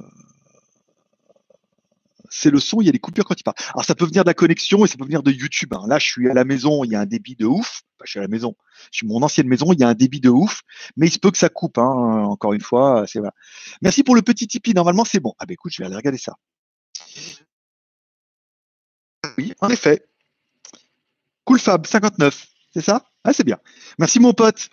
c'est 2.38 2.52
le 2.52 2.60
son, 2.60 2.82
il 2.82 2.86
y 2.86 2.90
a 2.90 2.92
des 2.92 3.00
coupures 3.00 3.26
quand 3.26 3.40
il 3.40 3.44
parle. 3.44 3.56
Alors 3.74 3.86
ça 3.86 3.96
peut 3.96 4.06
venir 4.06 4.24
de 4.24 4.30
la 4.30 4.34
connexion 4.34 4.86
et 4.86 4.88
ça 4.88 4.96
peut 4.98 5.06
venir 5.06 5.24
de 5.24 5.32
YouTube. 5.32 5.74
Hein. 5.74 5.84
Là, 5.88 6.00
je 6.00 6.06
suis 6.06 6.30
à 6.30 6.34
la 6.34 6.46
maison, 6.46 6.84
il 6.84 6.92
y 6.92 6.96
a 6.96 7.02
un 7.02 7.06
débit 7.06 7.36
de 7.36 7.46
ouf. 7.46 7.84
Je 8.04 8.12
suis 8.12 8.20
à 8.20 8.22
la 8.22 8.28
maison, 8.28 8.56
je 8.92 9.00
suis 9.00 9.08
mon 9.08 9.24
ancienne 9.24 9.48
maison, 9.48 9.74
il 9.74 9.80
y 9.80 9.84
a 9.84 9.88
un 9.88 9.96
débit 9.96 10.20
de 10.20 10.30
ouf, 10.30 10.62
mais 10.98 11.08
il 11.08 11.12
se 11.12 11.18
peut 11.18 11.32
que 11.32 11.38
ça 11.38 11.50
coupe. 11.50 11.80
Hein. 11.80 11.84
Encore 11.84 12.54
une 12.54 12.62
fois, 12.62 13.06
c'est 13.08 13.18
voilà. 13.20 13.34
Merci 13.82 14.04
pour 14.04 14.16
le 14.16 14.22
petit 14.22 14.48
Tipeee. 14.48 14.76
Normalement, 14.76 15.04
c'est 15.04 15.20
bon. 15.20 15.34
Ah 15.40 15.46
ben 15.48 15.54
écoute, 15.54 15.72
je 15.74 15.82
vais 15.82 15.88
aller 15.88 15.96
regarder 15.96 16.20
ça. 16.20 16.36
Oui, 19.38 19.54
en 19.62 19.70
effet. 19.70 20.06
Cool 21.44 21.60
Fab, 21.60 21.88
59. 21.88 22.48
C'est 22.74 22.82
ça? 22.82 23.06
Ah, 23.24 23.34
c'est 23.34 23.44
bien. 23.44 23.58
Merci 23.98 24.20
mon 24.20 24.34
pote. 24.34 24.70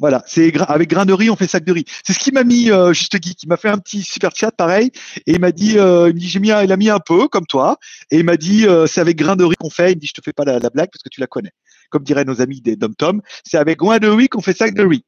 Voilà, 0.00 0.24
c'est 0.26 0.52
avec 0.68 0.90
grain 0.90 1.06
de 1.06 1.12
riz, 1.12 1.30
on 1.30 1.36
fait 1.36 1.46
sac 1.46 1.64
de 1.64 1.72
riz. 1.72 1.84
C'est 2.04 2.12
ce 2.12 2.18
qui 2.18 2.32
m'a 2.32 2.42
mis 2.42 2.70
euh, 2.70 2.92
juste 2.92 3.16
Guy, 3.16 3.36
qui 3.36 3.46
m'a 3.46 3.56
fait 3.56 3.68
un 3.68 3.78
petit 3.78 4.02
super 4.02 4.34
chat 4.34 4.50
pareil, 4.50 4.90
et 5.26 5.34
il 5.34 5.40
m'a 5.40 5.52
dit, 5.52 5.78
euh, 5.78 6.10
il 6.10 6.16
dit 6.16 6.28
j'ai 6.28 6.40
mis, 6.40 6.48
il 6.48 6.72
a 6.72 6.76
mis 6.76 6.90
un 6.90 6.98
peu 6.98 7.28
comme 7.28 7.46
toi, 7.46 7.78
et 8.10 8.18
il 8.18 8.24
m'a 8.24 8.36
dit 8.36 8.66
euh, 8.66 8.86
c'est 8.88 9.00
avec 9.00 9.16
grain 9.16 9.36
de 9.36 9.44
riz 9.44 9.54
qu'on 9.56 9.70
fait. 9.70 9.92
Il 9.92 9.96
me 9.96 10.00
dit 10.00 10.08
je 10.08 10.14
te 10.14 10.20
fais 10.24 10.32
pas 10.32 10.44
la, 10.44 10.58
blague 10.58 10.90
parce 10.90 11.02
que 11.02 11.08
tu 11.10 11.20
la 11.20 11.28
connais. 11.28 11.52
Comme 11.90 12.02
diraient 12.02 12.24
nos 12.24 12.40
amis 12.40 12.60
des 12.60 12.74
dom 12.74 12.94
tom, 12.96 13.22
c'est 13.44 13.56
avec 13.56 13.78
grain 13.78 13.98
de 13.98 14.08
riz 14.08 14.28
qu'on 14.28 14.40
fait 14.42 14.56
sac 14.56 14.74
de 14.74 14.84
riz. 14.84 15.04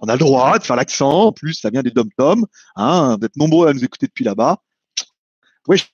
On 0.00 0.08
a 0.08 0.14
le 0.14 0.18
droit 0.18 0.58
de 0.58 0.64
faire 0.64 0.76
l'accent, 0.76 1.26
en 1.26 1.32
plus 1.32 1.54
ça 1.54 1.70
vient 1.70 1.82
des 1.82 1.92
dom 1.92 2.08
tom, 2.16 2.46
hein, 2.74 3.16
d'être 3.20 3.36
nombreux 3.36 3.68
à 3.68 3.72
nous 3.72 3.84
écouter 3.84 4.06
depuis 4.06 4.24
là-bas. 4.24 4.58
Oui. 5.68 5.84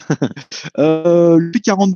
euh, 0.78 1.36
le 1.36 1.50
P40, 1.52 1.94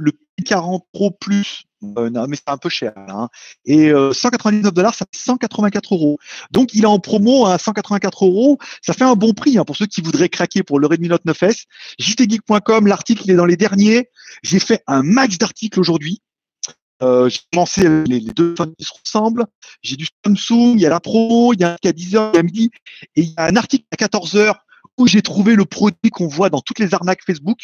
le 0.00 0.12
P40 0.40 0.80
Pro 0.92 1.10
Plus 1.10 1.64
euh, 1.96 2.10
non, 2.10 2.26
mais 2.28 2.36
c'est 2.36 2.50
un 2.50 2.58
peu 2.58 2.68
cher. 2.68 2.92
Hein. 2.96 3.30
Et 3.64 3.88
199 3.88 4.66
euh, 4.66 4.70
dollars, 4.70 4.94
ça 4.94 5.06
fait 5.10 5.18
184 5.18 5.94
euros. 5.94 6.18
Donc, 6.50 6.74
il 6.74 6.82
est 6.82 6.86
en 6.86 6.98
promo 6.98 7.46
à 7.46 7.56
184 7.56 8.26
euros. 8.26 8.58
Ça 8.82 8.92
fait 8.92 9.04
un 9.04 9.14
bon 9.14 9.32
prix 9.32 9.56
hein, 9.56 9.64
pour 9.64 9.76
ceux 9.76 9.86
qui 9.86 10.02
voudraient 10.02 10.28
craquer 10.28 10.62
pour 10.62 10.78
le 10.78 10.86
Redmi 10.86 11.08
Note 11.08 11.24
9S. 11.24 11.64
jtgeek.com, 11.98 12.86
l'article 12.86 13.30
est 13.30 13.34
dans 13.34 13.46
les 13.46 13.56
derniers. 13.56 14.10
J'ai 14.42 14.60
fait 14.60 14.82
un 14.86 15.02
max 15.02 15.38
d'articles 15.38 15.80
aujourd'hui. 15.80 16.20
Euh, 17.02 17.30
j'ai 17.30 17.40
commencé 17.50 17.88
les, 18.04 18.20
deux 18.20 18.54
phones 18.56 18.74
qui 18.76 18.84
se 18.84 18.92
ressemblent. 19.02 19.46
J'ai 19.80 19.96
du 19.96 20.06
Samsung, 20.22 20.74
il 20.74 20.80
y 20.80 20.86
a 20.86 20.90
la 20.90 21.00
promo, 21.00 21.54
il 21.54 21.60
y 21.60 21.64
a 21.64 21.70
un 21.70 21.76
à 21.82 21.92
10h, 21.92 22.30
il 22.34 22.36
y 22.36 22.38
a 22.38 22.42
midi, 22.42 22.70
et 23.16 23.22
il 23.22 23.28
y 23.30 23.34
a 23.38 23.44
un 23.44 23.56
article 23.56 23.86
à 23.90 23.96
14h 23.96 24.54
coup, 25.00 25.06
j'ai 25.06 25.22
trouvé 25.22 25.56
le 25.56 25.64
produit 25.64 26.10
qu'on 26.10 26.28
voit 26.28 26.50
dans 26.50 26.60
toutes 26.60 26.78
les 26.78 26.94
arnaques 26.94 27.22
Facebook. 27.26 27.58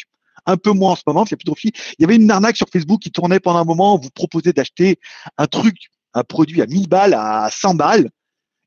Un 0.47 0.57
peu 0.57 0.71
moins 0.71 0.93
en 0.93 0.95
ce 0.95 1.03
moment, 1.05 1.23
il 1.25 1.29
n'y 1.29 1.35
a 1.35 1.37
plus 1.37 1.45
de 1.45 1.51
profit. 1.51 1.71
Il 1.99 2.01
y 2.01 2.05
avait 2.05 2.15
une 2.15 2.31
arnaque 2.31 2.57
sur 2.57 2.67
Facebook 2.71 3.01
qui 3.01 3.11
tournait 3.11 3.39
pendant 3.39 3.59
un 3.59 3.65
moment. 3.65 3.99
Vous 3.99 4.09
proposait 4.09 4.53
d'acheter 4.53 4.99
un 5.37 5.45
truc, 5.45 5.75
un 6.13 6.23
produit 6.23 6.61
à 6.61 6.65
1000 6.65 6.87
balles, 6.87 7.13
à 7.13 7.49
100 7.51 7.75
balles, 7.75 8.09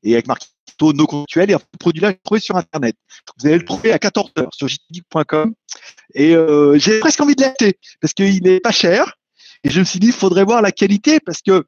et 0.03 0.13
avec 0.13 0.27
marqué 0.27 0.45
no 0.89 1.05
comptuel. 1.05 1.51
Et 1.51 1.53
ce 1.53 1.77
produit-là, 1.79 2.11
je 2.11 2.17
trouvé 2.23 2.39
sur 2.39 2.55
Internet. 2.55 2.95
Vous 3.37 3.47
allez 3.47 3.57
le 3.57 3.65
trouver 3.65 3.91
à 3.91 3.99
14 3.99 4.31
heures 4.39 4.53
sur 4.53 4.67
jtgeek.com. 4.67 5.53
Et 6.13 6.35
euh, 6.35 6.77
j'ai 6.77 6.99
presque 6.99 7.21
envie 7.21 7.35
de 7.35 7.41
l'acheter 7.41 7.79
parce 8.01 8.13
qu'il 8.13 8.41
n'est 8.43 8.59
pas 8.59 8.71
cher. 8.71 9.17
Et 9.63 9.69
je 9.69 9.79
me 9.79 9.85
suis 9.85 9.99
dit, 9.99 10.07
il 10.07 10.13
faudrait 10.13 10.43
voir 10.43 10.61
la 10.61 10.71
qualité 10.71 11.19
parce 11.19 11.41
que 11.41 11.65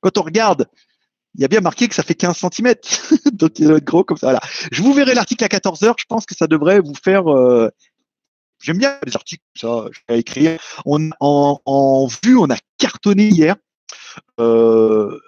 quand 0.00 0.18
on 0.18 0.22
regarde, 0.22 0.66
il 1.34 1.42
y 1.42 1.44
a 1.44 1.48
bien 1.48 1.60
marqué 1.60 1.86
que 1.86 1.94
ça 1.94 2.02
fait 2.02 2.14
15 2.14 2.36
cm. 2.36 2.74
Donc 3.32 3.58
il 3.58 3.66
doit 3.66 3.76
être 3.76 3.84
gros 3.84 4.04
comme 4.04 4.16
ça. 4.16 4.26
Voilà. 4.26 4.40
Je 4.72 4.82
vous 4.82 4.92
verrai 4.92 5.14
l'article 5.14 5.44
à 5.44 5.48
14 5.48 5.82
heures. 5.84 5.96
Je 5.98 6.06
pense 6.08 6.26
que 6.26 6.34
ça 6.34 6.46
devrait 6.46 6.80
vous 6.80 6.94
faire. 6.94 7.30
Euh, 7.32 7.70
j'aime 8.66 8.78
bien 8.78 8.98
les 9.06 9.14
articles, 9.14 9.44
ça, 9.54 9.86
je 9.92 10.00
vais 10.08 10.18
écrire. 10.18 10.60
On, 10.84 11.10
en, 11.20 11.60
en 11.64 12.08
vue, 12.24 12.36
on 12.36 12.50
a 12.50 12.56
cartonné 12.78 13.28
hier. 13.28 13.54
Euh, 14.40 15.18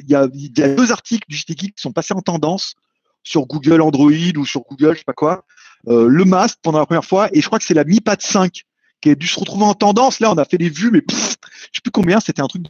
il 0.00 0.10
y, 0.10 0.14
a, 0.14 0.28
y, 0.32 0.62
a, 0.62 0.74
deux 0.74 0.90
articles 0.90 1.24
du 1.28 1.36
JT 1.36 1.54
qui 1.54 1.72
sont 1.76 1.92
passés 1.92 2.14
en 2.14 2.20
tendance 2.20 2.74
sur 3.22 3.46
Google 3.46 3.80
Android 3.82 4.36
ou 4.36 4.44
sur 4.44 4.62
Google, 4.62 4.94
je 4.94 4.98
sais 4.98 5.04
pas 5.04 5.12
quoi. 5.12 5.44
Euh, 5.86 6.08
le 6.08 6.24
masque 6.24 6.58
pendant 6.62 6.78
la 6.78 6.86
première 6.86 7.04
fois, 7.04 7.28
et 7.32 7.40
je 7.40 7.46
crois 7.46 7.58
que 7.58 7.64
c'est 7.64 7.74
la 7.74 7.84
Mi 7.84 8.00
Pad 8.00 8.20
5 8.20 8.62
qui 9.00 9.10
a 9.10 9.14
dû 9.14 9.28
se 9.28 9.38
retrouver 9.38 9.64
en 9.64 9.74
tendance. 9.74 10.18
Là, 10.18 10.32
on 10.32 10.38
a 10.38 10.44
fait 10.44 10.58
des 10.58 10.68
vues, 10.70 10.90
mais 10.90 11.02
pff, 11.02 11.36
je 11.40 11.76
sais 11.76 11.82
plus 11.82 11.92
combien. 11.92 12.18
C'était 12.18 12.42
un 12.42 12.48
truc. 12.48 12.64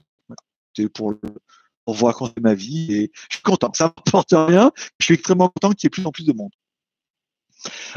C'était 0.75 0.91
pour, 0.91 1.15
vous 1.87 2.05
raconter 2.05 2.41
ma 2.43 2.53
vie 2.53 2.93
et 2.93 3.11
je 3.31 3.37
suis 3.37 3.43
content. 3.43 3.71
Ça 3.75 3.85
m'apporte 3.85 4.33
rien. 4.33 4.73
Je 5.01 5.07
suis 5.07 5.15
extrêmement 5.15 5.49
content 5.49 5.73
qu'il 5.73 5.87
y 5.87 5.89
ait 5.89 5.91
plus 5.91 6.05
en 6.05 6.13
plus 6.13 6.27
de 6.27 6.35
monde. 6.35 6.51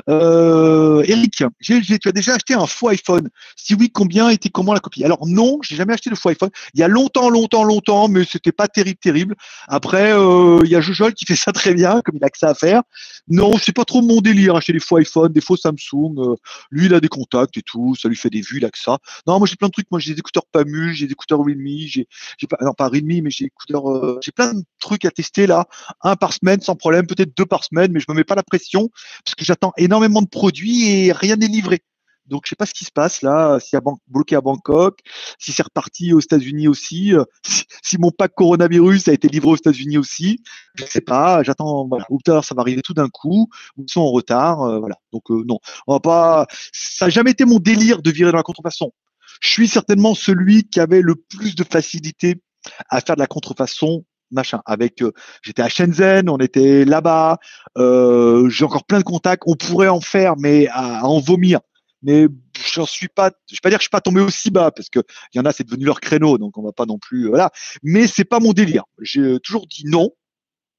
Euh, 0.09 1.03
Eric, 1.07 1.43
tu 1.61 2.07
as 2.07 2.11
déjà 2.11 2.35
acheté 2.35 2.53
un 2.53 2.65
faux 2.65 2.89
iPhone 2.89 3.29
Si 3.55 3.75
oui, 3.75 3.89
combien 3.91 4.29
était 4.29 4.49
comment 4.49 4.73
la 4.73 4.79
copie? 4.79 5.03
Alors 5.03 5.27
non, 5.27 5.59
j'ai 5.61 5.75
jamais 5.75 5.93
acheté 5.93 6.09
de 6.09 6.15
faux 6.15 6.29
iPhone. 6.29 6.49
Il 6.73 6.79
y 6.79 6.83
a 6.83 6.87
longtemps, 6.87 7.29
longtemps, 7.29 7.63
longtemps, 7.63 8.07
mais 8.07 8.23
c'était 8.25 8.51
pas 8.51 8.67
terrible, 8.67 8.99
terrible. 8.99 9.35
Après, 9.67 10.13
euh, 10.13 10.59
il 10.63 10.69
y 10.69 10.75
a 10.75 10.81
Jojol 10.81 11.13
qui 11.13 11.25
fait 11.27 11.35
ça 11.35 11.51
très 11.51 11.73
bien, 11.73 12.01
comme 12.01 12.17
il 12.17 12.23
a 12.23 12.29
que 12.29 12.37
ça 12.37 12.49
à 12.49 12.53
faire. 12.53 12.81
Non, 13.27 13.57
c'est 13.57 13.73
pas 13.73 13.85
trop 13.85 14.01
mon 14.01 14.21
délire, 14.21 14.55
acheter 14.55 14.73
des 14.73 14.79
faux 14.79 14.97
iPhone, 14.97 15.31
des 15.31 15.41
faux 15.41 15.57
Samsung. 15.57 16.15
Euh, 16.17 16.35
lui, 16.71 16.87
il 16.87 16.93
a 16.93 16.99
des 16.99 17.07
contacts 17.07 17.57
et 17.57 17.61
tout, 17.61 17.95
ça 17.95 18.09
lui 18.09 18.15
fait 18.15 18.29
des 18.29 18.41
vues, 18.41 18.57
il 18.57 18.65
a 18.65 18.69
que 18.69 18.79
ça. 18.79 18.97
Non, 19.27 19.37
moi 19.37 19.47
j'ai 19.47 19.55
plein 19.55 19.67
de 19.67 19.73
trucs. 19.73 19.89
Moi 19.91 19.99
j'ai 19.99 20.13
des 20.13 20.19
écouteurs 20.19 20.45
Pamu, 20.51 20.93
j'ai 20.93 21.07
des 21.07 21.13
écouteurs 21.13 21.39
Realme, 21.39 21.67
j'ai, 21.67 22.07
pas, 22.49 22.57
non 22.61 22.73
pas 22.73 22.87
Realme, 22.87 23.21
mais 23.23 23.29
j'ai 23.29 23.45
écouteurs, 23.45 23.89
euh, 23.89 24.19
j'ai 24.21 24.31
plein 24.31 24.53
de 24.53 24.63
trucs 24.79 25.05
à 25.05 25.11
tester 25.11 25.47
là, 25.47 25.65
un 26.01 26.15
par 26.15 26.33
semaine 26.33 26.61
sans 26.61 26.75
problème, 26.75 27.05
peut-être 27.07 27.35
deux 27.37 27.45
par 27.45 27.63
semaine, 27.63 27.91
mais 27.91 27.99
je 27.99 28.05
me 28.09 28.15
mets 28.15 28.23
pas 28.23 28.35
la 28.35 28.43
pression 28.43 28.89
parce 29.23 29.35
que 29.35 29.45
j'attends 29.51 29.73
énormément 29.75 30.21
de 30.21 30.29
produits 30.29 30.87
et 30.87 31.11
rien 31.11 31.35
n'est 31.35 31.47
livré. 31.47 31.81
Donc, 32.27 32.43
je 32.45 32.49
sais 32.49 32.55
pas 32.55 32.65
ce 32.65 32.73
qui 32.73 32.85
se 32.85 32.91
passe 32.91 33.21
là, 33.21 33.59
si 33.59 33.75
a 33.75 33.81
bloqué 34.07 34.37
à 34.37 34.41
Bangkok, 34.41 34.99
si 35.37 35.51
c'est 35.51 35.63
reparti 35.63 36.13
aux 36.13 36.21
États-Unis 36.21 36.69
aussi, 36.69 37.13
si, 37.45 37.65
si, 37.83 37.97
mon 37.97 38.11
pack 38.11 38.33
coronavirus 38.33 39.09
a 39.09 39.13
été 39.13 39.27
livré 39.27 39.49
aux 39.49 39.55
États-Unis 39.57 39.97
aussi, 39.97 40.39
je 40.75 40.85
sais 40.85 41.01
pas. 41.01 41.43
J'attends. 41.43 41.87
Voilà. 41.89 42.05
Ou 42.09 42.19
ça 42.25 42.55
va 42.55 42.61
arriver 42.61 42.81
tout 42.81 42.93
d'un 42.93 43.09
coup, 43.09 43.49
ou 43.75 43.83
ils 43.83 43.91
sont 43.91 43.99
en 43.99 44.11
retard. 44.11 44.61
Euh, 44.61 44.79
voilà. 44.79 44.95
Donc 45.11 45.29
euh, 45.29 45.43
non, 45.45 45.59
on 45.87 45.93
va 45.93 45.99
pas. 45.99 46.47
Ça 46.71 47.07
n'a 47.07 47.09
jamais 47.09 47.31
été 47.31 47.43
mon 47.43 47.59
délire 47.59 48.01
de 48.01 48.11
virer 48.11 48.31
dans 48.31 48.37
la 48.37 48.43
contrefaçon. 48.43 48.93
Je 49.41 49.49
suis 49.49 49.67
certainement 49.67 50.15
celui 50.15 50.63
qui 50.63 50.79
avait 50.79 51.01
le 51.01 51.15
plus 51.15 51.55
de 51.55 51.65
facilité 51.65 52.41
à 52.89 53.01
faire 53.01 53.15
de 53.15 53.21
la 53.21 53.27
contrefaçon 53.27 54.05
machin. 54.31 54.61
Avec, 54.65 55.01
euh, 55.01 55.11
j'étais 55.41 55.61
à 55.61 55.69
Shenzhen, 55.69 56.29
on 56.29 56.37
était 56.37 56.85
là-bas. 56.85 57.39
Euh, 57.77 58.49
j'ai 58.49 58.65
encore 58.65 58.85
plein 58.85 58.99
de 58.99 59.03
contacts. 59.03 59.43
On 59.45 59.55
pourrait 59.55 59.87
en 59.87 60.01
faire, 60.01 60.35
mais 60.37 60.67
à, 60.69 61.05
en 61.05 61.19
vomir. 61.19 61.59
Mais 62.03 62.27
j'en 62.73 62.85
suis 62.85 63.07
pas. 63.07 63.31
Je 63.49 63.55
vais 63.55 63.59
pas 63.61 63.69
dire 63.69 63.77
que 63.77 63.83
je 63.83 63.85
suis 63.85 63.89
pas 63.89 64.01
tombé 64.01 64.21
aussi 64.21 64.49
bas 64.49 64.71
parce 64.71 64.89
que 64.89 64.99
il 65.33 65.37
y 65.37 65.41
en 65.41 65.45
a, 65.45 65.51
c'est 65.51 65.63
devenu 65.63 65.85
leur 65.85 66.01
créneau, 66.01 66.37
donc 66.37 66.57
on 66.57 66.63
va 66.63 66.71
pas 66.71 66.85
non 66.85 66.97
plus. 66.97 67.27
Voilà. 67.27 67.51
Mais 67.83 68.07
c'est 68.07 68.25
pas 68.25 68.39
mon 68.39 68.53
délire. 68.53 68.83
J'ai 69.01 69.39
toujours 69.39 69.67
dit 69.67 69.83
non. 69.85 70.09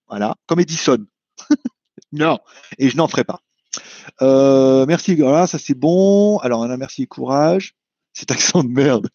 Voilà, 0.08 0.34
comme 0.46 0.60
Edison. 0.60 0.98
non, 2.12 2.38
et 2.78 2.90
je 2.90 2.96
n'en 2.96 3.08
ferai 3.08 3.24
pas. 3.24 3.40
Euh, 4.20 4.84
merci, 4.86 5.14
voilà, 5.16 5.46
ça 5.46 5.58
c'est 5.58 5.74
bon. 5.74 6.38
Alors, 6.38 6.60
on 6.60 6.70
a 6.70 6.76
merci, 6.76 7.06
courage. 7.06 7.74
Cet 8.12 8.30
accent 8.30 8.62
de 8.62 8.68
merde. 8.68 9.08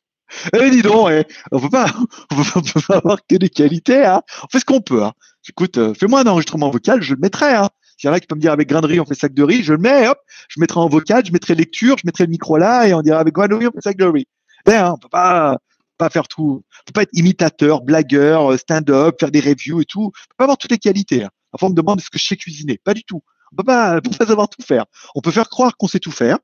Eh, 0.53 0.69
dis 0.69 0.81
donc, 0.81 1.09
eh, 1.09 1.23
on 1.51 1.59
peut 1.59 1.69
pas, 1.69 1.87
on 2.31 2.61
peut, 2.61 2.81
pas 2.87 2.97
avoir 2.97 3.19
que 3.27 3.35
des 3.35 3.49
qualités, 3.49 4.05
hein. 4.05 4.21
On 4.43 4.47
fait 4.47 4.59
ce 4.59 4.65
qu'on 4.65 4.81
peut, 4.81 5.03
hein. 5.03 5.13
Écoute, 5.49 5.77
euh, 5.77 5.93
fais-moi 5.93 6.21
un 6.21 6.27
enregistrement 6.27 6.69
vocal, 6.69 7.01
je 7.01 7.13
le 7.13 7.19
mettrai, 7.19 7.53
hein. 7.53 7.69
S'il 7.97 8.09
y 8.09 8.11
en 8.11 8.13
a 8.13 8.19
qui 8.19 8.27
peut 8.27 8.35
me 8.35 8.41
dire 8.41 8.51
avec 8.51 8.69
grain 8.69 8.81
de 8.81 8.87
riz, 8.87 8.99
on 8.99 9.05
fait 9.05 9.15
sac 9.15 9.33
de 9.33 9.43
riz, 9.43 9.63
je 9.63 9.73
le 9.73 9.79
mets, 9.79 10.07
hop, 10.07 10.19
je 10.49 10.59
mettrai 10.59 10.79
en 10.79 10.87
vocal, 10.87 11.25
je 11.25 11.31
mettrai 11.31 11.55
lecture, 11.55 11.97
je 11.97 12.03
mettrai 12.05 12.25
le 12.25 12.29
micro 12.29 12.57
là, 12.57 12.87
et 12.87 12.93
on 12.93 13.01
dira 13.01 13.19
avec 13.19 13.33
grain 13.33 13.47
de 13.47 13.55
riz, 13.55 13.67
on 13.67 13.71
fait 13.71 13.81
sac 13.81 13.97
de 13.97 14.05
riz. 14.05 14.27
Eh, 14.67 14.73
hein, 14.73 14.93
on 14.93 14.97
peut 14.97 15.09
pas, 15.09 15.57
pas 15.97 16.09
faire 16.09 16.27
tout. 16.27 16.63
On 16.63 16.83
peut 16.85 16.93
pas 16.93 17.01
être 17.03 17.13
imitateur, 17.13 17.81
blagueur, 17.81 18.51
euh, 18.51 18.57
stand-up, 18.57 19.15
faire 19.19 19.31
des 19.31 19.39
reviews 19.39 19.81
et 19.81 19.85
tout. 19.85 20.05
On 20.05 20.09
peut 20.11 20.35
pas 20.37 20.43
avoir 20.43 20.57
toutes 20.57 20.71
les 20.71 20.77
qualités. 20.77 21.23
Hein. 21.23 21.29
On 21.61 21.69
me 21.69 21.73
demande 21.73 21.99
est-ce 21.99 22.09
que 22.09 22.19
je 22.19 22.25
sais 22.25 22.37
cuisiner? 22.37 22.79
Pas 22.83 22.93
du 22.93 23.03
tout. 23.03 23.21
On 23.51 23.55
peut 23.55 23.63
pas, 23.63 23.97
on 23.97 24.01
peut 24.01 24.17
pas 24.17 24.25
savoir 24.25 24.49
tout 24.49 24.61
faire. 24.61 24.85
On 25.15 25.21
peut 25.21 25.31
faire 25.31 25.49
croire 25.49 25.75
qu'on 25.77 25.87
sait 25.87 25.99
tout 25.99 26.11
faire, 26.11 26.37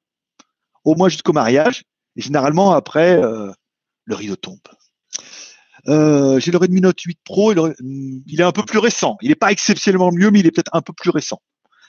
au 0.85 0.95
moins 0.95 1.09
jusqu'au 1.09 1.33
mariage. 1.33 1.83
Et 2.15 2.21
généralement, 2.21 2.71
après, 2.71 3.21
euh, 3.21 3.51
le 4.05 4.15
rideau 4.15 4.35
tombe. 4.35 4.59
Euh, 5.87 6.39
j'ai 6.39 6.51
le 6.51 6.57
Redmi 6.57 6.81
Note 6.81 6.99
8 6.99 7.19
Pro, 7.23 7.53
il 7.53 8.39
est 8.39 8.43
un 8.43 8.51
peu 8.51 8.63
plus 8.63 8.79
récent. 8.79 9.17
Il 9.21 9.29
n'est 9.29 9.35
pas 9.35 9.51
exceptionnellement 9.51 10.11
mieux, 10.11 10.31
mais 10.31 10.39
il 10.39 10.47
est 10.47 10.51
peut-être 10.51 10.73
un 10.73 10.81
peu 10.81 10.93
plus 10.93 11.09
récent. 11.09 11.41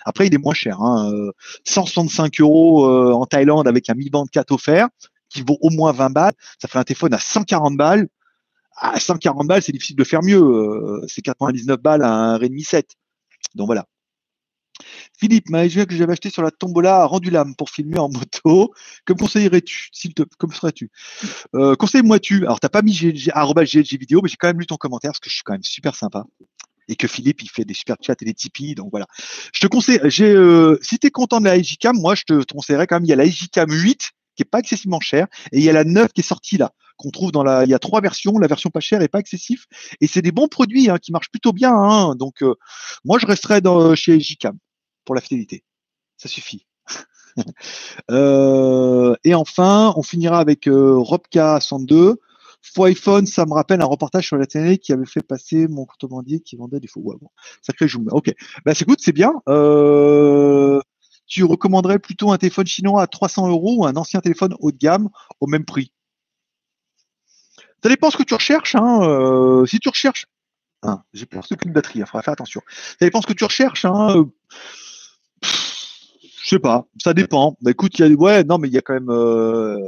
Après, 0.05 0.27
il 0.27 0.35
est 0.35 0.39
moins 0.39 0.55
cher. 0.55 0.81
Hein. 0.81 1.31
165 1.65 2.41
euros 2.41 2.87
euh, 2.87 3.13
en 3.13 3.25
Thaïlande 3.27 3.67
avec 3.67 3.89
un 3.89 3.95
Mi 3.95 4.11
Band 4.11 4.27
4 4.27 4.53
offert, 4.53 4.89
qui 5.31 5.43
vaut 5.43 5.59
au 5.61 5.71
moins 5.71 5.93
20 5.93 6.11
balles. 6.11 6.35
Ça 6.61 6.69
fait 6.69 6.79
un 6.79 6.85
téléphone 6.85 7.15
à 7.15 7.19
140 7.19 7.77
balles. 7.77 8.09
À 8.77 8.99
140 8.99 9.47
balles, 9.47 9.63
c'est 9.63 9.73
difficile 9.73 9.97
de 9.97 10.05
faire 10.05 10.23
mieux. 10.23 10.43
Euh, 10.43 11.05
c'est 11.07 11.23
99 11.23 11.81
balles 11.81 12.03
à 12.03 12.13
un 12.13 12.37
Redmi 12.37 12.63
7. 12.63 12.91
Donc 13.55 13.67
voilà. 13.67 13.87
Philippe, 15.19 15.49
ma 15.49 15.69
que 15.69 15.95
j'avais 15.95 16.13
acheté 16.13 16.31
sur 16.31 16.43
la 16.43 16.51
tombola 16.51 17.03
a 17.03 17.05
rendu 17.07 17.31
l'âme 17.31 17.55
pour 17.55 17.71
filmer 17.71 17.99
en 17.99 18.09
moto. 18.09 18.73
Que 19.05 19.13
me 19.13 19.19
conseillerais-tu 19.19 19.89
s'il 19.93 20.15
te, 20.15 20.23
Comme 20.39 20.53
serais-tu? 20.53 20.91
Euh, 21.55 21.77
Conseille-moi-tu 21.77 22.45
Alors, 22.45 22.61
t'as 22.61 22.69
pas 22.69 22.83
mis 22.83 22.93
GLG, 22.93 23.31
GLG 23.33 23.99
vidéo, 23.99 24.21
mais 24.23 24.29
j'ai 24.29 24.37
quand 24.37 24.49
même 24.49 24.59
lu 24.59 24.67
ton 24.67 24.77
commentaire 24.77 25.13
parce 25.13 25.21
que 25.21 25.31
je 25.31 25.37
suis 25.37 25.45
quand 25.45 25.53
même 25.53 25.63
super 25.63 25.95
sympa. 25.95 26.25
Et 26.89 26.97
que 26.97 27.09
Philippe, 27.09 27.43
il 27.43 27.49
fait 27.49 27.65
des 27.65 27.75
super 27.75 27.97
chats 28.03 28.15
et 28.21 28.25
des 28.25 28.35
Tipeee. 28.35 28.75
Donc 28.75 28.89
voilà. 28.91 29.07
Je 29.55 29.61
te 29.61 29.67
conseille, 29.67 30.01
j'ai, 30.05 30.35
euh, 30.35 30.79
si 30.83 30.99
tu 30.99 31.07
es 31.07 31.11
content 31.11 31.41
de 31.41 31.47
la 31.47 31.59
Cam, 31.81 31.97
moi, 31.97 32.15
je 32.15 32.25
te 32.25 32.53
conseillerais 32.53 32.87
quand 32.87 32.97
même, 32.97 33.05
il 33.05 33.09
y 33.09 33.13
a 33.13 33.17
la 33.17 33.25
Cam 33.53 33.71
8 33.71 34.11
qui 34.37 34.43
est 34.43 34.51
pas 34.51 34.59
excessivement 34.59 35.01
chère 35.01 35.29
et 35.53 35.59
il 35.59 35.65
y 35.65 35.71
a 35.71 35.73
la 35.73 35.85
9 35.85 36.13
qui 36.13 36.21
est 36.21 36.25
sortie 36.25 36.59
là 36.59 36.73
qu'on 36.97 37.11
trouve 37.11 37.33
dans 37.33 37.43
la. 37.43 37.65
Il 37.65 37.71
y 37.71 37.75
a 37.75 37.79
trois 37.79 38.01
versions. 38.01 38.39
La 38.39 38.47
version 38.47 38.71
pas 38.71 38.81
chère 38.81 39.03
et 39.03 39.09
pas 39.09 39.19
excessif. 39.19 39.67
Et 40.01 40.07
c'est 40.07 40.23
des 40.23 40.33
bons 40.33 40.49
produits 40.49 40.91
hein, 40.91 40.99
qui 40.99 41.13
marchent 41.13 41.31
plutôt 41.31 41.53
bien. 41.53 41.73
Hein. 41.75 42.15
Donc, 42.17 42.43
euh, 42.43 42.55
moi, 43.05 43.19
je 43.19 43.27
resterai 43.27 43.61
dans, 43.61 43.95
chez 43.95 44.19
Cam 44.39 44.57
pour 45.05 45.15
la 45.15 45.21
fidélité. 45.21 45.65
Ça 46.17 46.29
suffit. 46.29 46.67
euh, 48.11 49.15
et 49.25 49.35
enfin, 49.35 49.93
on 49.97 50.03
finira 50.03 50.39
avec 50.39 50.69
euh, 50.69 50.97
Robka 50.97 51.61
102. 51.61 52.17
Faux 52.63 52.85
iPhone, 52.85 53.27
ça 53.27 53.45
me 53.45 53.53
rappelle 53.53 53.83
un 53.83 53.87
reportage 53.87 54.27
sur 54.27 54.39
la 54.39 54.47
télé 54.47 54.79
qui 54.79 54.93
avait 54.95 55.05
fait 55.05 55.23
passer 55.23 55.69
mon 55.69 55.85
contrebandier 55.85 56.41
qui 56.41 56.57
vendait 56.57 56.81
des 56.81 56.89
faux. 56.89 57.01
Ouais, 57.01 57.17
bon, 57.21 57.29
sacré 57.61 57.89
joue. 57.89 58.07
Ok. 58.11 58.33
Bah, 58.65 58.73
good, 58.87 58.99
c'est 59.01 59.13
bien. 59.13 59.35
Euh, 59.51 60.81
tu 61.27 61.45
recommanderais 61.45 61.99
plutôt 61.99 62.33
un 62.33 62.39
téléphone 62.39 62.67
chinois 62.67 63.03
à 63.03 63.07
300 63.07 63.49
euros 63.49 63.81
ou 63.81 63.87
un 63.87 63.97
ancien 63.97 64.21
téléphone 64.21 64.55
haut 64.61 64.73
de 64.73 64.79
gamme 64.79 65.11
au 65.41 65.47
même 65.47 65.67
prix? 65.67 65.93
Ça 67.83 67.91
dépend 67.91 68.11
ce 68.11 68.17
que 68.17 68.23
tu 68.23 68.33
recherches. 68.33 68.75
Hein. 68.77 69.65
Si 69.67 69.79
tu 69.79 69.91
recherches. 69.91 70.27
Hein, 70.85 71.03
J'ai 71.13 71.27
peur 71.27 71.43
de 71.49 71.71
batterie, 71.71 71.99
il 71.99 72.03
hein, 72.03 72.07
faudra 72.07 72.23
faire 72.23 72.33
attention. 72.33 72.61
Ça 72.69 73.07
dépend 73.07 73.23
ce 73.23 73.27
que 73.27 73.33
tu 73.33 73.45
recherches. 73.45 73.85
Hein. 73.85 74.25
Je 76.43 76.49
sais 76.49 76.59
pas, 76.59 76.87
ça 77.03 77.15
dépend. 77.15 77.57
Bah, 77.63 77.71
écoute, 77.71 77.99
y 77.99 78.03
a 78.03 78.09
ouais, 78.09 78.45
non, 78.45 78.59
mais 78.59 78.69
il 78.69 78.75
y 78.75 78.79
a 78.79 78.83
quand 78.83 78.93
même 78.93 79.11
euh, 79.11 79.79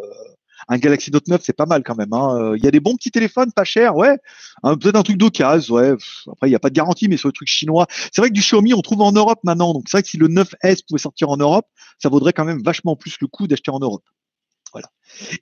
un 0.68 0.78
Galaxy 0.78 1.11
Note 1.11 1.28
9, 1.28 1.42
c'est 1.44 1.52
pas 1.52 1.66
mal 1.66 1.82
quand 1.82 1.96
même. 1.96 2.12
Hein. 2.12 2.54
Il 2.57 2.64
y 2.64 2.66
a 2.66 2.70
des 2.70 2.80
bons 2.80 2.96
petits 2.96 3.11
téléphones, 3.11 3.52
pas 3.52 3.64
chers, 3.64 3.94
ouais. 3.94 4.16
Peut-être 4.62 4.96
un 4.96 5.02
truc 5.02 5.18
d'occasion, 5.18 5.74
ouais. 5.74 5.94
Après, 6.32 6.48
il 6.48 6.50
n'y 6.50 6.57
a 6.57 6.59
pas 6.59 6.70
de 6.70 6.74
garantie, 6.74 7.09
mais 7.09 7.16
sur 7.16 7.28
le 7.28 7.32
truc 7.32 7.48
chinois, 7.48 7.86
c'est 7.90 8.18
vrai 8.20 8.30
que 8.30 8.34
du 8.34 8.40
Xiaomi, 8.40 8.72
on 8.74 8.80
trouve 8.80 9.02
en 9.02 9.12
Europe 9.12 9.40
maintenant. 9.44 9.74
Donc 9.74 9.84
c'est 9.86 9.98
vrai 9.98 10.02
que 10.02 10.09
si 10.09 10.16
le 10.16 10.28
9S 10.28 10.82
pouvait 10.88 10.98
sortir 10.98 11.28
en 11.28 11.36
Europe, 11.36 11.66
ça 11.98 12.09
vaudrait 12.09 12.32
quand 12.32 12.44
même 12.44 12.62
vachement 12.62 12.96
plus 12.96 13.16
le 13.20 13.26
coup 13.26 13.46
d'acheter 13.46 13.70
en 13.70 13.78
Europe. 13.78 14.04
Voilà. 14.72 14.88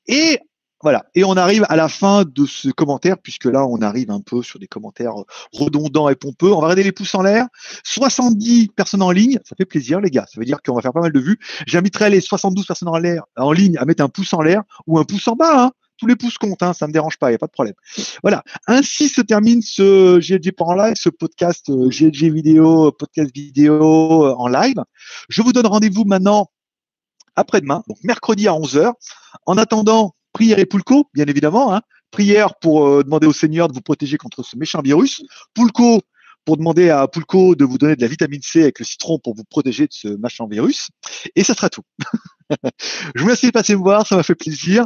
Et 0.07 0.41
voilà. 0.85 1.07
Et 1.15 1.25
on 1.25 1.33
arrive 1.33 1.65
à 1.71 1.77
la 1.77 1.89
fin 1.89 2.25
de 2.25 2.45
ce 2.45 2.69
commentaire, 2.69 3.17
puisque 3.17 3.47
là, 3.47 3.67
on 3.67 3.81
arrive 3.81 4.11
un 4.11 4.21
peu 4.21 4.43
sur 4.43 4.59
des 4.59 4.67
commentaires 4.67 5.15
redondants 5.51 6.11
et 6.11 6.15
pompeux. 6.15 6.53
On 6.53 6.61
va 6.61 6.67
regarder 6.67 6.83
les 6.83 6.93
pouces 6.93 7.15
en 7.15 7.23
l'air. 7.23 7.47
70 7.85 8.69
personnes 8.69 9.01
en 9.01 9.11
ligne. 9.11 9.39
Ça 9.47 9.57
fait 9.57 9.65
plaisir, 9.65 10.03
les 10.03 10.11
gars. 10.11 10.27
Ça 10.31 10.39
veut 10.39 10.45
dire 10.45 10.59
qu'on 10.63 10.75
va 10.75 10.83
faire 10.83 10.93
pas 10.93 11.01
mal 11.01 11.13
de 11.13 11.21
vues. 11.21 11.39
J'inviterai 11.67 12.11
les 12.11 12.21
72 12.21 12.67
personnes 12.67 12.91
en 13.37 13.53
ligne 13.53 13.79
à 13.79 13.87
mettre 13.87 14.05
un 14.05 14.11
pouce 14.11 14.35
en 14.35 14.43
l'air 14.43 14.63
ou 14.87 14.99
un 14.99 15.05
pouce 15.05 15.27
en 15.27 15.37
bas. 15.37 15.65
Hein. 15.65 15.73
Tous 15.97 16.07
les 16.07 16.17
pouces 16.17 16.37
comptent, 16.37 16.63
hein, 16.63 16.75
ça 16.75 16.85
ne 16.85 16.89
me 16.89 16.93
dérange 16.93 17.17
pas, 17.17 17.29
il 17.29 17.33
n'y 17.33 17.37
a 17.37 17.39
pas 17.39 17.47
de 17.47 17.53
problème. 17.53 17.75
Voilà. 18.23 18.43
Ainsi 18.67 19.09
se 19.09 19.23
termine 19.23 19.63
ce 19.63 20.19
GLG 20.19 20.53
en 20.59 20.75
live, 20.75 20.95
ce 20.97 21.09
podcast 21.09 21.71
euh, 21.71 21.89
GLG 21.89 22.31
vidéo, 22.31 22.93
podcast 22.93 23.33
vidéo 23.33 24.27
euh, 24.27 24.35
en 24.37 24.49
live. 24.49 24.83
Je 25.31 25.41
vous 25.41 25.55
donne 25.55 25.67
rendez-vous 25.67 26.05
maintenant 26.05 26.51
après-demain, 27.37 27.83
donc 27.89 27.97
mercredi 28.03 28.49
à 28.49 28.53
11h. 28.53 28.93
En 29.47 29.57
attendant, 29.57 30.15
prière 30.35 30.59
et 30.59 30.67
Poulco, 30.67 31.09
bien 31.15 31.25
évidemment. 31.25 31.75
Hein. 31.75 31.81
Prière 32.11 32.57
pour 32.57 32.87
euh, 32.87 33.03
demander 33.03 33.27
au 33.27 33.33
Seigneur 33.33 33.69
de 33.69 33.73
vous 33.73 33.81
protéger 33.81 34.19
contre 34.19 34.43
ce 34.43 34.59
méchant 34.59 34.83
virus. 34.83 35.23
Poulco 35.55 36.03
pour 36.45 36.59
demander 36.59 36.91
à 36.91 37.09
Poulco 37.09 37.55
de 37.55 37.65
vous 37.65 37.79
donner 37.79 37.97
de 37.97 38.03
la 38.03 38.09
vitamine 38.09 38.43
C 38.43 38.63
avec 38.63 38.79
le 38.79 38.85
citron 38.85 39.19
pour 39.19 39.35
vous 39.35 39.45
protéger 39.45 39.87
de 39.87 39.93
ce 39.93 40.09
machin 40.09 40.47
virus. 40.51 40.91
Et 41.37 41.43
ça 41.43 41.55
sera 41.55 41.71
tout. 41.71 41.85
Je 42.51 43.21
vous 43.21 43.25
remercie 43.25 43.47
de 43.47 43.53
passer 43.53 43.75
me 43.75 43.81
voir, 43.81 44.07
ça 44.07 44.17
m'a 44.17 44.23
fait 44.23 44.35
plaisir. 44.35 44.85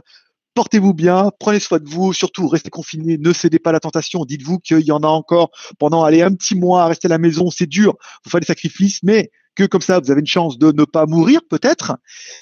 Portez-vous 0.55 0.95
bien, 0.95 1.31
prenez 1.41 1.61
soin 1.61 1.79
de 1.79 1.89
vous, 1.89 2.13
surtout 2.13 2.47
restez 2.47 2.71
confinés, 2.71 3.17
ne 3.19 3.33
cédez 3.33 3.59
pas 3.59 3.73
la 3.73 3.81
tentation. 3.81 4.25
Dites-vous 4.25 4.59
qu'il 4.59 4.81
y 4.81 4.93
en 4.93 5.01
a 5.01 5.09
encore 5.09 5.51
pendant 5.79 6.05
aller 6.05 6.23
un 6.23 6.33
petit 6.33 6.55
mois 6.55 6.85
à 6.85 6.87
rester 6.87 7.07
à 7.07 7.11
la 7.11 7.19
maison, 7.19 7.51
c'est 7.51 7.67
dur, 7.67 7.97
vous 8.25 8.31
faites 8.31 8.41
des 8.41 8.47
sacrifices, 8.47 9.01
mais 9.03 9.31
que 9.55 9.65
comme 9.65 9.81
ça 9.81 9.99
vous 9.99 10.11
avez 10.11 10.21
une 10.21 10.27
chance 10.27 10.59
de 10.59 10.73
ne 10.73 10.85
pas 10.85 11.07
mourir 11.07 11.41
peut-être, 11.49 11.97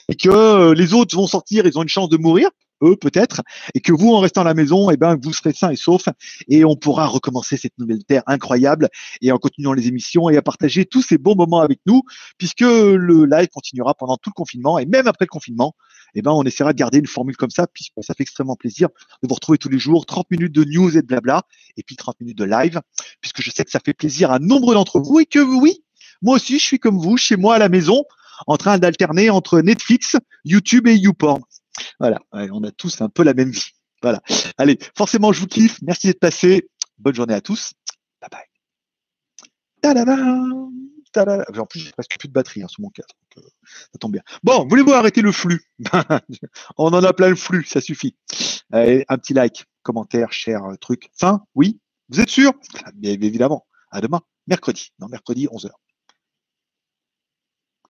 et 0.08 0.14
que 0.16 0.72
les 0.72 0.94
autres 0.94 1.14
vont 1.16 1.26
sortir, 1.26 1.66
ils 1.66 1.78
ont 1.78 1.82
une 1.82 1.88
chance 1.88 2.08
de 2.08 2.16
mourir, 2.16 2.48
eux 2.82 2.96
peut-être, 2.96 3.42
et 3.74 3.80
que 3.80 3.92
vous, 3.92 4.12
en 4.12 4.20
restant 4.20 4.42
à 4.42 4.44
la 4.44 4.54
maison, 4.54 4.90
eh 4.90 4.96
ben, 4.96 5.18
vous 5.22 5.32
serez 5.32 5.52
sains 5.52 5.70
et 5.70 5.76
saufs, 5.76 6.08
et 6.48 6.64
on 6.64 6.76
pourra 6.76 7.06
recommencer 7.06 7.56
cette 7.56 7.78
nouvelle 7.78 8.04
terre 8.04 8.22
incroyable, 8.26 8.88
et 9.20 9.32
en 9.32 9.38
continuant 9.38 9.72
les 9.72 9.88
émissions, 9.88 10.28
et 10.28 10.36
à 10.36 10.42
partager 10.42 10.84
tous 10.84 11.02
ces 11.02 11.18
bons 11.18 11.36
moments 11.36 11.60
avec 11.60 11.80
nous, 11.86 12.02
puisque 12.38 12.60
le 12.60 13.24
live 13.24 13.48
continuera 13.48 13.94
pendant 13.94 14.16
tout 14.16 14.30
le 14.30 14.34
confinement, 14.34 14.78
et 14.78 14.86
même 14.86 15.06
après 15.06 15.24
le 15.24 15.30
confinement, 15.30 15.74
eh 16.14 16.22
ben, 16.22 16.32
on 16.32 16.44
essaiera 16.44 16.72
de 16.72 16.78
garder 16.78 16.98
une 16.98 17.06
formule 17.06 17.36
comme 17.36 17.50
ça, 17.50 17.66
puisque 17.66 17.92
ça 18.00 18.14
fait 18.14 18.22
extrêmement 18.22 18.56
plaisir 18.56 18.88
de 19.22 19.28
vous 19.28 19.34
retrouver 19.34 19.58
tous 19.58 19.68
les 19.68 19.78
jours, 19.78 20.06
30 20.06 20.30
minutes 20.30 20.52
de 20.52 20.64
news 20.64 20.96
et 20.96 21.02
de 21.02 21.06
blabla, 21.06 21.42
et 21.76 21.82
puis 21.82 21.96
30 21.96 22.20
minutes 22.20 22.38
de 22.38 22.44
live, 22.44 22.80
puisque 23.20 23.42
je 23.42 23.50
sais 23.50 23.64
que 23.64 23.70
ça 23.70 23.80
fait 23.84 23.94
plaisir 23.94 24.30
à 24.30 24.38
nombre 24.38 24.74
d'entre 24.74 25.00
vous, 25.00 25.20
et 25.20 25.26
que 25.26 25.38
oui, 25.38 25.82
moi 26.22 26.36
aussi, 26.36 26.58
je 26.58 26.64
suis 26.64 26.78
comme 26.78 26.98
vous, 26.98 27.16
chez 27.16 27.36
moi 27.36 27.56
à 27.56 27.58
la 27.58 27.68
maison, 27.68 28.04
en 28.46 28.56
train 28.56 28.78
d'alterner 28.78 29.30
entre 29.30 29.60
Netflix, 29.60 30.16
YouTube 30.44 30.86
et 30.86 30.94
YouPorn. 30.96 31.42
Voilà, 31.98 32.20
on 32.32 32.62
a 32.64 32.70
tous 32.70 33.00
un 33.00 33.08
peu 33.08 33.22
la 33.22 33.34
même 33.34 33.50
vie. 33.50 33.72
Voilà. 34.02 34.20
Allez, 34.58 34.78
forcément, 34.96 35.32
je 35.32 35.40
vous 35.40 35.46
kiffe. 35.46 35.78
Merci 35.82 36.08
d'être 36.08 36.20
passé. 36.20 36.68
Bonne 36.98 37.14
journée 37.14 37.34
à 37.34 37.40
tous. 37.40 37.72
Bye 38.20 38.30
bye. 38.30 38.40
En 41.58 41.66
plus, 41.66 41.80
j'ai 41.80 41.92
presque 41.92 42.18
plus 42.18 42.28
de 42.28 42.32
batterie 42.32 42.62
hein, 42.62 42.68
sur 42.68 42.82
mon 42.82 42.90
casque. 42.90 43.16
Euh, 43.38 43.42
ça 43.68 43.98
tombe 43.98 44.12
bien. 44.12 44.22
Bon, 44.42 44.66
voulez-vous 44.68 44.92
arrêter 44.92 45.22
le 45.22 45.32
flux? 45.32 45.62
On 46.76 46.92
en 46.92 47.04
a 47.04 47.12
plein 47.12 47.30
le 47.30 47.36
flux, 47.36 47.64
ça 47.64 47.80
suffit. 47.80 48.16
Allez, 48.72 49.04
un 49.08 49.16
petit 49.16 49.32
like, 49.32 49.64
commentaire, 49.82 50.32
share, 50.32 50.64
euh, 50.64 50.76
truc. 50.76 51.10
Fin? 51.18 51.44
Oui? 51.54 51.80
Vous 52.08 52.20
êtes 52.20 52.28
sûr? 52.28 52.52
Bien 52.94 53.12
évidemment. 53.12 53.66
À 53.90 54.00
demain, 54.00 54.20
mercredi. 54.46 54.92
Non, 54.98 55.08
mercredi, 55.08 55.46
11h. 55.46 55.70